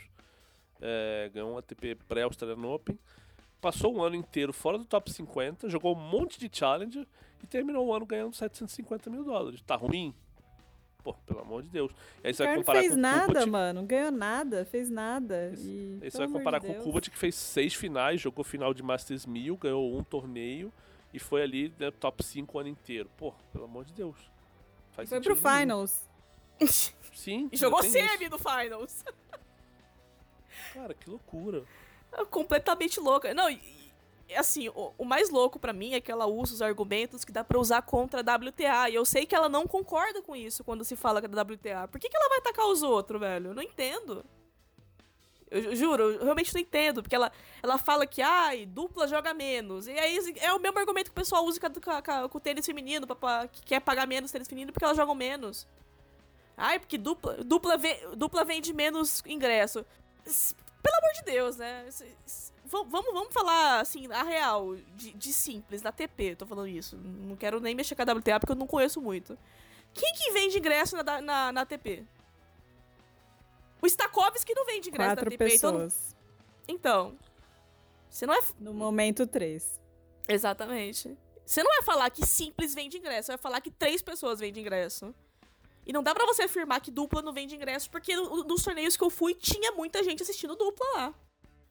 É, 0.80 1.30
ganhou 1.34 1.52
um 1.52 1.58
ATP 1.58 1.96
pré-Australian 2.08 2.66
Open. 2.68 2.98
Passou 3.60 3.94
um 3.94 4.02
ano 4.02 4.14
inteiro 4.14 4.52
fora 4.52 4.78
do 4.78 4.84
top 4.84 5.10
50, 5.10 5.68
jogou 5.68 5.96
um 5.96 6.00
monte 6.00 6.38
de 6.38 6.48
Challenger 6.56 7.04
e 7.42 7.46
terminou 7.46 7.86
o 7.86 7.92
ano 7.92 8.06
ganhando 8.06 8.34
750 8.34 9.10
mil 9.10 9.24
dólares. 9.24 9.60
Tá 9.62 9.74
ruim? 9.74 10.14
Pô, 11.08 11.14
pelo 11.26 11.40
amor 11.40 11.62
de 11.62 11.70
Deus. 11.70 11.90
E 12.22 12.26
aí 12.26 12.34
você 12.34 12.44
vai 12.44 12.56
comparar 12.56 12.80
fez 12.80 12.92
com 12.92 12.98
nada, 12.98 13.22
o 13.22 13.26
Kubat, 13.28 13.46
mano. 13.48 13.80
Não 13.80 13.86
ganhou 13.86 14.10
nada, 14.10 14.64
fez 14.66 14.90
nada. 14.90 15.54
E, 15.56 15.98
aí 16.02 16.10
você 16.10 16.18
vai 16.18 16.28
comparar 16.28 16.58
de 16.58 16.66
com 16.66 16.72
o 16.72 16.82
Kubat 16.82 17.10
que 17.10 17.16
fez 17.16 17.34
seis 17.34 17.72
finais, 17.72 18.20
jogou 18.20 18.44
final 18.44 18.74
de 18.74 18.82
Masters 18.82 19.24
1000, 19.24 19.56
ganhou 19.56 19.96
um 19.96 20.02
torneio 20.02 20.70
e 21.14 21.18
foi 21.18 21.42
ali 21.42 21.72
né, 21.78 21.90
top 21.90 22.22
5 22.22 22.54
o 22.54 22.60
ano 22.60 22.68
inteiro. 22.68 23.10
Pô, 23.16 23.32
pelo 23.50 23.64
amor 23.64 23.86
de 23.86 23.94
Deus. 23.94 24.16
Faz 24.92 25.08
foi 25.08 25.18
pro 25.18 25.34
nenhum. 25.34 25.58
Finals. 25.58 26.08
Sim. 27.14 27.48
E 27.50 27.56
jogou 27.56 27.82
semi 27.82 28.28
no 28.28 28.38
Finals. 28.38 29.02
Cara, 30.74 30.92
que 30.92 31.08
loucura. 31.08 31.64
É 32.12 32.24
completamente 32.26 33.00
louca. 33.00 33.32
Não, 33.32 33.48
e, 33.48 33.58
assim, 34.36 34.68
o, 34.68 34.92
o, 34.98 35.04
mais 35.04 35.30
louco 35.30 35.58
para 35.58 35.72
mim 35.72 35.94
é 35.94 36.00
que 36.00 36.10
ela 36.12 36.26
usa 36.26 36.54
os 36.54 36.62
argumentos 36.62 37.24
que 37.24 37.32
dá 37.32 37.42
para 37.42 37.58
usar 37.58 37.82
contra 37.82 38.20
a 38.20 38.36
WTA. 38.36 38.90
E 38.90 38.94
eu 38.94 39.04
sei 39.04 39.24
que 39.24 39.34
ela 39.34 39.48
não 39.48 39.66
concorda 39.66 40.20
com 40.22 40.36
isso 40.36 40.62
quando 40.62 40.84
se 40.84 40.96
fala 40.96 41.20
da 41.20 41.42
WTA. 41.42 41.88
Por 41.88 42.00
que, 42.00 42.08
que 42.08 42.16
ela 42.16 42.28
vai 42.28 42.38
atacar 42.38 42.66
os 42.66 42.82
outros, 42.82 43.20
velho? 43.20 43.50
Eu 43.50 43.54
não 43.54 43.62
entendo. 43.62 44.24
Eu 45.50 45.74
juro, 45.74 46.10
eu 46.10 46.24
realmente 46.24 46.52
não 46.52 46.60
entendo. 46.60 47.02
Porque 47.02 47.14
ela, 47.14 47.32
ela 47.62 47.78
fala 47.78 48.06
que, 48.06 48.20
ai, 48.20 48.66
dupla 48.66 49.08
joga 49.08 49.32
menos. 49.32 49.86
E 49.86 49.92
aí 49.92 50.18
é 50.40 50.52
o 50.52 50.60
mesmo 50.60 50.78
argumento 50.78 51.06
que 51.06 51.12
o 51.12 51.14
pessoal 51.14 51.44
usa 51.44 51.58
com, 51.58 51.68
com, 51.72 52.28
com 52.28 52.38
o 52.38 52.40
tênis 52.40 52.66
feminino, 52.66 53.06
pra, 53.06 53.16
pra, 53.16 53.48
que 53.48 53.62
quer 53.62 53.80
pagar 53.80 54.06
menos 54.06 54.30
tênis 54.30 54.48
feminino 54.48 54.72
porque 54.72 54.84
elas 54.84 54.96
jogam 54.96 55.14
menos. 55.14 55.66
Ai, 56.56 56.78
porque 56.78 56.98
dupla, 56.98 57.34
dupla, 57.44 57.78
dupla 58.16 58.44
vende 58.44 58.74
menos 58.74 59.22
ingresso. 59.24 59.86
Pelo 60.82 60.96
amor 60.96 61.12
de 61.14 61.22
Deus, 61.22 61.56
né? 61.56 61.88
Vamos, 62.68 63.12
vamos 63.12 63.32
falar, 63.32 63.80
assim, 63.80 64.10
a 64.12 64.22
real, 64.22 64.76
de, 64.94 65.12
de, 65.12 65.32
simples, 65.32 65.82
da 65.82 65.90
TP, 65.90 66.36
tô 66.36 66.46
falando 66.46 66.68
isso. 66.68 66.96
Não 66.96 67.36
quero 67.36 67.60
nem 67.60 67.74
mexer 67.74 67.94
com 67.94 68.02
a 68.02 68.12
WTA 68.12 68.38
porque 68.38 68.52
eu 68.52 68.56
não 68.56 68.66
conheço 68.66 69.00
muito. 69.00 69.38
Quem 69.94 70.12
que 70.14 70.30
vende 70.32 70.58
ingresso 70.58 70.96
na, 70.96 71.20
na, 71.20 71.52
na 71.52 71.66
TP? 71.66 72.04
O 73.80 73.86
Stakovski 73.86 74.54
não 74.54 74.66
vende 74.66 74.88
ingresso 74.88 75.10
Quatro 75.10 75.24
na 75.24 75.30
TP. 75.30 75.54
Então 75.54 75.72
pessoas. 75.72 76.16
Então, 76.68 77.08
então, 77.10 77.18
você 78.10 78.26
não 78.26 78.34
é... 78.34 78.40
No 78.58 78.74
momento, 78.74 79.26
três. 79.26 79.80
Exatamente. 80.28 81.16
Você 81.44 81.62
não 81.62 81.70
vai 81.70 81.82
falar 81.82 82.10
que 82.10 82.26
simples 82.26 82.74
vende 82.74 82.98
ingresso, 82.98 83.26
você 83.26 83.32
vai 83.32 83.38
falar 83.38 83.60
que 83.60 83.70
três 83.70 84.02
pessoas 84.02 84.40
vendem 84.40 84.62
ingresso. 84.62 85.14
E 85.86 85.92
não 85.92 86.02
dá 86.02 86.14
para 86.14 86.26
você 86.26 86.42
afirmar 86.42 86.80
que 86.80 86.90
dupla 86.90 87.22
não 87.22 87.32
vende 87.32 87.54
ingresso, 87.54 87.90
porque 87.90 88.14
nos 88.14 88.62
torneios 88.62 88.96
que 88.96 89.02
eu 89.02 89.08
fui, 89.08 89.34
tinha 89.34 89.72
muita 89.72 90.04
gente 90.04 90.22
assistindo 90.22 90.54
dupla 90.54 90.86
lá. 90.94 91.14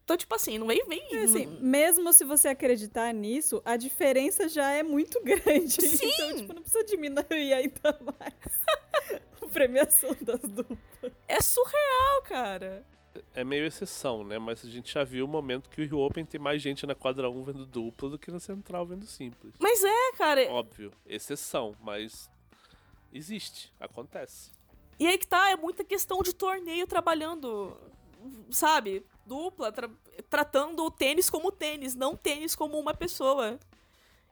Então, 0.08 0.16
tipo 0.16 0.34
assim, 0.34 0.56
não 0.56 0.66
vem, 0.66 0.82
vem. 0.88 1.06
É, 1.12 1.24
assim, 1.24 1.44
mesmo 1.60 2.10
se 2.14 2.24
você 2.24 2.48
acreditar 2.48 3.12
nisso, 3.12 3.60
a 3.62 3.76
diferença 3.76 4.48
já 4.48 4.70
é 4.70 4.82
muito 4.82 5.20
grande. 5.22 5.82
Sim. 5.82 6.10
Então, 6.14 6.36
tipo, 6.36 6.54
não 6.54 6.62
precisa 6.62 6.82
diminuir 6.82 7.52
ainda 7.52 8.00
mais 8.00 8.32
a 9.42 9.46
premiação 9.48 10.16
das 10.22 10.40
duplas. 10.40 11.12
É 11.28 11.42
surreal, 11.42 12.22
cara. 12.24 12.86
É 13.34 13.44
meio 13.44 13.66
exceção, 13.66 14.24
né? 14.24 14.38
Mas 14.38 14.64
a 14.64 14.70
gente 14.70 14.94
já 14.94 15.04
viu 15.04 15.26
o 15.26 15.28
momento 15.28 15.68
que 15.68 15.82
o 15.82 15.84
Rio 15.84 15.98
Open 15.98 16.24
tem 16.24 16.40
mais 16.40 16.62
gente 16.62 16.86
na 16.86 16.94
quadra 16.94 17.28
1 17.28 17.44
vendo 17.44 17.66
dupla 17.66 18.08
do 18.08 18.18
que 18.18 18.30
na 18.30 18.40
central 18.40 18.86
vendo 18.86 19.04
simples. 19.04 19.52
Mas 19.58 19.84
é, 19.84 20.12
cara. 20.16 20.50
Óbvio, 20.50 20.90
exceção, 21.04 21.76
mas 21.82 22.30
existe, 23.12 23.70
acontece. 23.78 24.52
E 24.98 25.06
aí 25.06 25.18
que 25.18 25.26
tá, 25.26 25.50
é 25.50 25.56
muita 25.56 25.84
questão 25.84 26.22
de 26.22 26.34
torneio 26.34 26.86
trabalhando, 26.86 27.76
sabe? 28.50 29.04
Dupla, 29.28 29.70
tra 29.70 29.88
tratando 30.28 30.84
o 30.84 30.90
tênis 30.90 31.30
como 31.30 31.52
tênis, 31.52 31.94
não 31.94 32.16
tênis 32.16 32.56
como 32.56 32.78
uma 32.78 32.94
pessoa. 32.94 33.58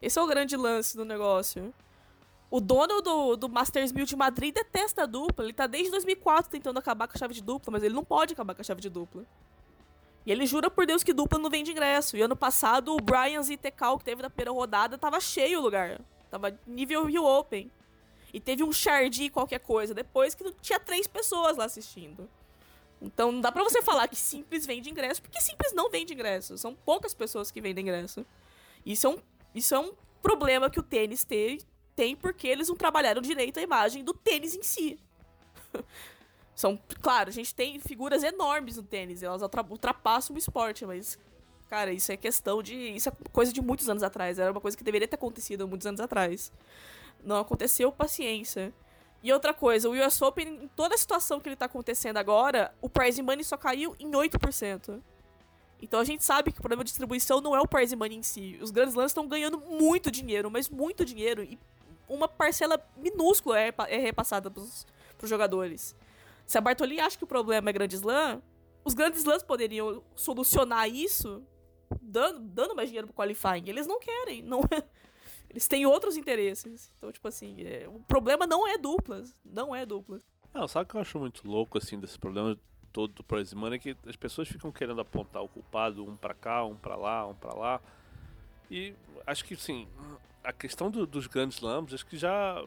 Esse 0.01 0.19
é 0.19 0.23
o 0.23 0.27
grande 0.27 0.57
lance 0.57 0.97
do 0.97 1.05
negócio. 1.05 1.73
O 2.51 2.61
dono 2.61 3.01
do, 3.03 3.37
do 3.37 3.49
Masters 3.49 3.93
1000 3.93 4.07
de 4.07 4.17
Madrid 4.17 4.55
detesta 4.55 5.03
a 5.03 5.07
dupla. 5.07 5.45
Ele 5.45 5.53
tá 5.53 5.67
desde 5.67 5.91
2004 5.91 6.51
tentando 6.51 6.79
acabar 6.79 7.09
com 7.09 7.15
a 7.17 7.19
chave 7.19 7.35
de 7.35 7.43
dupla, 7.43 7.73
mas 7.73 7.83
ele 7.83 7.95
não 7.95 8.05
pode 8.05 8.33
acabar 8.33 8.55
com 8.55 8.61
a 8.61 8.65
chave 8.65 8.81
de 8.81 8.89
dupla. 8.89 9.25
E 10.25 10.33
ele 10.33 10.47
jura 10.47 10.71
por 10.71 10.87
Deus 10.87 11.03
que 11.03 11.13
dupla 11.13 11.39
não 11.39 11.51
vende 11.51 11.71
ingresso. 11.71 12.17
E 12.17 12.23
ano 12.23 12.37
passado, 12.37 12.95
o 12.95 13.01
Brian 13.01 13.43
Zitecal, 13.43 13.99
que 13.99 14.05
teve 14.05 14.23
na 14.23 14.31
primeira 14.31 14.51
rodada, 14.51 14.99
tava 14.99 15.21
cheio 15.21 15.61
o 15.61 15.63
lugar. 15.63 16.01
Tava 16.31 16.59
nível 16.67 17.05
Rio 17.05 17.25
Open. 17.25 17.71
E 18.33 18.41
teve 18.41 18.63
um 18.63 18.73
Shardy 18.73 19.31
qualquer 19.31 19.61
coisa 19.61 19.95
depois 19.95 20.35
que 20.35 20.53
tinha 20.61 20.81
três 20.81 21.07
pessoas 21.07 21.57
lá 21.57 21.65
assistindo. 21.65 22.29
Então 23.01 23.31
não 23.31 23.41
dá 23.41 23.53
pra 23.53 23.63
você 23.63 23.83
falar 23.83 24.09
que 24.09 24.17
Simples 24.17 24.67
vende 24.67 24.91
ingresso, 24.91 25.21
porque 25.23 25.41
Simples 25.41 25.73
não 25.75 25.91
vende 25.91 26.15
ingresso. 26.15 26.57
São 26.57 26.75
poucas 26.75 27.15
pessoas 27.15 27.51
que 27.51 27.61
vendem 27.61 27.83
ingresso. 27.83 28.25
Isso 28.85 29.07
é 29.07 29.11
um, 29.11 29.19
isso 29.55 29.75
é 29.75 29.79
um 29.79 29.93
problema 30.23 30.71
que 30.71 30.81
o 30.81 30.83
tênis 30.83 31.25
tem, 31.25 31.59
tem 31.95 32.17
porque 32.17 32.49
eles 32.49 32.69
não 32.69 32.77
trabalharam 32.77 33.21
direito 33.21 33.59
a 33.59 33.63
imagem 33.63 34.03
do 34.03 34.15
tênis 34.15 34.55
em 34.55 34.63
si. 34.63 34.99
São, 36.55 36.81
claro, 37.03 37.29
a 37.29 37.33
gente 37.33 37.55
tem 37.55 37.79
figuras 37.79 38.23
enormes 38.23 38.79
no 38.79 38.83
tênis, 38.83 39.23
elas 39.23 39.43
ultrapassam 39.69 40.35
o 40.35 40.39
esporte, 40.39 40.87
mas 40.87 41.19
cara, 41.69 41.93
isso 41.93 42.11
é 42.11 42.17
questão 42.17 42.63
de, 42.63 42.75
isso 42.75 43.09
é 43.11 43.13
coisa 43.31 43.53
de 43.53 43.61
muitos 43.61 43.89
anos 43.91 44.03
atrás, 44.03 44.39
era 44.39 44.51
uma 44.51 44.61
coisa 44.61 44.77
que 44.77 44.85
deveria 44.85 45.07
ter 45.07 45.17
acontecido 45.17 45.69
muitos 45.69 45.87
anos 45.87 46.01
atrás. 46.01 46.51
Não 47.23 47.37
aconteceu, 47.37 47.93
paciência. 47.93 48.73
E 49.23 49.33
outra 49.33 49.53
coisa, 49.53 49.89
o 49.89 49.93
US 49.93 50.21
Open, 50.23 50.65
em 50.65 50.69
toda 50.69 50.95
a 50.95 50.99
situação 50.99 51.41
que 51.41 51.49
ele 51.49 51.57
tá 51.57 51.65
acontecendo 51.65 52.17
agora, 52.17 52.73
o 52.81 52.89
prize 52.89 53.21
money 53.23 53.45
só 53.45 53.57
caiu 53.57 53.97
em 53.99 54.11
8%. 54.11 55.03
Então 55.81 56.01
a 56.01 56.05
gente 56.05 56.25
sabe 56.25 56.53
que 56.53 56.59
o 56.59 56.63
problema 56.63 56.85
de 56.85 56.91
distribuição 56.91 57.41
não 57.41 57.55
é 57.55 57.61
o 57.61 57.67
prize 57.67 57.95
money 57.95 58.19
em 58.19 58.23
si. 58.23 58.59
Os 58.63 58.71
grandes 58.71 58.95
lãs 58.95 59.11
estão 59.11 59.27
ganhando 59.27 59.59
muito 59.59 60.11
dinheiro, 60.11 60.51
mas 60.51 60.69
muito 60.69 61.05
dinheiro. 61.05 61.43
E 61.43 61.59
uma 62.09 62.29
parcela 62.29 62.81
minúscula 62.97 63.61
é, 63.61 63.75
é 63.89 63.99
repassada 63.99 64.51
pros, 64.51 64.87
pros 65.19 65.29
jogadores. 65.29 65.95
Se 66.47 66.57
a 66.57 66.61
Bartoli 66.61 67.01
acha 67.01 67.19
que 67.19 67.25
o 67.25 67.27
problema 67.27 67.71
é 67.71 67.73
Grand 67.73 67.93
Slam, 67.93 68.41
os 68.85 68.95
grandes 68.95 69.25
lãs 69.25 69.43
poderiam 69.43 70.03
solucionar 70.15 70.89
isso 70.89 71.43
dando, 72.01 72.39
dando 72.41 72.75
mais 72.75 72.89
dinheiro 72.89 73.09
pro 73.09 73.17
qualifying. 73.17 73.69
Eles 73.69 73.87
não 73.87 73.99
querem. 73.99 74.43
Não, 74.43 74.61
eles 75.57 75.67
têm 75.67 75.87
outros 75.87 76.19
interesses. 76.19 76.93
Então, 76.99 77.11
tipo 77.11 77.27
assim, 77.27 77.63
é, 77.63 77.89
o 77.89 77.99
problema 78.01 78.47
não 78.47 78.69
é 78.69 78.77
duplas. 78.77 79.35
Não 79.43 79.75
é 79.75 79.87
duplas. 79.87 80.23
Não, 80.53 80.69
sabe 80.69 80.85
o 80.85 80.89
que 80.89 80.97
eu 80.97 81.01
acho 81.01 81.19
muito 81.19 81.49
louco, 81.49 81.79
assim, 81.79 81.99
desse 81.99 82.19
problema 82.19 82.59
todo 82.93 83.15
do 83.15 83.25
prize 83.25 83.57
money? 83.57 83.77
É 83.77 83.79
que 83.79 83.97
as 84.07 84.17
pessoas 84.17 84.49
ficam 84.49 84.71
querendo 84.71 85.01
apontar 85.01 85.43
o 85.43 85.49
culpado, 85.49 86.05
um 86.05 86.15
para 86.15 86.35
cá, 86.35 86.63
um 86.63 86.77
para 86.77 86.95
lá, 86.95 87.27
um 87.27 87.35
para 87.35 87.55
lá. 87.55 87.81
E 88.71 88.93
acho 89.27 89.47
que, 89.47 89.57
sim, 89.57 89.89
a 90.45 90.53
questão 90.53 90.91
do, 90.91 91.07
dos 91.07 91.27
grandes 91.27 91.57
slams, 91.57 91.95
acho 91.95 92.05
que 92.05 92.19
já, 92.19 92.63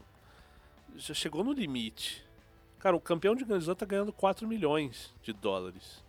já 0.96 1.14
chegou 1.14 1.44
no 1.44 1.54
limite. 1.54 2.26
Cara, 2.80 2.96
o 2.96 3.02
campeão 3.02 3.36
de 3.36 3.46
Grand 3.46 3.60
Slam 3.60 3.76
tá 3.76 3.86
ganhando 3.86 4.12
4 4.12 4.48
milhões 4.48 5.14
de 5.22 5.32
dólares. 5.32 6.04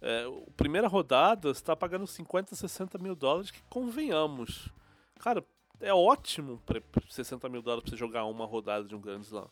É, 0.00 0.24
a 0.24 0.50
primeira 0.56 0.88
rodada 0.88 1.50
está 1.50 1.76
pagando 1.76 2.06
50, 2.06 2.56
60 2.56 2.96
mil 2.96 3.14
dólares, 3.14 3.50
que 3.50 3.60
convenhamos. 3.68 4.70
Cara, 5.18 5.44
é 5.80 5.92
ótimo 5.92 6.60
para 6.66 6.82
60 7.08 7.48
mil 7.48 7.62
dólares 7.62 7.84
para 7.84 7.90
você 7.90 7.96
jogar 7.96 8.24
uma 8.24 8.46
rodada 8.46 8.84
de 8.84 8.94
um 8.94 9.00
Grand 9.00 9.20
Slam. 9.20 9.48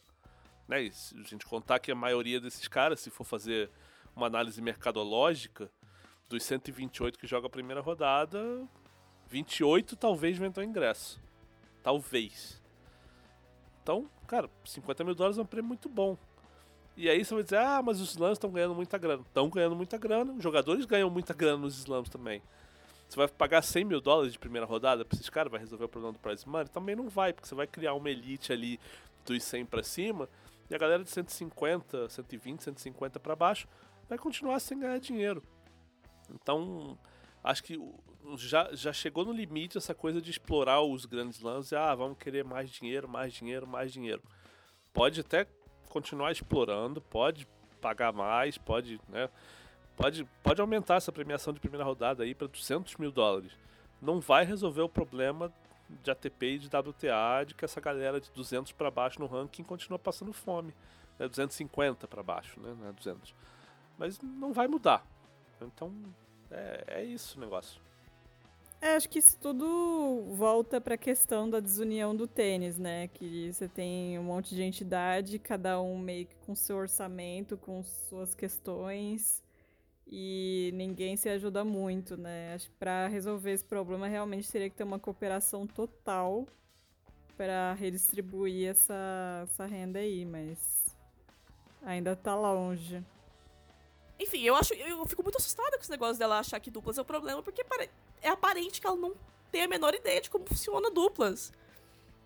Né? 0.67 0.83
E 0.83 0.93
se 0.93 1.17
a 1.17 1.23
gente 1.23 1.47
contar 1.47 1.79
que 1.79 1.93
a 1.93 1.95
maioria 1.95 2.41
desses 2.41 2.67
caras, 2.67 3.01
se 3.01 3.11
for 3.11 3.25
fazer 3.25 3.71
uma 4.15 4.27
análise 4.27 4.61
mercadológica, 4.61 5.71
dos 6.29 6.43
128 6.43 7.19
que 7.19 7.27
joga 7.27 7.47
a 7.47 7.51
primeira 7.51 7.81
rodada, 7.81 8.67
28 9.29 9.97
talvez 9.97 10.37
vendam 10.37 10.65
ingresso. 10.65 11.21
Talvez. 11.83 12.61
Então, 13.83 14.11
cara, 14.27 14.51
50 14.65 15.05
mil 15.05 15.15
dólares 15.15 15.39
é 15.39 15.43
um 15.43 15.47
prêmio 15.47 15.69
muito 15.69 15.89
bom. 15.89 16.19
E 16.97 17.09
aí 17.09 17.25
você 17.25 17.35
vai 17.35 17.45
dizer, 17.45 17.59
ah, 17.59 17.83
mas 17.83 18.01
os 18.01 18.11
slams 18.11 18.37
estão 18.37 18.51
ganhando 18.51 18.75
muita 18.75 18.99
grana. 18.99 19.23
Estão 19.23 19.49
ganhando 19.49 19.77
muita 19.77 19.99
grana, 19.99 20.33
os 20.33 20.43
jogadores 20.43 20.85
ganham 20.87 21.11
muita 21.11 21.35
grana 21.35 21.59
nos 21.59 21.77
slams 21.79 22.09
também. 22.09 22.43
Você 23.09 23.17
vai 23.17 23.29
pagar 23.29 23.63
100 23.63 23.85
mil 23.85 24.01
dólares 24.01 24.33
de 24.33 24.39
primeira 24.39 24.67
rodada 24.67 25.05
pra 25.05 25.17
esses 25.17 25.31
caras, 25.31 25.51
vai 25.51 25.61
resolver 25.61 25.85
o 25.85 25.89
problema 25.89 26.13
do 26.13 26.19
prize 26.19 26.49
money? 26.49 26.69
Também 26.69 26.97
não 26.97 27.09
vai, 27.09 27.33
porque 27.33 27.49
você 27.49 27.55
vai 27.55 27.67
criar 27.67 27.95
uma 27.95 28.11
elite 28.11 28.53
ali 28.53 28.81
dos 29.25 29.43
100 29.43 29.67
pra 29.67 29.83
cima, 29.83 30.29
e 30.69 30.75
a 30.75 30.79
galera 30.79 31.03
de 31.05 31.11
150, 31.11 32.09
120, 32.09 32.65
150 32.65 33.21
para 33.21 33.37
baixo 33.37 33.69
vai 34.09 34.19
continuar 34.19 34.59
sem 34.61 34.79
ganhar 34.79 34.99
dinheiro. 34.99 35.43
Então, 36.31 36.99
acho 37.43 37.63
que 37.63 37.81
já, 38.37 38.69
já 38.73 38.93
chegou 38.93 39.25
no 39.25 39.33
limite 39.33 39.79
essa 39.79 39.95
coisa 39.95 40.21
de 40.21 40.31
explorar 40.31 40.83
os 40.83 41.07
grandes 41.07 41.41
lances. 41.41 41.73
Ah, 41.73 41.95
vamos 41.95 42.19
querer 42.19 42.45
mais 42.45 42.71
dinheiro, 42.71 43.09
mais 43.09 43.33
dinheiro, 43.33 43.67
mais 43.67 43.93
dinheiro. 43.93 44.23
Pode 44.93 45.21
até 45.21 45.47
continuar 45.89 46.33
explorando, 46.33 47.01
pode 47.01 47.47
pagar 47.81 48.13
mais, 48.13 48.59
pode, 48.59 49.01
né? 49.09 49.29
Pode, 49.97 50.29
pode 50.43 50.61
aumentar 50.61 50.97
essa 50.97 51.11
premiação 51.11 51.53
de 51.53 51.61
primeira 51.61 51.85
rodada 51.85 52.23
aí 52.23 52.35
para 52.35 52.47
200 52.47 52.97
mil 52.97 53.11
dólares. 53.11 53.53
Não 54.01 54.21
vai 54.21 54.45
resolver 54.45 54.83
o 54.83 54.89
problema 54.89 55.53
de 56.03 56.11
ATP 56.11 56.47
e 56.47 56.59
de 56.59 56.67
WTA 56.67 57.45
de 57.47 57.55
que 57.55 57.65
essa 57.65 57.81
galera 57.81 58.21
de 58.21 58.31
200 58.31 58.73
para 58.73 58.91
baixo 58.91 59.19
no 59.21 59.27
ranking 59.27 59.63
continua 59.63 59.99
passando 59.99 60.33
fome. 60.33 60.75
Né? 61.19 61.27
250 61.27 62.07
para 62.07 62.23
baixo, 62.23 62.61
né? 62.61 62.77
Não 62.79 62.89
é 62.89 62.93
200. 62.93 63.35
Mas 63.97 64.21
não 64.21 64.53
vai 64.53 64.69
mudar. 64.69 65.07
Então 65.61 65.93
é, 66.51 66.85
é 66.89 67.05
isso 67.05 67.39
o 67.39 67.41
negócio. 67.41 67.81
É, 68.81 68.95
acho 68.95 69.09
que 69.09 69.19
isso 69.19 69.39
tudo 69.39 70.35
volta 70.35 70.79
para 70.81 70.95
a 70.95 70.99
questão 70.99 71.49
da 71.49 71.61
desunião 71.61 72.15
do 72.15 72.27
tênis, 72.27 72.79
né? 72.79 73.09
Que 73.09 73.51
você 73.51 73.67
tem 73.67 74.19
um 74.19 74.25
monte 74.25 74.55
de 74.55 74.63
entidade, 74.63 75.39
cada 75.39 75.81
um 75.81 75.99
meio 75.99 76.27
que 76.27 76.37
com 76.45 76.55
seu 76.55 76.77
orçamento, 76.77 77.57
com 77.57 77.83
suas 77.83 78.35
questões, 78.35 79.43
e 80.07 80.71
ninguém 80.75 81.17
se 81.17 81.29
ajuda 81.29 81.65
muito, 81.65 82.17
né? 82.17 82.55
Acho 82.55 82.69
que 82.71 82.77
para 82.77 83.09
resolver 83.09 83.53
esse 83.53 83.65
problema 83.65 84.07
realmente 84.07 84.51
teria 84.51 84.71
que 84.71 84.77
ter 84.77 84.85
uma 84.85 84.99
cooperação 84.99 85.67
total 85.67 86.47
para 87.37 87.75
redistribuir 87.75 88.71
essa, 88.71 89.43
essa 89.43 89.67
renda 89.67 89.99
aí, 89.99 90.25
mas 90.25 90.97
ainda 91.83 92.15
tá 92.15 92.35
longe. 92.35 93.05
Enfim, 94.19 94.43
eu 94.43 94.55
acho. 94.55 94.73
Eu 94.75 95.05
fico 95.07 95.23
muito 95.23 95.37
assustada 95.37 95.77
com 95.77 95.83
esse 95.83 95.91
negócio 95.91 96.19
dela 96.19 96.39
achar 96.39 96.59
que 96.61 96.71
duplas 96.71 96.97
é 96.99 97.03
o 97.03 97.05
problema, 97.05 97.43
porque 97.43 97.65
é 98.23 98.29
aparente 98.29 98.81
que 98.81 98.87
ela 98.87 98.97
não 98.97 99.15
tem 99.51 99.63
a 99.63 99.69
menor 99.69 99.95
ideia 99.95 100.21
de 100.21 100.31
como 100.31 100.47
funciona 100.47 100.91
duplas. 100.91 101.53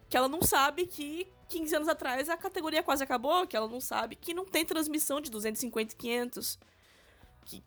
Que 0.08 0.16
ela 0.16 0.28
não 0.28 0.42
sabe 0.42 0.86
que 0.86 1.26
15 1.48 1.76
anos 1.76 1.88
atrás 1.88 2.28
a 2.28 2.36
categoria 2.36 2.82
quase 2.82 3.02
acabou, 3.02 3.46
que 3.46 3.56
ela 3.56 3.68
não 3.68 3.80
sabe 3.80 4.16
que 4.16 4.34
não 4.34 4.44
tem 4.44 4.64
transmissão 4.64 5.20
de 5.20 5.30
250 5.30 5.94
e 5.94 5.96
500. 5.96 6.58
Que 7.50 7.62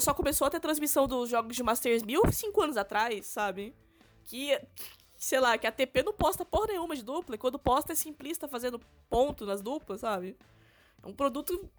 só 0.00 0.14
começou 0.14 0.46
a 0.46 0.50
ter 0.50 0.60
transmissão 0.60 1.06
dos 1.06 1.28
jogos 1.28 1.54
de 1.54 1.62
Masters 1.62 2.02
1000 2.02 2.32
5 2.32 2.62
anos 2.62 2.76
atrás, 2.76 3.26
sabe? 3.26 3.74
Que, 4.24 4.60
sei 5.16 5.40
lá, 5.40 5.58
que 5.58 5.66
a 5.66 5.72
TP 5.72 6.02
não 6.02 6.12
posta 6.12 6.44
porra 6.44 6.68
nenhuma 6.68 6.96
de 6.96 7.02
dupla, 7.02 7.34
e 7.34 7.38
quando 7.38 7.58
posta 7.58 7.92
é 7.92 7.94
simplista 7.94 8.48
fazendo 8.48 8.80
ponto 9.08 9.46
nas 9.46 9.60
duplas, 9.62 10.00
sabe? 10.00 10.36
É 11.02 11.06
um 11.06 11.12
produto 11.12 11.70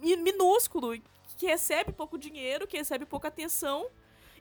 minúsculo, 0.00 1.00
que 1.36 1.46
recebe 1.46 1.92
pouco 1.92 2.18
dinheiro, 2.18 2.66
que 2.66 2.76
recebe 2.76 3.04
pouca 3.04 3.28
atenção, 3.28 3.88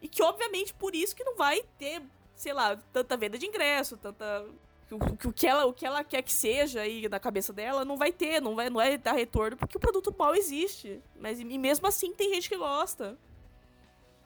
e 0.02 0.08
que 0.08 0.22
obviamente 0.24 0.74
por 0.74 0.96
isso 0.96 1.16
que 1.16 1.24
não 1.24 1.36
vai 1.36 1.64
ter, 1.78 2.02
sei 2.36 2.54
lá, 2.54 2.76
tanta 2.92 3.18
venda 3.18 3.38
de 3.38 3.46
ingresso, 3.46 3.98
tanta 3.98 4.46
o, 4.92 5.30
o, 5.30 5.34
que 5.34 5.48
ela, 5.48 5.66
o 5.66 5.74
que 5.74 5.86
ela 5.86 6.04
quer 6.04 6.22
que 6.22 6.32
seja 6.32 6.82
aí 6.82 7.08
na 7.08 7.20
cabeça 7.20 7.54
dela 7.54 7.86
não 7.86 7.98
vai 7.98 8.12
ter, 8.12 8.42
não 8.42 8.56
vai, 8.56 8.70
não 8.70 8.78
vai 8.78 8.98
dar 8.98 9.14
retorno, 9.14 9.56
porque 9.58 9.78
o 9.78 9.80
produto 9.80 10.14
mal 10.18 10.36
existe. 10.36 11.02
Mas 11.20 11.40
e 11.40 11.44
mesmo 11.44 11.88
assim 11.88 12.14
tem 12.14 12.34
gente 12.34 12.50
que 12.50 12.58
gosta. 12.58 13.18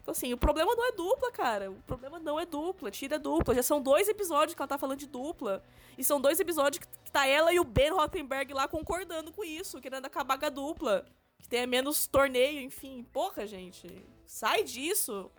Então, 0.01 0.11
assim, 0.11 0.31
o 0.33 0.37
problema 0.37 0.75
não 0.75 0.87
é 0.87 0.91
dupla, 0.91 1.31
cara. 1.31 1.71
O 1.71 1.81
problema 1.81 2.19
não 2.19 2.39
é 2.39 2.45
dupla. 2.45 2.91
Tira 2.91 3.17
dupla. 3.17 3.55
Já 3.55 3.63
são 3.63 3.81
dois 3.81 4.07
episódios 4.07 4.53
que 4.53 4.61
ela 4.61 4.67
tá 4.67 4.77
falando 4.77 4.99
de 4.99 5.07
dupla. 5.07 5.63
E 5.97 6.03
são 6.03 6.21
dois 6.21 6.39
episódios 6.39 6.77
que 6.77 7.11
tá 7.11 7.25
ela 7.25 7.51
e 7.51 7.59
o 7.59 7.63
Ben 7.63 7.89
Rottenberg 7.89 8.53
lá 8.53 8.67
concordando 8.67 9.31
com 9.31 9.43
isso, 9.43 9.81
querendo 9.81 10.05
acabar 10.05 10.37
com 10.37 10.45
a 10.45 10.49
dupla. 10.49 11.05
Que 11.41 11.49
tenha 11.49 11.65
menos 11.65 12.05
torneio, 12.05 12.61
enfim. 12.61 13.03
Porra, 13.11 13.47
gente. 13.47 13.87
Sai 14.27 14.63
disso. 14.63 15.31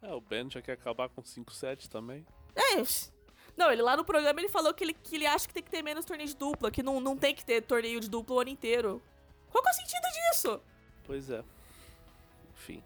É, 0.00 0.14
o 0.14 0.22
Ben 0.22 0.48
já 0.50 0.62
quer 0.62 0.72
acabar 0.72 1.10
com 1.10 1.22
5 1.22 1.52
sets 1.52 1.86
também. 1.86 2.24
É. 2.54 2.82
Não, 3.56 3.72
ele 3.72 3.82
lá 3.82 3.96
no 3.96 4.04
programa 4.04 4.38
ele 4.40 4.48
falou 4.48 4.74
que 4.74 4.84
ele, 4.84 4.92
que 4.92 5.16
ele 5.16 5.26
acha 5.26 5.48
que 5.48 5.54
tem 5.54 5.62
que 5.62 5.70
ter 5.70 5.82
menos 5.82 6.04
torneio 6.04 6.28
de 6.28 6.36
dupla, 6.36 6.70
que 6.70 6.82
não, 6.82 7.00
não 7.00 7.16
tem 7.16 7.34
que 7.34 7.44
ter 7.44 7.62
torneio 7.62 7.98
de 8.00 8.10
dupla 8.10 8.36
o 8.36 8.40
ano 8.40 8.50
inteiro. 8.50 9.02
Qual 9.50 9.62
que 9.62 9.68
é 9.70 9.72
o 9.72 9.74
sentido 9.74 10.06
disso? 10.12 10.60
Pois 11.04 11.30
é. 11.30 11.42
Enfim. 12.52 12.82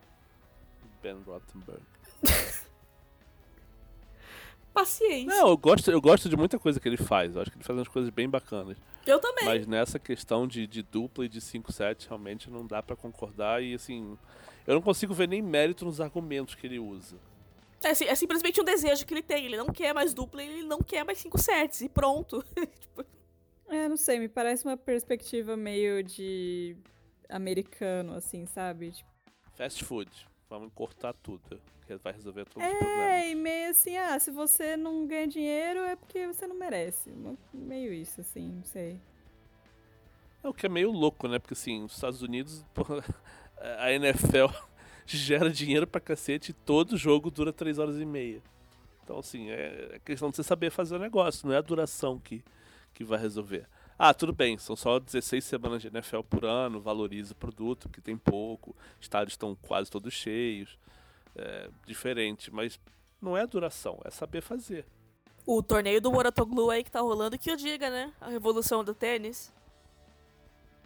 Ben 1.02 1.20
Rottenberg. 1.26 1.82
Paciência. 4.72 5.26
Não, 5.26 5.48
eu 5.48 5.56
gosto, 5.56 5.90
eu 5.90 6.00
gosto 6.00 6.28
de 6.28 6.36
muita 6.36 6.56
coisa 6.56 6.78
que 6.78 6.88
ele 6.88 6.96
faz. 6.96 7.34
Eu 7.34 7.42
acho 7.42 7.50
que 7.50 7.56
ele 7.56 7.64
faz 7.64 7.76
umas 7.76 7.88
coisas 7.88 8.08
bem 8.10 8.28
bacanas. 8.28 8.76
Eu 9.04 9.18
também. 9.18 9.44
Mas 9.44 9.66
nessa 9.66 9.98
questão 9.98 10.46
de, 10.46 10.66
de 10.66 10.82
dupla 10.82 11.24
e 11.24 11.28
de 11.28 11.40
5-7, 11.40 12.06
realmente 12.06 12.48
não 12.48 12.64
dá 12.64 12.80
pra 12.80 12.94
concordar. 12.94 13.62
E 13.62 13.74
assim, 13.74 14.16
eu 14.66 14.74
não 14.74 14.82
consigo 14.82 15.12
ver 15.12 15.26
nem 15.26 15.42
mérito 15.42 15.84
nos 15.84 16.00
argumentos 16.00 16.54
que 16.54 16.66
ele 16.66 16.78
usa. 16.78 17.16
É, 17.82 17.90
é 17.90 18.14
simplesmente 18.14 18.60
um 18.60 18.64
desejo 18.64 19.06
que 19.06 19.14
ele 19.14 19.22
tem. 19.22 19.46
Ele 19.46 19.56
não 19.56 19.66
quer 19.68 19.94
mais 19.94 20.12
dupla, 20.12 20.42
ele 20.42 20.62
não 20.62 20.80
quer 20.80 21.04
mais 21.04 21.18
cinco 21.18 21.38
sets. 21.38 21.80
E 21.80 21.88
pronto. 21.88 22.44
Tipo, 22.80 23.04
É, 23.68 23.88
não 23.88 23.96
sei, 23.96 24.18
me 24.18 24.28
parece 24.28 24.64
uma 24.64 24.76
perspectiva 24.76 25.56
meio 25.56 26.02
de 26.02 26.76
americano, 27.28 28.14
assim, 28.14 28.44
sabe? 28.46 28.90
Tipo, 28.90 29.08
Fast 29.54 29.84
food. 29.84 30.10
Vamos 30.48 30.72
cortar 30.74 31.14
tudo. 31.14 31.60
Que 31.86 31.96
vai 31.96 32.12
resolver 32.12 32.44
todos 32.46 32.68
os 32.68 32.78
problemas. 32.78 33.04
é, 33.10 33.30
e 33.30 33.34
meio 33.34 33.70
assim, 33.70 33.96
ah, 33.96 34.18
se 34.18 34.30
você 34.30 34.76
não 34.76 35.06
ganha 35.06 35.26
dinheiro 35.26 35.80
é 35.80 35.96
porque 35.96 36.26
você 36.26 36.46
não 36.46 36.56
merece. 36.56 37.12
Meio 37.52 37.92
isso, 37.92 38.20
assim, 38.20 38.48
não 38.48 38.64
sei. 38.64 39.00
É 40.42 40.48
o 40.48 40.54
que 40.54 40.66
é 40.66 40.68
meio 40.68 40.90
louco, 40.90 41.28
né? 41.28 41.38
Porque 41.38 41.54
assim, 41.54 41.84
os 41.84 41.92
Estados 41.92 42.22
Unidos, 42.22 42.64
porra, 42.74 43.04
a 43.78 43.92
NFL 43.92 44.46
gera 45.16 45.50
dinheiro 45.50 45.86
pra 45.86 46.00
cacete 46.00 46.50
e 46.50 46.54
todo 46.54 46.96
jogo 46.96 47.30
dura 47.30 47.52
3 47.52 47.78
horas 47.78 47.98
e 47.98 48.04
meia. 48.04 48.42
Então, 49.04 49.18
assim, 49.18 49.50
é 49.50 50.00
questão 50.04 50.30
de 50.30 50.36
você 50.36 50.42
saber 50.42 50.70
fazer 50.70 50.94
o 50.94 50.98
negócio, 50.98 51.46
não 51.46 51.54
é 51.54 51.58
a 51.58 51.62
duração 51.62 52.18
que, 52.18 52.44
que 52.94 53.02
vai 53.02 53.18
resolver. 53.18 53.66
Ah, 53.98 54.14
tudo 54.14 54.32
bem, 54.32 54.56
são 54.56 54.74
só 54.74 54.98
16 54.98 55.44
semanas 55.44 55.82
de 55.82 55.88
NFL 55.88 56.20
por 56.20 56.44
ano, 56.44 56.80
valoriza 56.80 57.32
o 57.32 57.36
produto, 57.36 57.88
que 57.88 58.00
tem 58.00 58.16
pouco, 58.16 58.74
estádios 59.00 59.34
estão 59.34 59.54
quase 59.54 59.90
todos 59.90 60.14
cheios, 60.14 60.78
é 61.36 61.68
diferente, 61.86 62.50
mas 62.50 62.80
não 63.20 63.36
é 63.36 63.42
a 63.42 63.46
duração, 63.46 63.98
é 64.04 64.10
saber 64.10 64.40
fazer. 64.40 64.86
o 65.44 65.62
torneio 65.62 66.00
do 66.00 66.12
Moratoglu 66.12 66.70
aí 66.70 66.84
que 66.84 66.90
tá 66.90 67.00
rolando, 67.00 67.36
que 67.36 67.50
eu 67.50 67.56
diga, 67.56 67.90
né? 67.90 68.12
A 68.20 68.28
revolução 68.28 68.84
do 68.84 68.94
tênis. 68.94 69.52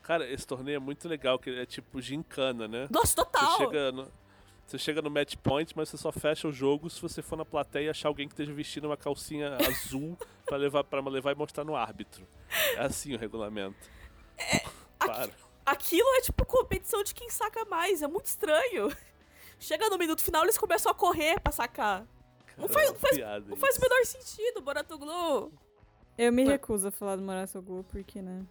Cara, 0.05 0.31
esse 0.31 0.47
torneio 0.47 0.77
é 0.77 0.79
muito 0.79 1.09
legal, 1.09 1.39
que 1.39 1.51
é 1.51 1.67
tipo 1.67 2.01
gincana, 2.01 2.69
né? 2.69 2.87
Nossa, 2.91 3.17
total! 3.17 3.57
Você 3.57 3.65
chega, 3.65 3.91
no, 3.93 4.13
você 4.67 4.79
chega 4.79 5.03
no 5.03 5.11
match 5.11 5.35
point, 5.43 5.73
mas 5.75 5.89
você 5.89 5.97
só 5.97 6.13
fecha 6.13 6.47
o 6.47 6.53
jogo 6.53 6.89
se 6.91 7.01
você 7.03 7.21
for 7.23 7.37
na 7.37 7.45
plateia 7.45 7.87
e 7.87 7.89
achar 7.89 8.09
alguém 8.09 8.29
que 8.29 8.35
esteja 8.35 8.53
vestindo 8.53 8.85
uma 8.85 8.97
calcinha 8.99 9.57
azul 9.67 10.17
pra 10.45 10.57
levar, 10.59 10.85
pra 10.85 11.01
levar 11.01 11.33
e 11.33 11.35
mostrar 11.35 11.65
no 11.65 11.75
árbitro. 11.75 12.29
É 12.77 12.83
assim 12.85 13.15
o 13.15 13.19
regulamento. 13.19 13.77
Claro. 14.99 15.33
Aquilo 15.67 16.07
é 16.17 16.21
tipo 16.21 16.45
competição 16.45 17.03
de 17.03 17.15
quem 17.15 17.31
saca 17.31 17.65
mais, 17.65 18.03
é 18.03 18.07
muito 18.07 18.27
estranho. 18.27 18.95
Chega 19.59 19.89
no 19.89 19.97
minuto 19.97 20.23
final, 20.23 20.43
eles 20.43 20.59
começam 20.59 20.93
a 20.93 20.95
correr 20.95 21.41
pra 21.41 21.51
sacar. 21.51 22.07
Não 22.59 22.69
faz- 22.69 22.91
não 22.91 22.99
faz- 22.99 23.17
Não 23.49 23.57
faz 23.57 23.79
o 23.79 23.81
menor 23.81 24.05
sentido, 24.05 24.63
Moratoglu. 24.63 25.51
Eu 26.19 26.31
me 26.33 26.45
recuso 26.45 26.89
a 26.89 26.91
falar 26.91 27.17
do 27.17 27.23
Morasoglu 27.23 27.83
porque, 27.85 28.21
né? 28.23 28.45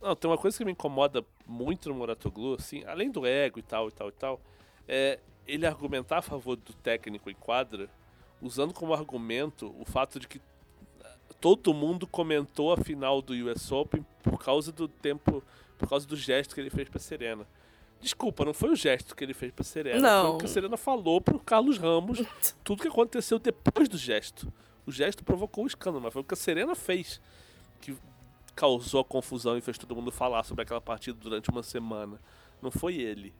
Não, 0.00 0.14
tem 0.14 0.30
uma 0.30 0.38
coisa 0.38 0.56
que 0.56 0.64
me 0.64 0.72
incomoda 0.72 1.24
muito 1.46 1.88
no 1.88 1.94
Moratoglu, 1.94 2.54
assim, 2.54 2.84
além 2.84 3.10
do 3.10 3.26
ego 3.26 3.58
e 3.58 3.62
tal, 3.62 3.88
e 3.88 3.92
tal, 3.92 4.08
e 4.08 4.12
tal, 4.12 4.40
é 4.86 5.18
ele 5.46 5.66
argumentar 5.66 6.18
a 6.18 6.22
favor 6.22 6.56
do 6.56 6.72
técnico 6.74 7.28
em 7.28 7.34
quadra, 7.34 7.88
usando 8.40 8.72
como 8.72 8.94
argumento 8.94 9.74
o 9.78 9.84
fato 9.84 10.18
de 10.20 10.28
que 10.28 10.38
eh, 11.02 11.16
todo 11.40 11.74
mundo 11.74 12.06
comentou 12.06 12.72
a 12.72 12.76
final 12.76 13.20
do 13.20 13.34
US 13.34 13.70
Open 13.72 14.04
por 14.22 14.38
causa 14.38 14.72
do 14.72 14.86
tempo, 14.88 15.42
por 15.76 15.88
causa 15.88 16.06
do 16.06 16.16
gesto 16.16 16.54
que 16.54 16.60
ele 16.60 16.70
fez 16.70 16.88
pra 16.88 17.00
Serena. 17.00 17.46
Desculpa, 18.00 18.44
não 18.44 18.52
foi 18.54 18.70
o 18.70 18.76
gesto 18.76 19.14
que 19.16 19.24
ele 19.24 19.34
fez 19.34 19.50
pra 19.50 19.64
Serena, 19.64 19.98
foi 19.98 20.08
Não. 20.08 20.34
o 20.34 20.38
que 20.38 20.44
a 20.44 20.48
Serena 20.48 20.76
falou 20.76 21.20
pro 21.20 21.38
Carlos 21.40 21.78
Ramos, 21.78 22.22
tudo 22.62 22.82
que 22.82 22.88
aconteceu 22.88 23.38
depois 23.38 23.88
do 23.88 23.96
gesto. 23.98 24.52
O 24.86 24.92
gesto 24.92 25.24
provocou 25.24 25.64
o 25.64 25.66
escândalo, 25.66 26.02
mas 26.04 26.12
foi 26.12 26.20
o 26.22 26.24
que 26.24 26.34
a 26.34 26.36
Serena 26.36 26.74
fez 26.74 27.20
que 27.80 27.96
causou 28.54 29.00
a 29.00 29.04
confusão 29.04 29.56
e 29.58 29.60
fez 29.60 29.76
todo 29.78 29.94
mundo 29.94 30.10
falar 30.10 30.44
sobre 30.44 30.62
aquela 30.62 30.80
partida 30.80 31.18
durante 31.18 31.50
uma 31.50 31.62
semana. 31.62 32.20
Não 32.62 32.70
foi 32.70 32.96
ele. 32.96 33.34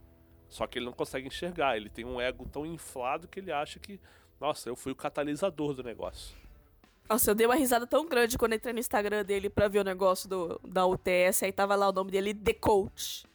Só 0.48 0.66
que 0.66 0.78
ele 0.78 0.86
não 0.86 0.92
consegue 0.92 1.26
enxergar. 1.26 1.76
Ele 1.76 1.88
tem 1.88 2.04
um 2.04 2.20
ego 2.20 2.48
tão 2.48 2.66
inflado 2.66 3.26
que 3.26 3.40
ele 3.40 3.52
acha 3.52 3.78
que, 3.78 4.00
nossa, 4.40 4.68
eu 4.68 4.76
fui 4.76 4.92
o 4.92 4.96
catalisador 4.96 5.74
do 5.74 5.82
negócio. 5.82 6.36
Nossa, 7.08 7.30
eu 7.30 7.34
dei 7.34 7.46
uma 7.46 7.54
risada 7.54 7.86
tão 7.86 8.06
grande 8.08 8.38
quando 8.38 8.54
entrei 8.54 8.72
no 8.72 8.80
Instagram 8.80 9.24
dele 9.24 9.50
pra 9.50 9.68
ver 9.68 9.80
o 9.80 9.84
negócio 9.84 10.28
do, 10.28 10.58
da 10.64 10.86
UTS, 10.86 11.42
aí 11.42 11.52
tava 11.52 11.74
lá 11.74 11.88
o 11.88 11.92
nome 11.92 12.10
dele, 12.10 12.32
The 12.32 12.54
Coach. 12.54 13.26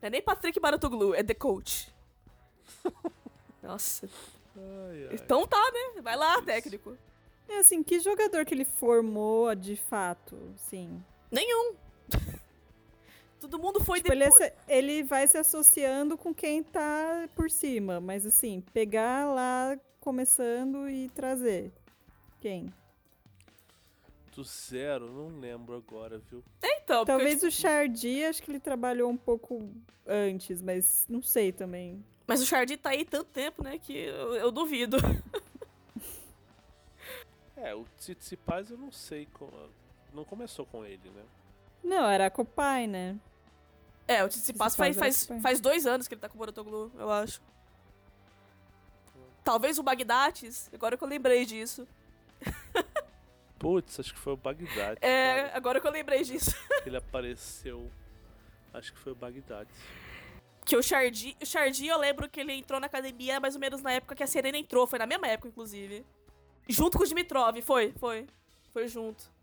Não 0.00 0.06
é 0.06 0.10
nem 0.10 0.22
Patrick 0.22 0.58
Baratoglu, 0.58 1.14
é 1.14 1.22
The 1.22 1.34
Coach. 1.34 1.92
Nossa. 3.62 4.08
Então 5.12 5.46
tá, 5.46 5.62
né? 5.72 6.00
Vai 6.00 6.16
lá, 6.16 6.34
Isso. 6.36 6.44
técnico. 6.44 6.96
É 7.48 7.58
assim, 7.58 7.82
que 7.82 8.00
jogador 8.00 8.44
que 8.44 8.54
ele 8.54 8.64
formou 8.64 9.54
de 9.54 9.76
fato, 9.76 10.36
sim. 10.56 11.02
Nenhum. 11.30 11.74
Todo 13.40 13.58
mundo 13.58 13.82
foi 13.84 13.98
Tipo, 14.00 14.12
ele, 14.12 14.24
é 14.24 14.26
depois. 14.30 14.44
se- 14.44 14.54
ele 14.66 15.02
vai 15.02 15.26
se 15.28 15.38
associando 15.38 16.16
com 16.18 16.34
quem 16.34 16.62
tá 16.62 17.28
por 17.34 17.50
cima, 17.50 18.00
mas 18.00 18.26
assim, 18.26 18.60
pegar 18.72 19.26
lá 19.32 19.78
começando 20.00 20.88
e 20.88 21.08
trazer. 21.10 21.70
Quem? 22.40 22.72
Do 24.34 24.42
zero, 24.44 25.10
não 25.12 25.38
lembro 25.40 25.76
agora, 25.76 26.18
viu? 26.30 26.42
Então, 26.62 27.04
porque, 27.04 27.06
Talvez 27.06 27.42
o 27.42 27.50
Chardy, 27.50 28.24
acho 28.24 28.42
que 28.42 28.50
ele 28.50 28.60
trabalhou 28.60 29.10
um 29.10 29.16
pouco 29.16 29.68
antes, 30.06 30.62
mas 30.62 31.04
não 31.08 31.20
sei 31.22 31.50
também. 31.52 32.04
Mas 32.26 32.40
o 32.40 32.46
Chardy 32.46 32.76
tá 32.76 32.90
aí 32.90 33.04
tanto 33.04 33.30
tempo, 33.30 33.62
né? 33.64 33.78
Que 33.78 33.92
eu, 33.96 34.34
eu 34.34 34.50
duvido. 34.50 34.96
É, 37.56 37.74
o 37.74 37.84
Tsitsipas 37.98 38.70
eu 38.70 38.78
não 38.78 38.92
sei 38.92 39.26
como... 39.32 39.50
Não 40.18 40.24
começou 40.24 40.66
com 40.66 40.84
ele, 40.84 41.08
né? 41.10 41.22
Não, 41.84 42.10
era 42.10 42.26
a 42.26 42.30
Copai, 42.30 42.88
né? 42.88 43.16
É, 44.08 44.24
o 44.24 44.28
Tsitsipas 44.28 44.74
faz, 44.74 44.96
faz, 44.96 45.28
faz 45.40 45.60
dois 45.60 45.86
anos 45.86 46.08
que 46.08 46.14
ele 46.14 46.20
tá 46.20 46.28
com 46.28 46.34
o 46.34 46.38
Moratoglu, 46.38 46.90
eu 46.98 47.08
acho. 47.08 47.40
Talvez 49.44 49.78
o 49.78 49.82
Bagdatis, 49.84 50.68
agora 50.74 50.96
que 50.96 51.04
eu 51.04 51.06
lembrei 51.06 51.46
disso. 51.46 51.86
Putz, 53.60 54.00
acho 54.00 54.12
que 54.12 54.18
foi 54.18 54.32
o 54.32 54.36
Bagdad. 54.36 54.98
É, 55.00 55.42
cara, 55.42 55.56
agora 55.56 55.80
que 55.80 55.86
eu 55.86 55.92
lembrei 55.92 56.24
disso. 56.24 56.50
ele 56.84 56.96
apareceu. 56.96 57.88
Acho 58.74 58.92
que 58.92 58.98
foi 58.98 59.12
o 59.12 59.14
Bagdad. 59.14 59.68
Que 60.64 60.76
o 60.76 60.82
Chardy, 60.82 61.36
o 61.40 61.46
Chardy, 61.46 61.86
eu 61.86 61.98
lembro 61.98 62.28
que 62.28 62.40
ele 62.40 62.54
entrou 62.54 62.80
na 62.80 62.86
academia 62.86 63.38
mais 63.38 63.54
ou 63.54 63.60
menos 63.60 63.82
na 63.82 63.92
época 63.92 64.16
que 64.16 64.24
a 64.24 64.26
Serena 64.26 64.58
entrou. 64.58 64.84
Foi 64.84 64.98
na 64.98 65.06
mesma 65.06 65.28
época, 65.28 65.46
inclusive. 65.46 66.04
Junto 66.68 66.98
com 66.98 67.04
o 67.04 67.06
Dimitrov, 67.06 67.62
foi, 67.62 67.92
foi. 68.00 68.26
Foi 68.72 68.88
junto. 68.88 69.37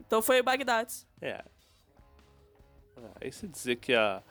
Então 0.00 0.22
foi 0.22 0.40
o 0.40 0.44
Bagdatis. 0.44 1.06
É. 1.20 1.44
Ah, 2.96 3.10
aí 3.20 3.30
você 3.32 3.46
dizer 3.46 3.76
que 3.76 3.94
a, 3.94 4.22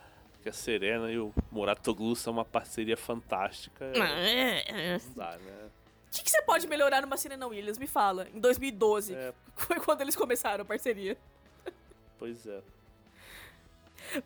que 0.41 0.49
a 0.49 0.53
Serena 0.53 1.11
e 1.11 1.18
o 1.20 1.34
Muratoglu 1.51 2.15
são 2.15 2.34
uma 2.34 2.45
parceria 2.45 2.97
fantástica. 2.97 3.86
é- 3.86 4.59
É, 4.59 4.93
é. 4.95 4.99
Não 4.99 5.13
dá, 5.13 5.38
né? 5.38 5.70
O 6.07 6.11
que, 6.18 6.24
que 6.24 6.32
você 6.32 6.41
pode 6.41 6.68
melhorar 6.68 7.01
numa 7.01 7.18
Serena 7.18 7.45
Williams? 7.47 7.78
Me 7.78 7.86
fala. 7.88 8.28
Em 8.34 8.39
2012. 8.39 9.13
É, 9.13 9.34
Foi 9.55 9.80
quando 9.80 10.01
eles 10.01 10.15
começaram 10.15 10.63
a 10.63 10.65
parceria. 10.65 11.18
pois 12.18 12.45
é. 12.47 12.61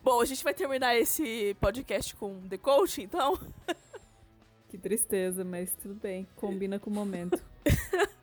Bom, 0.02 0.20
a 0.20 0.24
gente 0.24 0.44
vai 0.44 0.54
terminar 0.54 0.94
esse 0.96 1.54
podcast 1.60 2.14
com 2.16 2.40
The 2.48 2.56
Coach, 2.58 3.02
então. 3.02 3.38
Que 4.68 4.78
tristeza, 4.78 5.44
mas 5.44 5.74
tudo 5.74 5.92
bem. 5.96 6.26
Combina 6.36 6.78
com 6.78 6.88
o 6.88 6.94
momento. 6.94 7.38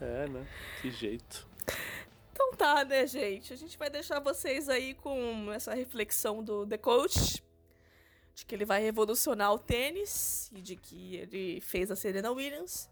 É, 0.00 0.28
né? 0.28 0.44
Que 0.80 0.90
jeito. 0.90 1.46
Então 2.52 2.56
tá, 2.56 2.84
né, 2.84 3.06
gente? 3.06 3.52
A 3.52 3.56
gente 3.56 3.78
vai 3.78 3.88
deixar 3.88 4.20
vocês 4.20 4.68
aí 4.68 4.94
com 4.94 5.50
essa 5.52 5.74
reflexão 5.74 6.42
do 6.42 6.66
The 6.66 6.76
Coach. 6.78 7.42
De 8.34 8.46
que 8.46 8.54
ele 8.54 8.64
vai 8.64 8.80
revolucionar 8.80 9.52
o 9.52 9.58
tênis 9.58 10.50
e 10.54 10.60
de 10.60 10.76
que 10.76 11.16
ele 11.16 11.60
fez 11.60 11.90
a 11.90 11.96
Serena 11.96 12.30
Williams. 12.30 12.88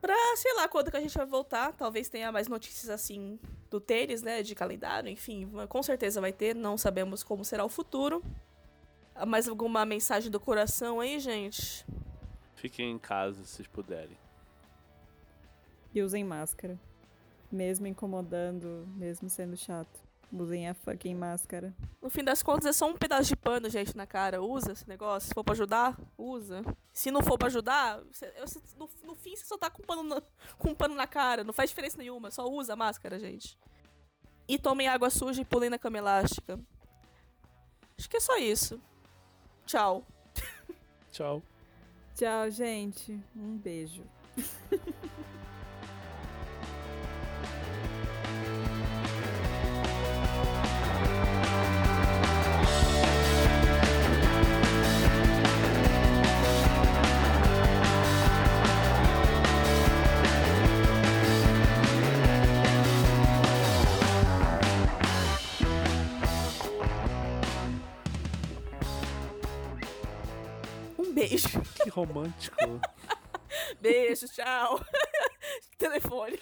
Pra, 0.00 0.16
sei 0.36 0.54
lá, 0.54 0.68
quando 0.68 0.90
que 0.90 0.96
a 0.96 1.00
gente 1.00 1.16
vai 1.16 1.26
voltar. 1.26 1.72
Talvez 1.72 2.08
tenha 2.08 2.30
mais 2.32 2.48
notícias 2.48 2.88
assim 2.88 3.38
do 3.70 3.80
tênis, 3.80 4.22
né? 4.22 4.42
De 4.42 4.54
calendário, 4.54 5.08
enfim. 5.08 5.50
Com 5.68 5.82
certeza 5.82 6.20
vai 6.20 6.32
ter. 6.32 6.54
Não 6.54 6.78
sabemos 6.78 7.22
como 7.22 7.44
será 7.44 7.64
o 7.64 7.68
futuro. 7.68 8.22
Ah, 9.14 9.26
Mais 9.26 9.48
alguma 9.48 9.84
mensagem 9.84 10.30
do 10.30 10.40
coração 10.40 11.00
aí, 11.00 11.18
gente? 11.20 11.86
Fiquem 12.54 12.90
em 12.92 12.98
casa 12.98 13.44
se 13.44 13.62
puderem. 13.64 14.16
E 15.94 16.02
usem 16.02 16.24
máscara. 16.24 16.78
Mesmo 17.50 17.86
incomodando, 17.86 18.86
mesmo 18.96 19.28
sendo 19.28 19.56
chato. 19.56 20.00
Usem 20.32 20.68
a 20.68 20.74
fucking 20.74 21.16
máscara. 21.16 21.74
No 22.00 22.08
fim 22.08 22.22
das 22.22 22.40
contas, 22.40 22.66
é 22.66 22.72
só 22.72 22.86
um 22.88 22.96
pedaço 22.96 23.24
de 23.30 23.34
pano, 23.36 23.68
gente, 23.68 23.96
na 23.96 24.06
cara. 24.06 24.40
Usa 24.40 24.72
esse 24.72 24.88
negócio. 24.88 25.26
Se 25.28 25.34
for 25.34 25.42
pra 25.42 25.54
ajudar, 25.54 25.98
usa. 26.16 26.62
Se 26.92 27.10
não 27.10 27.20
for 27.20 27.36
pra 27.36 27.48
ajudar, 27.48 28.00
você- 28.12 28.32
no, 28.78 28.88
no 29.02 29.14
fim 29.16 29.34
você 29.34 29.44
só 29.44 29.58
tá 29.58 29.68
com 29.68 29.82
pano, 29.82 30.04
na, 30.04 30.22
com 30.56 30.68
um 30.70 30.74
pano 30.74 30.94
na 30.94 31.08
cara. 31.08 31.42
Não 31.42 31.52
faz 31.52 31.70
diferença 31.70 31.98
nenhuma. 31.98 32.30
Só 32.30 32.48
usa 32.48 32.74
a 32.74 32.76
máscara, 32.76 33.18
gente. 33.18 33.58
E 34.46 34.56
tomem 34.56 34.86
água 34.86 35.10
suja 35.10 35.42
e 35.42 35.44
pulem 35.44 35.68
na 35.68 35.78
cama 35.80 35.98
elástica. 35.98 36.60
Acho 37.98 38.08
que 38.08 38.16
é 38.16 38.20
só 38.20 38.36
isso. 38.36 38.80
Tchau. 39.66 40.06
Tchau. 41.10 41.42
Tchau, 42.14 42.50
gente. 42.52 43.20
Um 43.34 43.56
beijo. 43.58 44.04
romântico. 72.04 72.56
Beijo, 73.80 74.26
tchau. 74.28 74.80
Telefone. 75.78 76.40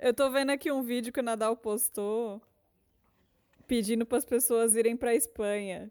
Eu 0.00 0.12
tô 0.12 0.30
vendo 0.30 0.50
aqui 0.50 0.70
um 0.70 0.82
vídeo 0.82 1.12
que 1.12 1.20
o 1.20 1.22
Nadal 1.22 1.56
postou 1.56 2.42
pedindo 3.66 4.04
para 4.04 4.18
as 4.18 4.24
pessoas 4.24 4.76
irem 4.76 4.96
pra 4.96 5.14
Espanha. 5.14 5.90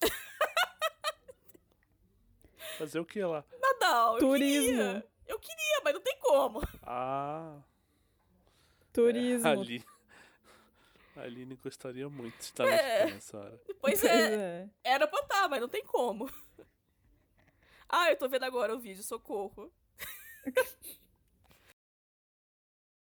Fazer 2.78 3.00
o 3.00 3.04
que 3.04 3.22
lá? 3.22 3.44
Nadal, 3.60 4.14
eu 4.14 4.20
Turismo. 4.20 4.76
queria. 4.76 5.06
Eu 5.26 5.38
queria, 5.38 5.80
mas 5.84 5.94
não 5.94 6.00
tem 6.00 6.16
como. 6.20 6.60
Ah, 6.82 7.58
Turismo. 8.92 9.48
ali. 9.48 9.84
A 11.18 11.22
Aline 11.22 11.56
gostaria 11.56 12.08
muito 12.08 12.36
de 12.38 12.44
estar 12.44 12.64
na 12.64 12.72
É. 12.72 12.94
Espanha 12.98 13.14
nessa 13.14 13.38
hora. 13.38 13.60
Pois 13.66 14.00
Pois 14.00 14.04
é, 14.04 14.34
é. 14.34 14.68
era 14.84 15.06
pra 15.06 15.20
estar, 15.20 15.48
mas 15.48 15.60
não 15.60 15.68
tem 15.68 15.84
como. 15.84 16.28
Ah, 17.90 18.10
eu 18.10 18.16
tô 18.18 18.28
vendo 18.28 18.42
agora 18.44 18.76
o 18.76 18.78
vídeo, 18.78 19.02
socorro. 19.02 19.72